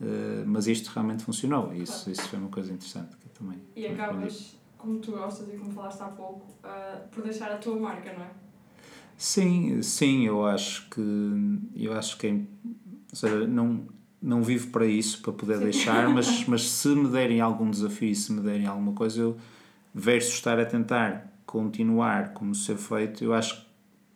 uh, 0.00 0.44
mas 0.46 0.66
isto 0.66 0.88
realmente 0.88 1.22
funcionou. 1.22 1.72
Isso, 1.74 2.10
isso 2.10 2.22
foi 2.28 2.38
uma 2.38 2.48
coisa 2.48 2.72
interessante 2.72 3.16
que 3.16 3.28
também. 3.28 3.58
E 3.76 3.86
acabas, 3.86 4.56
como 4.78 4.98
tu 4.98 5.12
gostas 5.12 5.48
e 5.48 5.58
como 5.58 5.72
falaste 5.72 6.00
há 6.00 6.08
pouco, 6.08 6.46
uh, 6.64 7.06
por 7.10 7.22
deixar 7.22 7.52
a 7.52 7.58
tua 7.58 7.76
marca, 7.76 8.12
não 8.14 8.24
é? 8.24 8.30
Sim, 9.16 9.80
sim, 9.82 10.26
eu 10.26 10.44
acho 10.44 10.88
que 10.88 11.00
eu 11.76 11.92
acho 11.92 12.16
que 12.16 12.26
é, 12.26 12.32
ou 12.32 13.16
seja, 13.16 13.46
não 13.46 13.86
não 14.24 14.42
vivo 14.42 14.68
para 14.68 14.86
isso, 14.86 15.20
para 15.20 15.34
poder 15.34 15.58
sim. 15.58 15.64
deixar, 15.64 16.08
mas, 16.08 16.44
mas 16.48 16.62
se 16.62 16.88
me 16.88 17.08
derem 17.08 17.42
algum 17.42 17.70
desafio, 17.70 18.14
se 18.14 18.32
me 18.32 18.40
derem 18.40 18.66
alguma 18.66 18.94
coisa, 18.94 19.20
eu 19.20 19.36
versus 19.94 20.32
estar 20.32 20.58
a 20.58 20.64
tentar 20.64 21.33
continuar 21.46 22.32
como 22.32 22.54
ser 22.54 22.76
feito, 22.76 23.24
eu 23.24 23.34
acho 23.34 23.60
que 23.60 23.66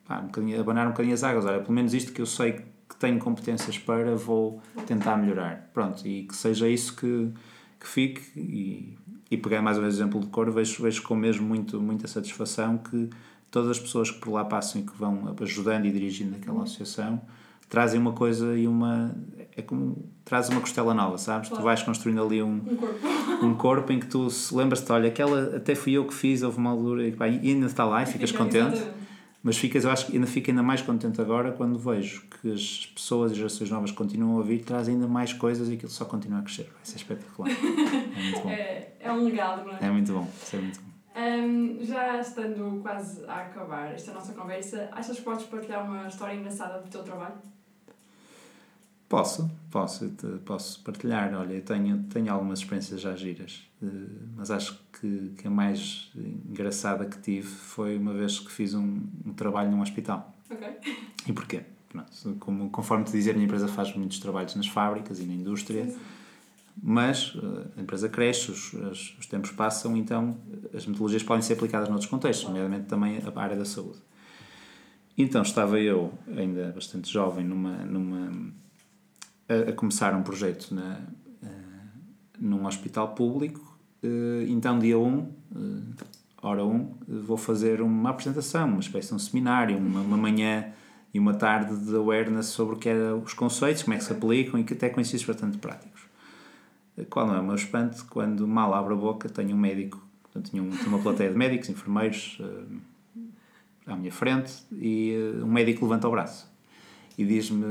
pá, 0.06 0.20
um 0.20 0.26
bocadinho, 0.26 0.60
abanar 0.60 0.86
um 0.86 0.90
bocadinho 0.90 1.14
as 1.14 1.22
águas. 1.22 1.44
Olha, 1.44 1.60
pelo 1.60 1.72
menos 1.72 1.94
isto 1.94 2.12
que 2.12 2.20
eu 2.20 2.26
sei 2.26 2.52
que 2.52 2.96
tenho 2.98 3.18
competências 3.18 3.78
para, 3.78 4.16
vou 4.16 4.60
tentar 4.86 5.16
melhorar. 5.16 5.70
Pronto, 5.72 6.06
e 6.06 6.24
que 6.24 6.34
seja 6.34 6.68
isso 6.68 6.96
que, 6.96 7.32
que 7.78 7.86
fique. 7.86 8.22
E, 8.38 8.98
e 9.30 9.36
pegar 9.36 9.60
mais 9.60 9.76
um 9.76 9.84
exemplo 9.84 10.20
de 10.20 10.26
cor, 10.28 10.50
vejo, 10.50 10.82
vejo 10.82 11.02
com 11.02 11.14
mesmo 11.14 11.46
muito, 11.46 11.80
muita 11.80 12.08
satisfação 12.08 12.78
que 12.78 13.10
todas 13.50 13.70
as 13.70 13.78
pessoas 13.78 14.10
que 14.10 14.18
por 14.18 14.32
lá 14.32 14.44
passam 14.44 14.80
e 14.80 14.84
que 14.84 14.96
vão 14.96 15.34
ajudando 15.40 15.84
e 15.84 15.90
dirigindo 15.90 16.36
aquela 16.36 16.56
uhum. 16.56 16.62
associação 16.62 17.20
trazem 17.68 18.00
uma 18.00 18.12
coisa 18.12 18.56
e 18.56 18.66
uma. 18.66 19.14
É 19.58 19.62
como. 19.62 20.08
traz 20.24 20.48
uma 20.48 20.60
costela 20.60 20.94
nova, 20.94 21.18
sabes? 21.18 21.48
Claro. 21.48 21.62
Tu 21.62 21.64
vais 21.64 21.82
construindo 21.82 22.22
ali 22.22 22.40
um, 22.40 22.54
um, 22.54 22.76
corpo. 22.76 23.08
um 23.44 23.54
corpo 23.54 23.92
em 23.92 23.98
que 23.98 24.06
tu 24.06 24.28
lembras-te, 24.52 24.90
olha, 24.92 25.08
aquela 25.08 25.56
até 25.56 25.74
fui 25.74 25.94
eu 25.94 26.06
que 26.06 26.14
fiz, 26.14 26.44
houve 26.44 26.58
uma 26.58 26.70
altura 26.70 27.08
e, 27.08 27.10
pá, 27.10 27.26
e 27.26 27.50
ainda 27.50 27.66
está 27.66 27.84
lá 27.84 28.04
e 28.04 28.06
ficas 28.06 28.30
Fica, 28.30 28.44
contente. 28.44 28.76
Exatamente. 28.76 29.08
Mas 29.42 29.56
ficas, 29.56 29.84
eu 29.84 29.90
acho 29.90 30.06
que 30.06 30.14
ainda 30.14 30.26
fico 30.28 30.50
ainda 30.50 30.62
mais 30.62 30.80
contente 30.80 31.20
agora 31.20 31.50
quando 31.52 31.76
vejo 31.76 32.24
que 32.40 32.52
as 32.52 32.86
pessoas 32.86 33.30
e 33.30 33.34
as 33.34 33.38
gerações 33.38 33.70
novas 33.70 33.90
continuam 33.90 34.38
a 34.38 34.42
vir, 34.44 34.62
trazem 34.62 34.94
ainda 34.94 35.08
mais 35.08 35.32
coisas 35.32 35.68
e 35.68 35.74
aquilo 35.74 35.90
só 35.90 36.04
continua 36.04 36.38
a 36.38 36.42
crescer. 36.42 36.64
Vai 36.64 36.84
ser 36.84 36.96
espetacular. 36.96 37.50
é 37.50 38.22
muito 38.22 38.40
bom. 38.42 38.50
É, 38.50 38.92
é 39.00 39.12
um 39.12 39.24
legado, 39.24 39.64
não 39.64 39.72
é? 39.72 39.78
É 39.80 39.90
muito 39.90 40.12
bom, 40.12 40.28
isso 40.40 40.56
é 40.56 40.60
muito 40.60 40.80
bom. 40.80 40.88
Um, 41.16 41.78
já 41.84 42.20
estando 42.20 42.80
quase 42.80 43.24
a 43.26 43.40
acabar 43.40 43.92
esta 43.92 44.12
nossa 44.12 44.32
conversa, 44.34 44.88
achas 44.92 45.18
que 45.18 45.24
podes 45.24 45.46
partilhar 45.46 45.84
uma 45.84 46.06
história 46.06 46.34
engraçada 46.34 46.80
do 46.80 46.88
teu 46.88 47.02
trabalho? 47.02 47.34
Posso, 49.08 49.50
posso, 49.70 50.10
posso 50.44 50.82
partilhar. 50.82 51.32
Olha, 51.34 51.54
eu 51.54 51.62
tenho, 51.62 52.02
tenho 52.04 52.30
algumas 52.30 52.58
experiências 52.58 53.00
já 53.00 53.16
giras, 53.16 53.66
eh, 53.82 53.86
mas 54.36 54.50
acho 54.50 54.78
que, 55.00 55.32
que 55.38 55.46
a 55.46 55.50
mais 55.50 56.10
engraçada 56.46 57.06
que 57.06 57.18
tive 57.18 57.46
foi 57.46 57.96
uma 57.96 58.12
vez 58.12 58.38
que 58.38 58.52
fiz 58.52 58.74
um, 58.74 59.00
um 59.24 59.32
trabalho 59.32 59.70
num 59.70 59.80
hospital. 59.80 60.36
Ok. 60.50 60.68
E 61.26 61.32
porquê? 61.32 61.62
Pronto, 61.88 62.36
como, 62.38 62.68
conforme 62.68 63.04
te 63.04 63.12
dizer, 63.12 63.30
a 63.30 63.32
minha 63.32 63.46
empresa 63.46 63.66
faz 63.66 63.94
muitos 63.96 64.18
trabalhos 64.18 64.54
nas 64.54 64.66
fábricas 64.66 65.18
e 65.20 65.24
na 65.24 65.32
indústria, 65.32 65.86
sim, 65.86 65.92
sim. 65.92 65.98
mas 66.82 67.34
eh, 67.34 67.66
a 67.78 67.80
empresa 67.80 68.10
cresce, 68.10 68.50
os, 68.50 68.74
os, 68.74 69.16
os, 69.18 69.26
tempos 69.26 69.52
passam, 69.52 69.96
então 69.96 70.36
as 70.74 70.84
metodologias 70.84 71.22
podem 71.22 71.40
ser 71.40 71.54
aplicadas 71.54 71.88
noutros 71.88 72.10
contextos, 72.10 72.46
nomeadamente 72.46 72.84
também 72.84 73.18
a 73.24 73.40
área 73.40 73.56
da 73.56 73.64
saúde. 73.64 74.00
Então 75.16 75.40
estava 75.40 75.80
eu, 75.80 76.12
ainda 76.36 76.72
bastante 76.72 77.10
jovem, 77.10 77.44
numa, 77.44 77.78
numa 77.86 78.52
a, 79.48 79.70
a 79.70 79.72
começar 79.72 80.14
um 80.14 80.22
projeto 80.22 80.74
na, 80.74 81.00
uh, 81.42 81.48
num 82.38 82.66
hospital 82.66 83.08
público. 83.08 83.78
Uh, 84.02 84.42
então, 84.48 84.78
dia 84.78 84.98
1, 84.98 85.02
um, 85.02 85.18
uh, 85.18 85.82
hora 86.42 86.64
1, 86.64 86.68
um, 86.68 86.94
vou 87.22 87.36
fazer 87.36 87.80
uma 87.80 88.10
apresentação, 88.10 88.68
uma 88.68 88.80
espécie 88.80 89.08
de 89.08 89.14
um 89.14 89.18
seminário, 89.18 89.78
uma, 89.78 90.00
uma 90.00 90.16
manhã 90.16 90.66
e 91.12 91.18
uma 91.18 91.34
tarde 91.34 91.74
de 91.76 91.96
awareness 91.96 92.46
sobre 92.46 92.74
o 92.76 92.78
que 92.78 92.88
eram 92.88 93.20
os 93.20 93.32
conceitos, 93.32 93.82
como 93.82 93.94
é 93.94 93.98
que 93.98 94.04
se 94.04 94.12
aplicam 94.12 94.60
e 94.60 94.64
que 94.64 94.74
até 94.74 94.90
conhecidos 94.90 95.24
bastante 95.24 95.56
práticos. 95.56 96.02
Qual 97.08 97.26
não 97.26 97.34
é 97.36 97.40
o 97.40 97.44
meu 97.44 97.54
espanto 97.54 98.04
quando 98.10 98.46
mal 98.46 98.74
abro 98.74 98.94
a 98.94 98.96
boca 98.96 99.28
tenho 99.28 99.54
um 99.56 99.58
médico, 99.58 100.04
portanto, 100.22 100.50
tinha, 100.50 100.62
um, 100.62 100.68
tinha 100.68 100.88
uma 100.88 100.98
plateia 100.98 101.30
de 101.30 101.36
médicos, 101.36 101.68
enfermeiros 101.68 102.38
à 103.86 103.96
minha 103.96 104.12
frente 104.12 104.52
e 104.72 105.14
um 105.42 105.46
médico 105.46 105.84
levanta 105.84 106.08
o 106.08 106.10
braço 106.10 106.48
e 107.18 107.24
diz-me, 107.24 107.66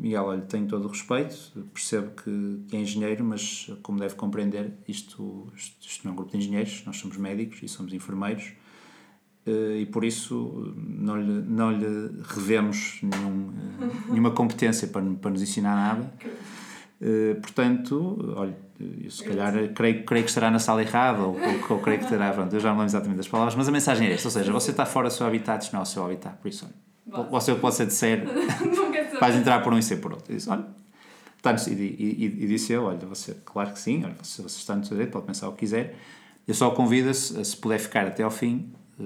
Miguel, 0.00 0.24
olha, 0.24 0.40
tenho 0.40 0.66
todo 0.66 0.86
o 0.86 0.88
respeito, 0.88 1.36
percebo 1.72 2.10
que, 2.10 2.64
que, 2.68 2.76
é 2.76 2.80
engenheiro, 2.80 3.24
mas 3.24 3.72
como 3.84 4.00
deve 4.00 4.16
compreender, 4.16 4.72
isto, 4.88 5.46
isto 5.54 6.04
não 6.04 6.10
é 6.10 6.12
um 6.12 6.16
grupo 6.16 6.32
de 6.32 6.38
engenheiros, 6.38 6.82
nós 6.84 6.96
somos 6.96 7.16
médicos 7.16 7.62
e 7.62 7.68
somos 7.68 7.92
enfermeiros 7.92 8.52
eh, 9.46 9.82
e 9.82 9.86
por 9.86 10.04
isso 10.04 10.74
não 10.76 11.16
lhe, 11.16 11.40
não 11.42 11.70
lhe 11.70 12.20
revemos 12.34 12.98
nenhum, 13.00 13.52
eh, 13.80 14.10
nenhuma 14.10 14.32
competência 14.32 14.88
para, 14.88 15.04
para 15.04 15.30
nos 15.30 15.40
ensinar 15.40 15.76
nada. 15.76 16.12
Eh, 17.00 17.34
portanto, 17.34 18.34
olha, 18.36 18.56
eu 18.80 19.08
se 19.08 19.22
calhar 19.22 19.54
creio, 19.72 20.04
creio 20.04 20.24
que 20.24 20.30
estará 20.30 20.50
na 20.50 20.58
sala 20.58 20.82
errada 20.82 21.22
ou, 21.22 21.36
ou, 21.38 21.76
ou 21.76 21.78
creio 21.78 21.98
que 22.00 22.06
estará, 22.06 22.32
pronto, 22.32 22.52
eu 22.52 22.58
já 22.58 22.70
não 22.70 22.78
lembro 22.78 22.90
exatamente 22.90 23.18
das 23.18 23.28
palavras, 23.28 23.54
mas 23.54 23.68
a 23.68 23.70
mensagem 23.70 24.08
é 24.08 24.14
esta, 24.14 24.26
ou 24.26 24.32
seja, 24.32 24.52
você 24.52 24.72
está 24.72 24.84
fora 24.84 25.08
do 25.08 25.14
seu 25.14 25.26
habitat, 25.28 25.62
isto 25.62 25.72
não 25.72 25.80
é 25.80 25.82
o 25.84 25.86
seu 25.86 26.04
habitat, 26.04 26.36
por 26.38 26.48
isso, 26.48 26.64
olha, 26.64 26.89
você 27.30 27.54
pode 27.54 27.74
ser 27.74 27.86
disser, 27.86 28.24
vais 29.20 29.34
entrar 29.36 29.62
por 29.62 29.72
um 29.72 29.78
e 29.78 29.82
ser 29.82 29.96
por 29.96 30.12
outro. 30.12 30.32
E 30.32 30.36
disse, 30.36 30.48
olha, 30.48 30.66
e, 31.68 31.70
e, 31.70 32.24
e, 32.24 32.46
disse 32.46 32.72
eu, 32.72 32.84
olha, 32.84 32.98
você, 33.06 33.34
claro 33.44 33.72
que 33.72 33.78
sim, 33.78 34.04
olha, 34.04 34.14
você, 34.22 34.42
você 34.42 34.58
está 34.58 34.76
no 34.76 34.84
seu 34.84 34.96
direito, 34.96 35.12
pode 35.12 35.26
pensar 35.26 35.48
o 35.48 35.52
que 35.52 35.60
quiser. 35.60 35.96
Eu 36.46 36.54
só 36.54 36.68
o 36.68 36.72
convido, 36.72 37.12
se, 37.14 37.42
se 37.44 37.56
puder 37.56 37.78
ficar 37.78 38.06
até 38.06 38.22
ao 38.22 38.30
fim, 38.30 38.72
uh, 38.98 39.04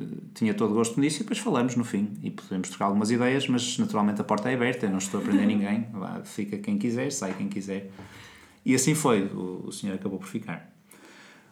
uh, 0.00 0.06
tinha 0.34 0.54
todo 0.54 0.70
o 0.70 0.74
gosto 0.74 1.00
nisso 1.00 1.16
e 1.16 1.18
depois 1.20 1.38
falamos 1.38 1.74
no 1.74 1.84
fim. 1.84 2.12
E 2.22 2.30
podemos 2.30 2.68
trocar 2.68 2.86
algumas 2.86 3.10
ideias, 3.10 3.48
mas 3.48 3.78
naturalmente 3.78 4.20
a 4.20 4.24
porta 4.24 4.50
é 4.50 4.54
aberta, 4.54 4.86
eu 4.86 4.90
não 4.90 4.98
estou 4.98 5.20
a 5.20 5.24
prender 5.24 5.46
ninguém, 5.48 5.88
lá, 5.94 6.20
fica 6.24 6.56
quem 6.58 6.78
quiser, 6.78 7.10
sai 7.10 7.34
quem 7.34 7.48
quiser. 7.48 7.90
E 8.64 8.74
assim 8.74 8.94
foi, 8.94 9.22
o, 9.24 9.64
o 9.66 9.72
senhor 9.72 9.94
acabou 9.94 10.18
por 10.18 10.28
ficar. 10.28 10.77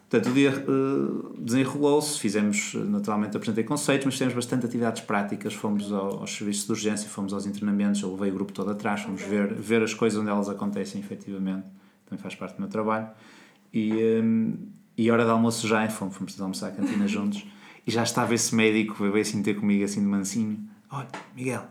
Portanto, 0.09 0.31
o 0.31 0.35
dia 0.35 0.53
uh, 0.69 1.35
desenrolou-se, 1.37 2.19
fizemos, 2.21 2.75
naturalmente, 2.75 3.37
apresentei 3.37 3.65
conceitos, 3.65 4.05
mas 4.05 4.15
fizemos 4.15 4.35
bastante 4.35 4.65
atividades 4.65 5.03
práticas, 5.03 5.53
fomos 5.53 5.93
ao, 5.93 6.21
aos 6.21 6.33
serviços 6.33 6.65
de 6.65 6.71
urgência, 6.73 7.09
fomos 7.09 7.33
aos 7.33 7.45
internamentos, 7.45 8.01
eu 8.03 8.13
levei 8.13 8.31
o 8.31 8.35
grupo 8.35 8.53
todo 8.53 8.71
atrás, 8.71 9.01
fomos 9.01 9.21
ver, 9.23 9.53
ver 9.55 9.83
as 9.83 9.93
coisas 9.93 10.21
onde 10.21 10.31
elas 10.31 10.49
acontecem, 10.49 11.01
efetivamente, 11.01 11.67
também 12.05 12.23
faz 12.23 12.37
parte 12.37 12.55
do 12.55 12.61
meu 12.61 12.69
trabalho. 12.69 13.09
E, 13.75 13.93
um, 14.23 14.57
e 14.97 15.11
a 15.11 15.13
hora 15.13 15.25
de 15.25 15.31
almoço 15.31 15.67
já, 15.67 15.89
fomos, 15.89 16.15
fomos 16.15 16.41
almoçar 16.41 16.69
à 16.69 16.71
cantina 16.71 17.09
juntos, 17.09 17.45
e 17.85 17.91
já 17.91 18.05
estava 18.05 18.33
esse 18.33 18.55
médico, 18.55 18.95
veio 18.95 19.21
assim 19.21 19.43
ter 19.43 19.55
comigo, 19.55 19.85
assim 19.85 20.01
de 20.01 20.07
mansinho, 20.07 20.69
olha, 20.89 21.09
Miguel, 21.35 21.67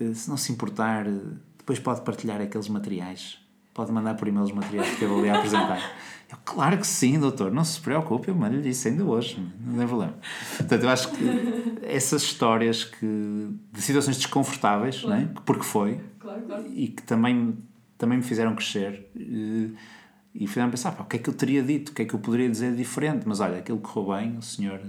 eh, 0.00 0.14
se 0.14 0.28
não 0.28 0.36
se 0.36 0.50
importar, 0.50 1.06
eh, 1.06 1.20
depois 1.58 1.78
pode 1.78 2.00
partilhar 2.02 2.40
aqueles 2.40 2.68
materiais, 2.68 3.38
pode 3.74 3.92
mandar 3.92 4.14
por 4.14 4.28
e-mail 4.28 4.44
os 4.44 4.52
materiais 4.52 4.96
que 4.96 5.02
eu 5.02 5.08
vou 5.08 5.18
ali 5.18 5.30
apresentar. 5.30 5.78
Eu, 6.32 6.38
claro 6.46 6.78
que 6.78 6.86
sim, 6.86 7.18
doutor, 7.18 7.52
não 7.52 7.62
se 7.62 7.78
preocupe, 7.78 8.30
eu 8.30 8.34
mando-lhe 8.34 8.70
isso 8.70 8.88
ainda 8.88 9.04
hoje, 9.04 9.38
não 9.60 9.76
tem 9.76 9.86
problema. 9.86 10.14
Portanto, 10.56 10.82
eu 10.82 10.88
acho 10.88 11.12
que 11.12 11.24
essas 11.82 12.22
histórias 12.22 12.84
que, 12.84 13.50
de 13.70 13.82
situações 13.82 14.16
desconfortáveis, 14.16 15.02
claro. 15.02 15.20
né? 15.20 15.30
porque 15.44 15.62
foi, 15.62 16.00
claro, 16.18 16.40
claro. 16.40 16.64
e 16.72 16.88
que 16.88 17.02
também, 17.02 17.58
também 17.98 18.16
me 18.16 18.24
fizeram 18.24 18.54
crescer 18.54 19.10
e, 19.14 19.74
e 20.34 20.46
fizeram 20.46 20.70
pensar, 20.70 20.92
pá, 20.92 21.02
o 21.02 21.06
que 21.06 21.16
é 21.16 21.18
que 21.18 21.28
eu 21.28 21.34
teria 21.34 21.62
dito, 21.62 21.90
o 21.90 21.94
que 21.94 22.00
é 22.00 22.04
que 22.06 22.14
eu 22.14 22.18
poderia 22.18 22.48
dizer 22.48 22.74
diferente, 22.74 23.28
mas 23.28 23.38
olha, 23.38 23.58
aquilo 23.58 23.78
correu 23.80 24.16
bem, 24.16 24.38
o 24.38 24.42
senhor 24.42 24.80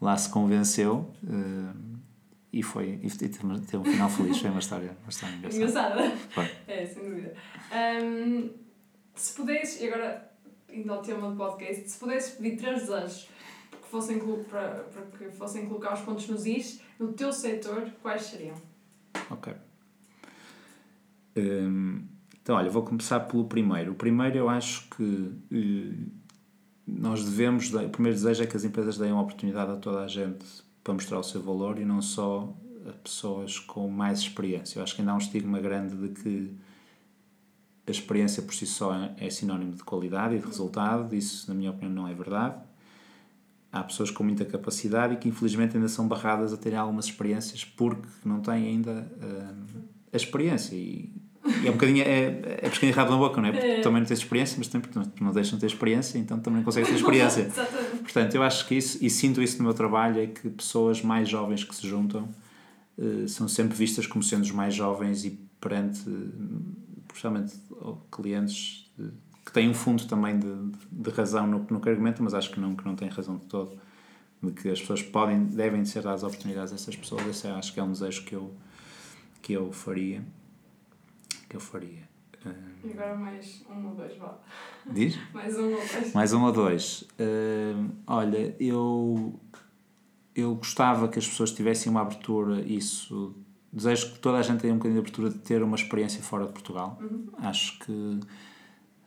lá 0.00 0.16
se 0.16 0.30
convenceu. 0.30 1.12
Uh, 1.22 1.99
e 2.52 2.62
foi 2.62 2.98
e 3.02 3.10
teve, 3.10 3.46
um 3.46 3.84
final 3.84 4.10
feliz, 4.10 4.38
foi 4.38 4.50
uma 4.50 4.58
história, 4.58 4.96
uma 5.02 5.10
história 5.10 5.34
engraçada. 5.36 5.56
Engraçada. 5.56 6.16
Foi. 6.30 6.50
É, 6.66 6.86
sem 6.86 7.02
dúvida. 7.08 7.34
Um, 7.72 8.50
se 9.14 9.34
pudesses, 9.34 9.80
e 9.80 9.86
agora 9.86 10.30
indo 10.72 10.92
ao 10.92 11.02
tema 11.02 11.30
do 11.30 11.36
podcast, 11.36 11.88
se 11.88 11.98
pudesses 11.98 12.34
pedir 12.34 12.56
três 12.56 12.80
desejos 12.80 13.28
que 13.70 13.88
fossem, 13.88 14.18
para, 14.48 14.84
para 14.84 15.02
que 15.18 15.30
fossem 15.36 15.66
colocar 15.66 15.94
os 15.94 16.00
pontos 16.00 16.28
nos 16.28 16.46
is 16.46 16.80
no 16.98 17.12
teu 17.12 17.32
setor, 17.32 17.88
quais 18.02 18.22
seriam? 18.22 18.56
Ok. 19.30 19.52
Hum, 21.36 22.04
então, 22.42 22.56
olha, 22.56 22.70
vou 22.70 22.82
começar 22.82 23.20
pelo 23.20 23.44
primeiro. 23.44 23.92
O 23.92 23.94
primeiro 23.94 24.36
eu 24.36 24.48
acho 24.48 24.88
que 24.90 25.02
uh, 25.02 26.10
nós 26.86 27.24
devemos, 27.24 27.72
o 27.72 27.88
primeiro 27.90 28.16
desejo 28.16 28.42
é 28.42 28.46
que 28.46 28.56
as 28.56 28.64
empresas 28.64 28.98
deem 28.98 29.12
uma 29.12 29.22
oportunidade 29.22 29.70
a 29.70 29.76
toda 29.76 30.02
a 30.02 30.08
gente 30.08 30.44
para 30.90 30.94
mostrar 30.94 31.18
o 31.20 31.22
seu 31.22 31.40
valor 31.40 31.78
e 31.78 31.84
não 31.84 32.02
só 32.02 32.52
a 32.88 32.92
pessoas 32.92 33.58
com 33.58 33.88
mais 33.88 34.18
experiência. 34.18 34.78
Eu 34.78 34.82
acho 34.82 34.94
que 34.94 35.00
ainda 35.00 35.12
há 35.12 35.14
um 35.14 35.18
estigma 35.18 35.60
grande 35.60 35.94
de 35.94 36.08
que 36.20 36.56
a 37.86 37.90
experiência 37.90 38.42
por 38.42 38.52
si 38.52 38.66
só 38.66 38.92
é 39.16 39.30
sinónimo 39.30 39.72
de 39.72 39.84
qualidade 39.84 40.34
e 40.34 40.38
de 40.38 40.46
resultado, 40.46 41.14
isso, 41.14 41.48
na 41.48 41.54
minha 41.54 41.70
opinião, 41.70 41.92
não 41.92 42.08
é 42.08 42.14
verdade. 42.14 42.56
Há 43.72 43.84
pessoas 43.84 44.10
com 44.10 44.24
muita 44.24 44.44
capacidade 44.44 45.14
e 45.14 45.16
que, 45.16 45.28
infelizmente, 45.28 45.76
ainda 45.76 45.88
são 45.88 46.08
barradas 46.08 46.52
a 46.52 46.56
terem 46.56 46.78
algumas 46.78 47.04
experiências 47.04 47.64
porque 47.64 48.08
não 48.24 48.40
têm 48.40 48.66
ainda 48.66 49.08
uh, 49.22 49.82
a 50.12 50.16
experiência. 50.16 50.74
E 50.74 51.12
E 51.62 51.66
é 51.66 51.70
um 51.70 51.72
bocadinho. 51.72 52.02
É, 52.02 52.24
é 52.58 52.68
pescadinho 52.68 52.94
rabo 52.94 53.12
na 53.12 53.16
boca, 53.16 53.40
não 53.40 53.48
é? 53.48 53.52
Porque 53.52 53.66
é. 53.66 53.80
também 53.80 54.00
não 54.00 54.06
tens 54.06 54.18
experiência, 54.18 54.56
mas 54.58 54.68
também, 54.68 54.90
tu 54.90 55.24
não 55.24 55.32
deixas 55.32 55.54
de 55.54 55.60
ter 55.60 55.66
experiência, 55.66 56.18
então 56.18 56.38
também 56.38 56.58
não 56.58 56.64
consegues 56.64 56.88
ter 56.88 56.96
experiência. 56.96 57.42
Exatamente. 57.48 57.96
Portanto, 58.02 58.34
eu 58.34 58.42
acho 58.42 58.66
que 58.66 58.74
isso, 58.74 58.98
e 59.00 59.08
sinto 59.08 59.42
isso 59.42 59.58
no 59.58 59.64
meu 59.64 59.74
trabalho, 59.74 60.20
é 60.20 60.26
que 60.26 60.50
pessoas 60.50 61.02
mais 61.02 61.28
jovens 61.28 61.64
que 61.64 61.74
se 61.74 61.86
juntam 61.86 62.28
uh, 62.98 63.28
são 63.28 63.48
sempre 63.48 63.76
vistas 63.76 64.06
como 64.06 64.22
sendo 64.22 64.42
os 64.42 64.50
mais 64.50 64.74
jovens 64.74 65.24
e 65.24 65.38
perante, 65.60 66.02
principalmente, 67.08 67.54
clientes 68.10 68.90
que 69.44 69.52
têm 69.52 69.68
um 69.68 69.74
fundo 69.74 70.06
também 70.06 70.38
de, 70.38 70.46
de 70.92 71.10
razão 71.10 71.46
no, 71.46 71.66
no 71.70 71.80
que 71.80 71.88
argumentam, 71.88 72.24
mas 72.24 72.34
acho 72.34 72.50
que 72.50 72.60
não, 72.60 72.74
que 72.76 72.84
não 72.84 72.94
têm 72.94 73.08
razão 73.08 73.36
de 73.36 73.46
todo. 73.46 73.72
De 74.42 74.52
que 74.52 74.68
as 74.70 74.80
pessoas 74.80 75.02
podem, 75.02 75.44
devem 75.44 75.84
ser 75.84 76.02
dadas 76.02 76.22
oportunidades 76.22 76.72
a 76.72 76.76
essas 76.76 76.96
pessoas. 76.96 77.26
Esse 77.26 77.46
é, 77.46 77.50
acho 77.50 77.74
que 77.74 77.80
é 77.80 77.82
um 77.82 77.92
desejo 77.92 78.24
que 78.24 78.34
eu, 78.34 78.54
que 79.42 79.52
eu 79.52 79.72
faria 79.72 80.22
que 81.50 81.56
eu 81.56 81.60
faria? 81.60 82.08
E 82.82 82.92
agora 82.92 83.14
mais 83.14 83.62
um 83.68 83.88
ou 83.88 83.94
dois, 83.94 84.16
vá. 84.16 84.38
Diz? 84.90 85.18
mais 85.34 85.58
um 85.58 85.64
ou 85.64 85.76
dois. 85.76 86.12
Mais 86.14 86.32
um 86.32 86.44
ou 86.44 86.52
dois. 86.52 87.02
Uh, 87.02 87.90
olha, 88.06 88.56
eu, 88.58 89.38
eu 90.34 90.54
gostava 90.54 91.08
que 91.08 91.18
as 91.18 91.28
pessoas 91.28 91.52
tivessem 91.52 91.90
uma 91.90 92.00
abertura, 92.00 92.62
isso. 92.62 93.34
Desejo 93.70 94.14
que 94.14 94.18
toda 94.20 94.38
a 94.38 94.42
gente 94.42 94.60
tenha 94.60 94.72
um 94.72 94.78
bocadinho 94.78 95.02
de 95.02 95.06
abertura 95.06 95.30
de 95.30 95.38
ter 95.38 95.62
uma 95.62 95.76
experiência 95.76 96.22
fora 96.22 96.46
de 96.46 96.52
Portugal. 96.52 96.98
Uhum. 97.02 97.28
Acho 97.38 97.78
que, 97.80 98.20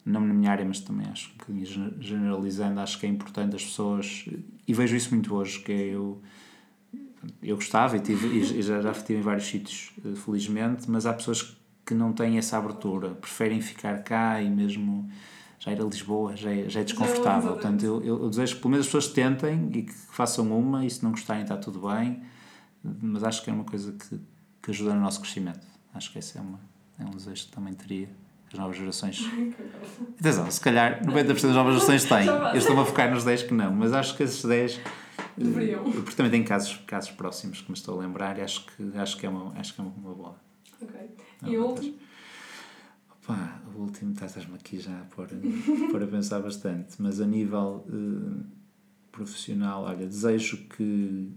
não 0.05 0.21
na 0.21 0.33
minha 0.33 0.51
área, 0.51 0.63
mas 0.63 0.79
também 0.81 1.07
acho 1.07 1.29
que 1.29 1.51
um 1.51 1.55
bocadinho 1.55 1.95
generalizando, 1.99 2.79
acho 2.79 2.99
que 2.99 3.07
é 3.07 3.09
importante 3.09 3.55
as 3.55 3.63
pessoas, 3.63 4.29
e 4.67 4.73
vejo 4.73 4.95
isso 4.95 5.09
muito 5.11 5.33
hoje, 5.33 5.59
que 5.59 5.71
é 5.71 5.95
eu 5.95 6.21
eu 7.41 7.55
gostava 7.55 7.95
e, 7.95 8.01
tive, 8.01 8.27
e 8.37 8.61
já, 8.61 8.81
já 8.81 8.91
estive 8.91 9.19
em 9.19 9.21
vários 9.21 9.45
sítios, 9.45 9.93
eh, 10.05 10.13
felizmente, 10.13 10.91
mas 10.91 11.05
há 11.05 11.13
pessoas 11.13 11.41
que 11.41 11.55
não 11.91 12.13
têm 12.13 12.37
essa 12.37 12.57
abertura, 12.57 13.09
preferem 13.09 13.59
ficar 13.61 14.03
cá 14.03 14.41
e 14.41 14.49
mesmo 14.49 15.09
já 15.59 15.71
ir 15.71 15.81
a 15.81 15.85
Lisboa 15.85 16.35
já 16.35 16.51
é, 16.51 16.69
já 16.69 16.81
é 16.81 16.83
desconfortável. 16.83 17.49
Já, 17.49 17.53
Portanto, 17.53 17.83
eu, 17.85 18.03
eu, 18.03 18.29
desejo 18.29 18.55
que 18.55 18.61
pelo 18.61 18.71
menos 18.71 18.85
as 18.85 18.91
pessoas 18.91 19.13
tentem 19.13 19.69
e 19.73 19.83
que 19.83 19.93
façam 19.93 20.45
uma 20.57 20.85
e 20.85 20.89
se 20.89 21.03
não 21.03 21.11
gostarem 21.11 21.43
está 21.43 21.57
tudo 21.57 21.87
bem, 21.87 22.21
mas 22.83 23.23
acho 23.23 23.43
que 23.43 23.49
é 23.49 23.53
uma 23.53 23.63
coisa 23.63 23.93
que, 23.93 24.19
que 24.61 24.71
ajuda 24.71 24.93
no 24.93 25.01
nosso 25.01 25.21
crescimento. 25.21 25.65
Acho 25.93 26.11
que 26.11 26.19
esse 26.19 26.37
é, 26.37 26.41
uma, 26.41 26.59
é 26.99 27.05
um 27.05 27.11
desejo 27.11 27.45
que 27.45 27.51
também 27.51 27.73
teria 27.73 28.09
as 28.51 28.59
novas 28.59 28.77
gerações. 28.77 29.25
Atenção, 30.19 30.51
se 30.51 30.61
calhar 30.61 31.01
90% 31.03 31.25
das 31.27 31.41
novas 31.41 31.75
gerações 31.75 32.03
têm. 32.03 32.27
Eu 32.27 32.57
estou-me 32.57 32.81
a 32.81 32.85
focar 32.85 33.09
nos 33.09 33.23
10 33.23 33.43
que 33.43 33.53
não, 33.53 33.73
mas 33.73 33.93
acho 33.93 34.15
que 34.15 34.23
esses 34.23 34.43
10 34.43 34.79
deveriam. 35.37 35.83
Porque 35.83 36.11
também 36.11 36.31
tem 36.31 36.43
casos, 36.43 36.77
casos 36.85 37.11
próximos 37.11 37.61
que 37.61 37.71
me 37.71 37.77
estou 37.77 37.99
a 37.99 38.03
lembrar 38.03 38.37
e 38.37 38.41
acho 38.41 38.65
que, 38.65 38.97
acho 38.97 39.17
que, 39.17 39.25
é, 39.25 39.29
uma, 39.29 39.53
acho 39.57 39.73
que 39.73 39.81
é 39.81 39.83
uma 39.83 40.13
boa. 40.13 40.35
Ok. 41.41 41.51
E 41.51 41.57
o 41.57 41.65
último? 41.67 41.97
O 43.75 43.79
último 43.79 44.11
estás-me 44.11 44.55
aqui 44.55 44.79
já 44.79 44.99
a 44.99 45.05
pôr, 45.05 45.27
a 46.03 46.07
pensar 46.07 46.41
bastante, 46.41 47.01
mas 47.01 47.21
a 47.21 47.25
nível 47.25 47.85
uh, 47.87 48.43
profissional, 49.11 49.83
olha, 49.83 50.05
desejo 50.05 50.57
que 50.67 51.31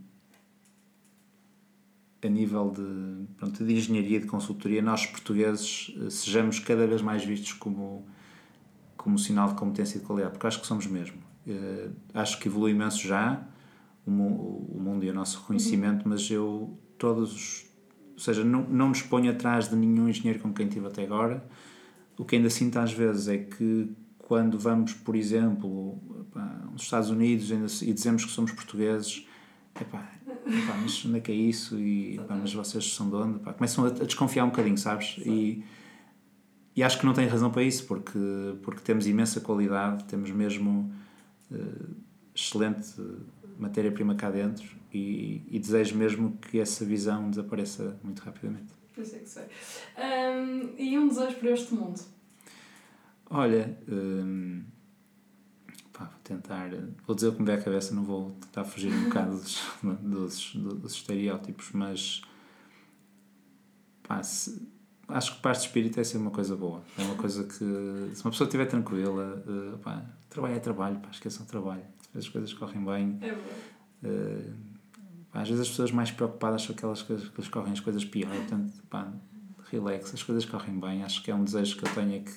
a 2.22 2.28
nível 2.28 2.70
de, 2.70 3.26
pronto, 3.36 3.64
de 3.64 3.72
engenharia, 3.72 4.18
de 4.18 4.26
consultoria, 4.26 4.82
nós 4.82 5.07
portugueses 5.07 5.94
uh, 5.97 6.11
sejamos 6.11 6.59
cada 6.59 6.86
vez 6.86 7.01
mais 7.03 7.24
vistos 7.24 7.53
como, 7.53 8.05
como 8.97 9.18
sinal 9.18 9.49
de 9.51 9.55
competência 9.55 9.99
e 9.99 10.01
de 10.01 10.07
qualidade, 10.07 10.32
porque 10.32 10.47
acho 10.47 10.61
que 10.61 10.66
somos 10.66 10.86
mesmo. 10.86 11.18
Uh, 11.47 11.92
acho 12.12 12.40
que 12.40 12.49
evolui 12.49 12.72
imenso 12.72 13.07
já 13.07 13.47
o, 14.05 14.11
o 14.11 14.80
mundo 14.80 15.05
e 15.05 15.11
o 15.11 15.14
nosso 15.14 15.40
reconhecimento, 15.40 16.05
uhum. 16.05 16.11
mas 16.11 16.28
eu, 16.30 16.76
todos 16.99 17.32
os 17.32 17.66
ou 18.17 18.21
seja, 18.21 18.43
não, 18.43 18.62
não 18.62 18.89
nos 18.89 19.03
ponho 19.03 19.31
atrás 19.31 19.69
de 19.69 19.77
nenhum 19.77 20.09
engenheiro 20.09 20.41
com 20.41 20.53
quem 20.53 20.67
tive 20.67 20.87
até 20.87 21.05
agora. 21.05 21.47
O 22.17 22.25
que 22.25 22.37
ainda 22.37 22.49
sinto 22.49 22.79
às 22.79 22.91
vezes 22.91 23.29
é 23.29 23.37
que 23.37 23.91
quando 24.17 24.59
vamos, 24.59 24.95
por 24.95 25.14
exemplo, 25.14 26.01
aos 26.73 26.83
Estados 26.83 27.11
Unidos 27.11 27.83
e 27.83 27.93
dizemos 27.93 28.25
que 28.25 28.31
somos 28.31 28.53
portugueses, 28.53 29.27
epá, 29.79 30.11
epá, 30.47 30.79
mas 30.81 31.05
onde 31.05 31.19
é 31.19 31.21
que 31.21 31.31
é 31.31 31.35
isso? 31.35 31.79
E, 31.79 32.17
epá, 32.17 32.35
mas 32.35 32.53
vocês 32.55 32.95
são 32.95 33.11
de 33.11 33.17
onde? 33.17 33.37
Epá, 33.37 33.53
começam 33.53 33.85
a, 33.85 33.89
a, 33.89 33.91
desconfiar 33.91 34.45
um 34.45 34.49
bocadinho, 34.49 34.79
sabes? 34.79 35.19
E, 35.19 35.62
e 36.75 36.83
acho 36.83 36.99
que 36.99 37.05
não 37.05 37.12
tem 37.12 37.29
razão 37.29 37.51
para 37.51 37.62
isso, 37.62 37.87
porque, 37.87 38.19
porque 38.62 38.81
temos 38.81 39.07
imensa 39.07 39.41
qualidade, 39.41 40.05
temos 40.05 40.31
mesmo 40.31 40.91
uh, 41.51 41.97
excelente 42.35 42.95
matéria-prima 43.59 44.14
cá 44.14 44.30
dentro 44.30 44.66
e, 44.92 45.42
e, 45.50 45.59
desejo 45.59 45.96
mesmo 45.96 46.36
que 46.38 46.59
essa 46.59 46.84
visão 46.84 47.30
desapareça 47.30 47.98
muito 48.02 48.20
rapidamente. 48.20 48.72
Pensei 48.94 49.20
que 49.20 49.28
sei. 49.28 49.44
Um, 49.98 50.74
e 50.78 50.98
um 50.98 51.09
desejo 51.09 51.36
para 51.36 51.50
este 51.50 51.74
mundo? 51.74 52.00
Olha, 53.28 53.78
um, 53.88 54.62
pá, 55.92 56.04
vou 56.04 56.20
tentar. 56.22 56.70
Vou 57.07 57.14
dizer 57.14 57.28
o 57.28 57.32
que 57.32 57.40
me 57.40 57.46
der 57.46 57.59
a 57.59 57.62
cabeça, 57.62 57.94
não 57.94 58.04
vou 58.04 58.30
tentar 58.40 58.64
fugir 58.64 58.92
um 58.92 59.04
bocado 59.04 59.36
dos, 59.36 59.62
dos, 60.00 60.54
dos, 60.54 60.92
estereótipos, 60.92 61.70
mas. 61.72 62.22
Pá, 64.02 64.22
se, 64.22 64.66
acho 65.09 65.36
que 65.36 65.42
parte 65.42 65.61
de 65.61 65.66
espírito 65.66 66.00
é 66.00 66.04
ser 66.04 66.18
uma 66.18 66.30
coisa 66.30 66.57
boa. 66.57 66.82
É 66.96 67.02
uma 67.02 67.16
coisa 67.16 67.44
que. 67.44 67.54
Se 67.54 68.24
uma 68.24 68.30
pessoa 68.30 68.46
estiver 68.46 68.66
tranquila, 68.66 69.42
uh, 69.46 69.78
pá, 69.78 70.07
trabalho 70.30 70.54
é 70.54 70.61
trabalho, 70.61 71.00
pá, 71.00 71.09
esqueçam 71.11 71.44
o 71.44 71.48
trabalho. 71.48 71.84
As 72.17 72.29
coisas 72.29 72.53
correm 72.53 72.85
bem. 72.85 73.19
É 73.23 73.33
bom. 73.33 74.09
Uh, 74.09 74.55
às 75.33 75.49
vezes 75.49 75.62
as 75.62 75.69
pessoas 75.69 75.91
mais 75.91 76.11
preocupadas 76.11 76.62
são 76.62 76.75
aquelas 76.75 77.03
coisas 77.03 77.29
que 77.29 77.41
lhes 77.41 77.49
correm 77.49 77.73
as 77.73 77.81
coisas 77.81 78.05
pior. 78.05 78.31
Portanto, 78.31 78.73
pá, 78.89 79.12
relax, 79.71 80.14
as 80.14 80.23
coisas 80.23 80.45
correm 80.45 80.79
bem. 80.79 81.03
Acho 81.03 81.23
que 81.23 81.31
é 81.31 81.35
um 81.35 81.45
desejo 81.45 81.77
que 81.77 81.85
eu 81.85 81.95
tenho 81.95 82.17
é 82.17 82.19
que 82.21 82.33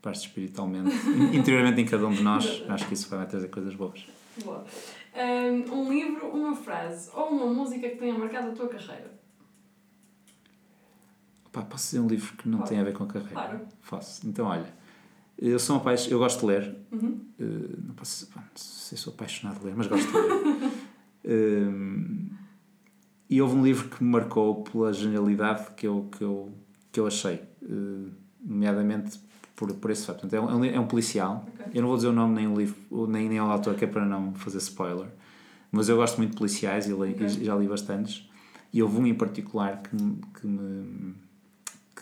parte 0.00 0.26
espiritualmente, 0.26 0.90
interiormente 1.32 1.80
em 1.80 1.86
cada 1.86 2.06
um 2.06 2.12
de 2.12 2.22
nós. 2.22 2.62
Acho 2.68 2.86
que 2.86 2.94
isso 2.94 3.08
vai 3.08 3.26
trazer 3.26 3.48
coisas 3.48 3.74
boas. 3.74 4.06
Boa. 4.44 4.64
Um 5.70 5.92
livro, 5.92 6.28
uma 6.28 6.54
frase 6.54 7.10
ou 7.12 7.28
uma 7.28 7.46
música 7.46 7.88
que 7.88 7.96
tenha 7.96 8.16
marcado 8.16 8.48
a 8.48 8.52
tua 8.52 8.68
carreira? 8.68 9.12
Pá, 11.52 11.62
posso 11.62 11.84
dizer 11.84 12.00
um 12.00 12.06
livro 12.06 12.34
que 12.36 12.48
não 12.48 12.58
Pode. 12.58 12.70
tem 12.70 12.80
a 12.80 12.84
ver 12.84 12.94
com 12.94 13.04
a 13.04 13.06
carreira? 13.06 13.34
Claro. 13.34 13.60
Posso. 13.88 14.26
Então, 14.26 14.46
olha, 14.46 14.74
eu 15.50 15.58
sou 15.58 15.76
apaix... 15.76 16.10
eu 16.10 16.18
gosto 16.18 16.40
de 16.40 16.46
ler. 16.46 16.76
Uhum. 16.92 17.20
Uh, 17.38 17.82
não, 17.86 17.94
posso... 17.94 18.28
não 18.34 18.42
sei 18.54 18.96
se 18.96 19.02
sou 19.02 19.12
apaixonado 19.12 19.58
de 19.58 19.66
ler, 19.66 19.74
mas 19.76 19.86
gosto 19.86 20.06
de 20.06 20.16
ler. 20.16 20.72
Um, 21.24 22.28
e 23.28 23.42
houve 23.42 23.56
um 23.56 23.64
livro 23.64 23.88
que 23.88 24.02
me 24.04 24.10
marcou 24.10 24.62
pela 24.62 24.92
genialidade 24.92 25.72
que 25.74 25.86
eu, 25.86 26.08
que 26.16 26.22
eu, 26.22 26.52
que 26.92 27.00
eu 27.00 27.06
achei, 27.06 27.42
uh, 27.62 28.10
nomeadamente 28.40 29.18
por, 29.56 29.72
por 29.74 29.90
esse 29.90 30.06
fato. 30.06 30.20
Portanto, 30.20 30.34
é, 30.34 30.40
um, 30.40 30.64
é 30.64 30.78
um 30.78 30.86
policial. 30.86 31.46
Okay. 31.54 31.72
Eu 31.74 31.82
não 31.82 31.88
vou 31.88 31.96
dizer 31.96 32.08
o 32.08 32.12
nome 32.12 32.34
nem 32.34 32.46
o 32.46 32.54
livro, 32.54 32.76
nem, 33.08 33.28
nem 33.28 33.40
o 33.40 33.44
autor, 33.44 33.74
que 33.74 33.84
é 33.84 33.88
para 33.88 34.04
não 34.04 34.34
fazer 34.34 34.58
spoiler. 34.58 35.08
Mas 35.70 35.88
eu 35.88 35.96
gosto 35.96 36.18
muito 36.18 36.32
de 36.32 36.36
policiais 36.36 36.86
e, 36.86 36.92
okay. 36.92 37.26
e 37.26 37.44
já 37.44 37.56
li 37.56 37.66
bastantes. 37.66 38.28
E 38.72 38.82
houve 38.82 38.98
um 38.98 39.06
em 39.06 39.14
particular 39.14 39.82
que, 39.82 39.96
que 40.40 40.46
me. 40.46 41.14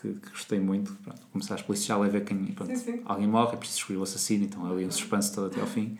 Que, 0.01 0.13
que, 0.13 0.29
gostei 0.31 0.59
muito. 0.59 0.93
Pronto, 1.03 1.21
começares 1.31 1.63
policial 1.63 2.03
é 2.03 2.09
ver 2.09 2.25
quem. 2.25 2.37
Pronto, 2.47 2.75
sim, 2.75 2.93
sim. 2.93 3.01
Alguém 3.05 3.27
morre, 3.27 3.53
é 3.53 3.57
preciso 3.57 3.77
descobrir 3.77 3.99
o 3.99 4.03
assassino, 4.03 4.45
então 4.45 4.65
ali 4.65 4.85
um 4.85 4.91
suspense 4.91 5.33
todo 5.33 5.47
até 5.47 5.61
ao 5.61 5.67
fim. 5.67 5.97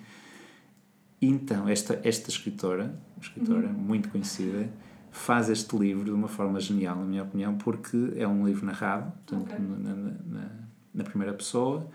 Então, 1.22 1.70
esta, 1.70 2.02
esta 2.04 2.32
escritora, 2.32 3.00
escritora 3.22 3.68
uhum. 3.68 3.74
muito 3.74 4.10
conhecida, 4.10 4.72
faz 5.12 5.50
este 5.50 5.78
livro 5.78 6.06
de 6.06 6.12
uma 6.12 6.28
forma 6.28 6.60
genial, 6.60 6.96
na 6.96 7.06
minha 7.06 7.22
opinião, 7.22 7.56
porque 7.58 8.14
é 8.16 8.28
um 8.28 8.46
livro 8.46 8.66
narrado, 8.66 9.12
portanto, 9.28 9.54
okay. 9.54 9.60
na, 9.60 9.94
na, 9.94 10.50
na, 10.94 11.04
primeira 11.04 11.34
pessoa, 11.34 11.88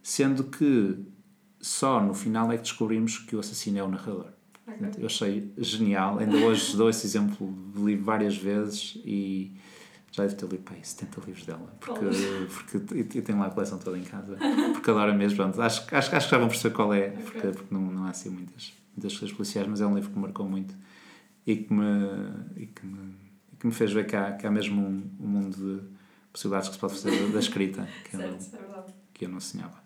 sendo 0.00 0.44
que 0.44 0.96
só 1.58 2.00
no 2.00 2.14
final 2.14 2.52
é 2.52 2.56
que 2.56 2.62
descobrimos 2.62 3.18
que 3.18 3.34
o 3.34 3.40
assassino 3.40 3.78
é 3.78 3.82
o 3.82 3.88
narrador. 3.88 4.28
Okay. 4.68 5.02
Eu 5.02 5.06
achei 5.06 5.52
genial, 5.58 6.20
ainda 6.20 6.36
hoje 6.36 6.76
dou 6.76 6.88
esse 6.88 7.04
exemplo 7.04 7.52
de 7.74 7.82
livro 7.82 8.04
várias 8.04 8.36
vezes 8.36 9.00
e 9.04 9.56
já 10.12 10.24
devo 10.24 10.36
ter 10.36 10.46
lido 10.46 10.62
para 10.64 10.74
aí 10.74 10.84
70 10.84 11.20
livros 11.26 11.46
dela, 11.46 11.76
porque, 11.80 12.04
porque 12.98 13.18
eu 13.18 13.22
tenho 13.22 13.38
lá 13.38 13.46
a 13.46 13.50
coleção 13.50 13.78
toda 13.78 13.98
em 13.98 14.02
casa, 14.02 14.36
porque 14.72 14.90
adoro 14.90 15.14
mesmo. 15.14 15.36
Pronto, 15.36 15.60
acho, 15.60 15.82
acho, 15.94 16.16
acho 16.16 16.26
que 16.26 16.30
já 16.30 16.38
vão 16.38 16.48
perceber 16.48 16.74
qual 16.74 16.92
é, 16.92 17.10
porque, 17.10 17.38
okay. 17.38 17.52
porque 17.52 17.74
não, 17.74 17.80
não 17.80 18.04
há 18.04 18.10
assim 18.10 18.30
muitas, 18.30 18.72
muitas 18.96 19.16
coisas 19.16 19.36
policiais, 19.36 19.68
mas 19.68 19.80
é 19.80 19.86
um 19.86 19.94
livro 19.94 20.10
que 20.10 20.16
me 20.16 20.22
marcou 20.22 20.48
muito 20.48 20.74
e 21.46 21.56
que 21.56 21.72
me, 21.72 21.84
e 22.56 22.66
que 22.66 22.86
me, 22.86 23.14
e 23.52 23.56
que 23.56 23.66
me 23.66 23.72
fez 23.72 23.92
ver 23.92 24.06
que 24.06 24.16
há, 24.16 24.32
que 24.32 24.46
há 24.46 24.50
mesmo 24.50 24.80
um, 24.80 25.10
um 25.20 25.26
mundo 25.26 25.56
de 25.56 25.82
possibilidades 26.32 26.68
que 26.68 26.74
se 26.74 26.80
pode 26.80 26.94
fazer 26.94 27.32
da 27.32 27.38
escrita 27.38 27.88
que, 28.04 28.16
certo, 28.16 28.56
eu, 28.56 28.74
é 28.74 28.84
que 29.14 29.24
eu 29.24 29.28
não 29.28 29.40
sonhava. 29.40 29.80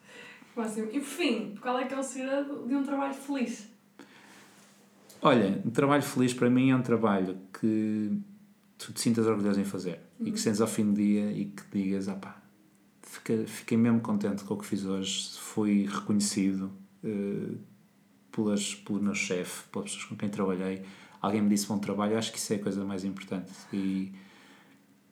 Máximo. 0.57 0.89
E 0.93 1.01
por 1.01 1.09
fim, 1.09 1.55
qual 1.61 1.79
é 1.79 1.85
que 1.85 1.95
é 1.95 1.99
o 1.99 2.03
segredo 2.03 2.67
de 2.67 2.75
um 2.75 2.83
trabalho 2.83 3.15
feliz? 3.15 3.69
Olha, 5.21 5.61
um 5.65 5.71
trabalho 5.71 6.03
feliz 6.03 6.33
para 6.33 6.49
mim 6.49 6.71
é 6.71 6.77
um 6.77 6.83
trabalho 6.83 7.39
que 7.59 8.13
tu 8.79 8.93
te 8.93 9.01
sintas 9.01 9.27
orgulhoso 9.27 9.61
em 9.61 9.65
fazer. 9.65 10.01
E 10.21 10.31
que 10.31 10.39
sentes 10.41 10.61
ao 10.61 10.67
fim 10.69 10.85
do 10.87 10.95
dia 10.95 11.31
e 11.33 11.47
que 11.47 11.63
digas, 11.73 12.09
ah 12.09 12.15
pá, 12.15 12.41
fiquei, 13.03 13.47
fiquei 13.47 13.77
mesmo 13.79 14.01
contente 14.01 14.45
com 14.45 14.55
o 14.55 14.59
que 14.59 14.67
fiz 14.67 14.85
hoje, 14.85 15.31
fui 15.39 15.87
reconhecido 15.87 16.71
uh, 17.03 17.59
pelas, 18.33 18.75
pelo 18.75 19.01
meu 19.03 19.15
chefe, 19.15 19.69
pelas 19.71 19.91
pessoas 19.91 20.05
com 20.09 20.17
quem 20.17 20.29
trabalhei, 20.29 20.83
alguém 21.21 21.43
me 21.43 21.49
disse 21.49 21.67
bom 21.67 21.79
trabalho, 21.79 22.17
acho 22.19 22.33
que 22.33 22.39
isso 22.39 22.53
é 22.53 22.57
a 22.57 22.59
coisa 22.63 22.85
mais 22.85 23.05
importante 23.05 23.53
e 23.73 24.13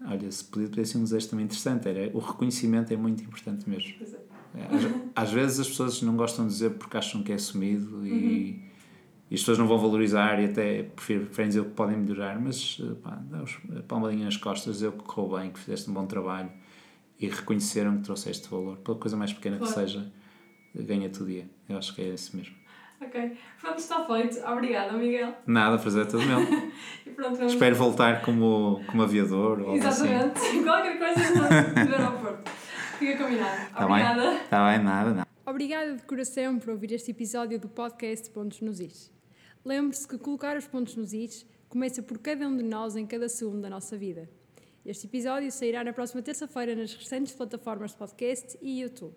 Olha, 0.05 0.29
se 0.33 0.43
podia, 0.43 0.69
podia 0.69 0.85
ser 0.85 0.99
um 0.99 1.05
desejo 1.05 1.29
também 1.29 1.45
interessante, 1.45 1.89
era 1.89 2.11
o 2.13 2.19
reconhecimento 2.19 2.93
é 2.93 2.97
muito 2.97 3.23
importante 3.23 3.71
mesmo. 3.71 3.95
Pois 3.99 4.13
é. 4.13 4.19
É, 4.57 4.67
Às, 5.15 5.29
às 5.29 5.31
vezes 5.33 5.61
as 5.61 5.69
pessoas 5.69 6.03
não 6.03 6.17
gostam 6.17 6.45
de 6.47 6.53
dizer 6.53 6.71
porque 6.71 6.97
acham 6.97 7.23
que 7.23 7.31
é 7.31 7.37
assumido 7.37 7.99
Uhum. 7.99 8.07
e 8.07 8.72
as 9.35 9.41
pessoas 9.41 9.59
não 9.59 9.66
vão 9.66 9.78
valorizar 9.78 10.41
e 10.41 10.47
até 10.47 10.83
preferem, 10.83 11.24
preferem 11.26 11.49
dizer 11.49 11.64
que 11.64 11.70
podem 11.70 11.97
melhorar, 11.97 12.39
mas 12.41 12.78
eh, 12.83 12.95
pá, 13.03 13.18
dá 13.30 13.43
os- 13.43 13.59
a 13.78 13.83
palmadinha 13.83 14.24
nas 14.24 14.37
costas, 14.37 14.74
dizer 14.74 14.93
que 14.93 14.99
correu 15.05 15.39
bem, 15.41 15.51
que 15.51 15.59
fizeste 15.59 15.89
um 15.91 15.95
bom 15.95 16.07
trabalho 16.07 16.51
e 17.18 17.28
reconheceram 17.28 17.97
que 17.99 18.03
trouxeste 18.03 18.49
valor, 18.49 18.76
pela 18.78 18.99
coisa 18.99 19.16
mais 19.16 19.33
pequena 19.33 19.59
Claro. 19.59 19.72
que 19.72 19.80
seja, 19.80 20.12
ganha-te 20.74 21.22
o 21.22 21.26
dia. 21.26 21.49
Eu 21.68 21.78
acho 21.78 21.95
que 21.95 22.03
é 22.03 22.09
esse 22.09 22.35
mesmo. 22.37 22.55
Ok. 23.01 23.37
Pronto, 23.61 23.78
está 23.78 24.05
feito. 24.05 24.39
Obrigada, 24.47 24.93
Miguel. 24.93 25.35
Nada, 25.47 25.76
prazer 25.78 26.03
é 26.03 26.09
todo 26.09 26.24
meu. 26.24 26.39
E 27.07 27.11
pronto, 27.11 27.37
vamos... 27.37 27.53
Espero 27.53 27.74
voltar 27.74 28.22
como, 28.22 28.80
como 28.87 29.03
aviador 29.03 29.61
ou 29.61 29.74
assim. 29.74 30.07
Exatamente. 30.07 30.41
Qualquer 30.62 30.99
coisa 30.99 31.30
no, 31.35 31.41
no 31.89 31.95
aeroporto. 31.97 32.51
Fica 32.99 33.24
combinado. 33.24 33.70
Tá 33.74 33.85
Obrigada. 33.87 34.20
bem? 34.22 34.37
Está 34.37 34.70
bem, 34.70 34.85
nada, 34.85 35.11
nada. 35.14 35.28
Obrigada 35.45 35.95
de 35.97 36.03
coração 36.05 36.59
por 36.61 36.70
ouvir 36.70 36.93
este 36.93 37.11
episódio 37.11 37.59
do 37.59 37.68
podcast 37.68 38.30
Pontos 38.30 38.61
nos 38.61 38.78
Is. 38.78 39.11
Lembre-se 39.65 40.09
que 40.09 40.19
colocar 40.19 40.57
os 40.57 40.67
pontos 40.67 40.97
nos 40.97 41.13
Is 41.13 41.47
começa 41.69 42.03
por 42.03 42.19
cada 42.19 42.49
um 42.49 42.57
de 42.57 42.65
nós 42.65 42.97
em 42.97 43.07
cada 43.07 43.29
segundo 43.29 43.63
da 43.63 43.71
nossa 43.71 43.97
vida. 43.97 44.29
Este 44.85 45.07
episódio 45.07 45.53
sairá 45.53 45.85
na 45.85 45.93
próxima 45.93 46.21
terça-feira 46.21 46.75
nas 46.75 46.93
restantes 46.93 47.33
plataformas 47.33 47.93
de 47.93 47.97
podcast 47.97 48.59
e 48.61 48.81
YouTube. 48.81 49.15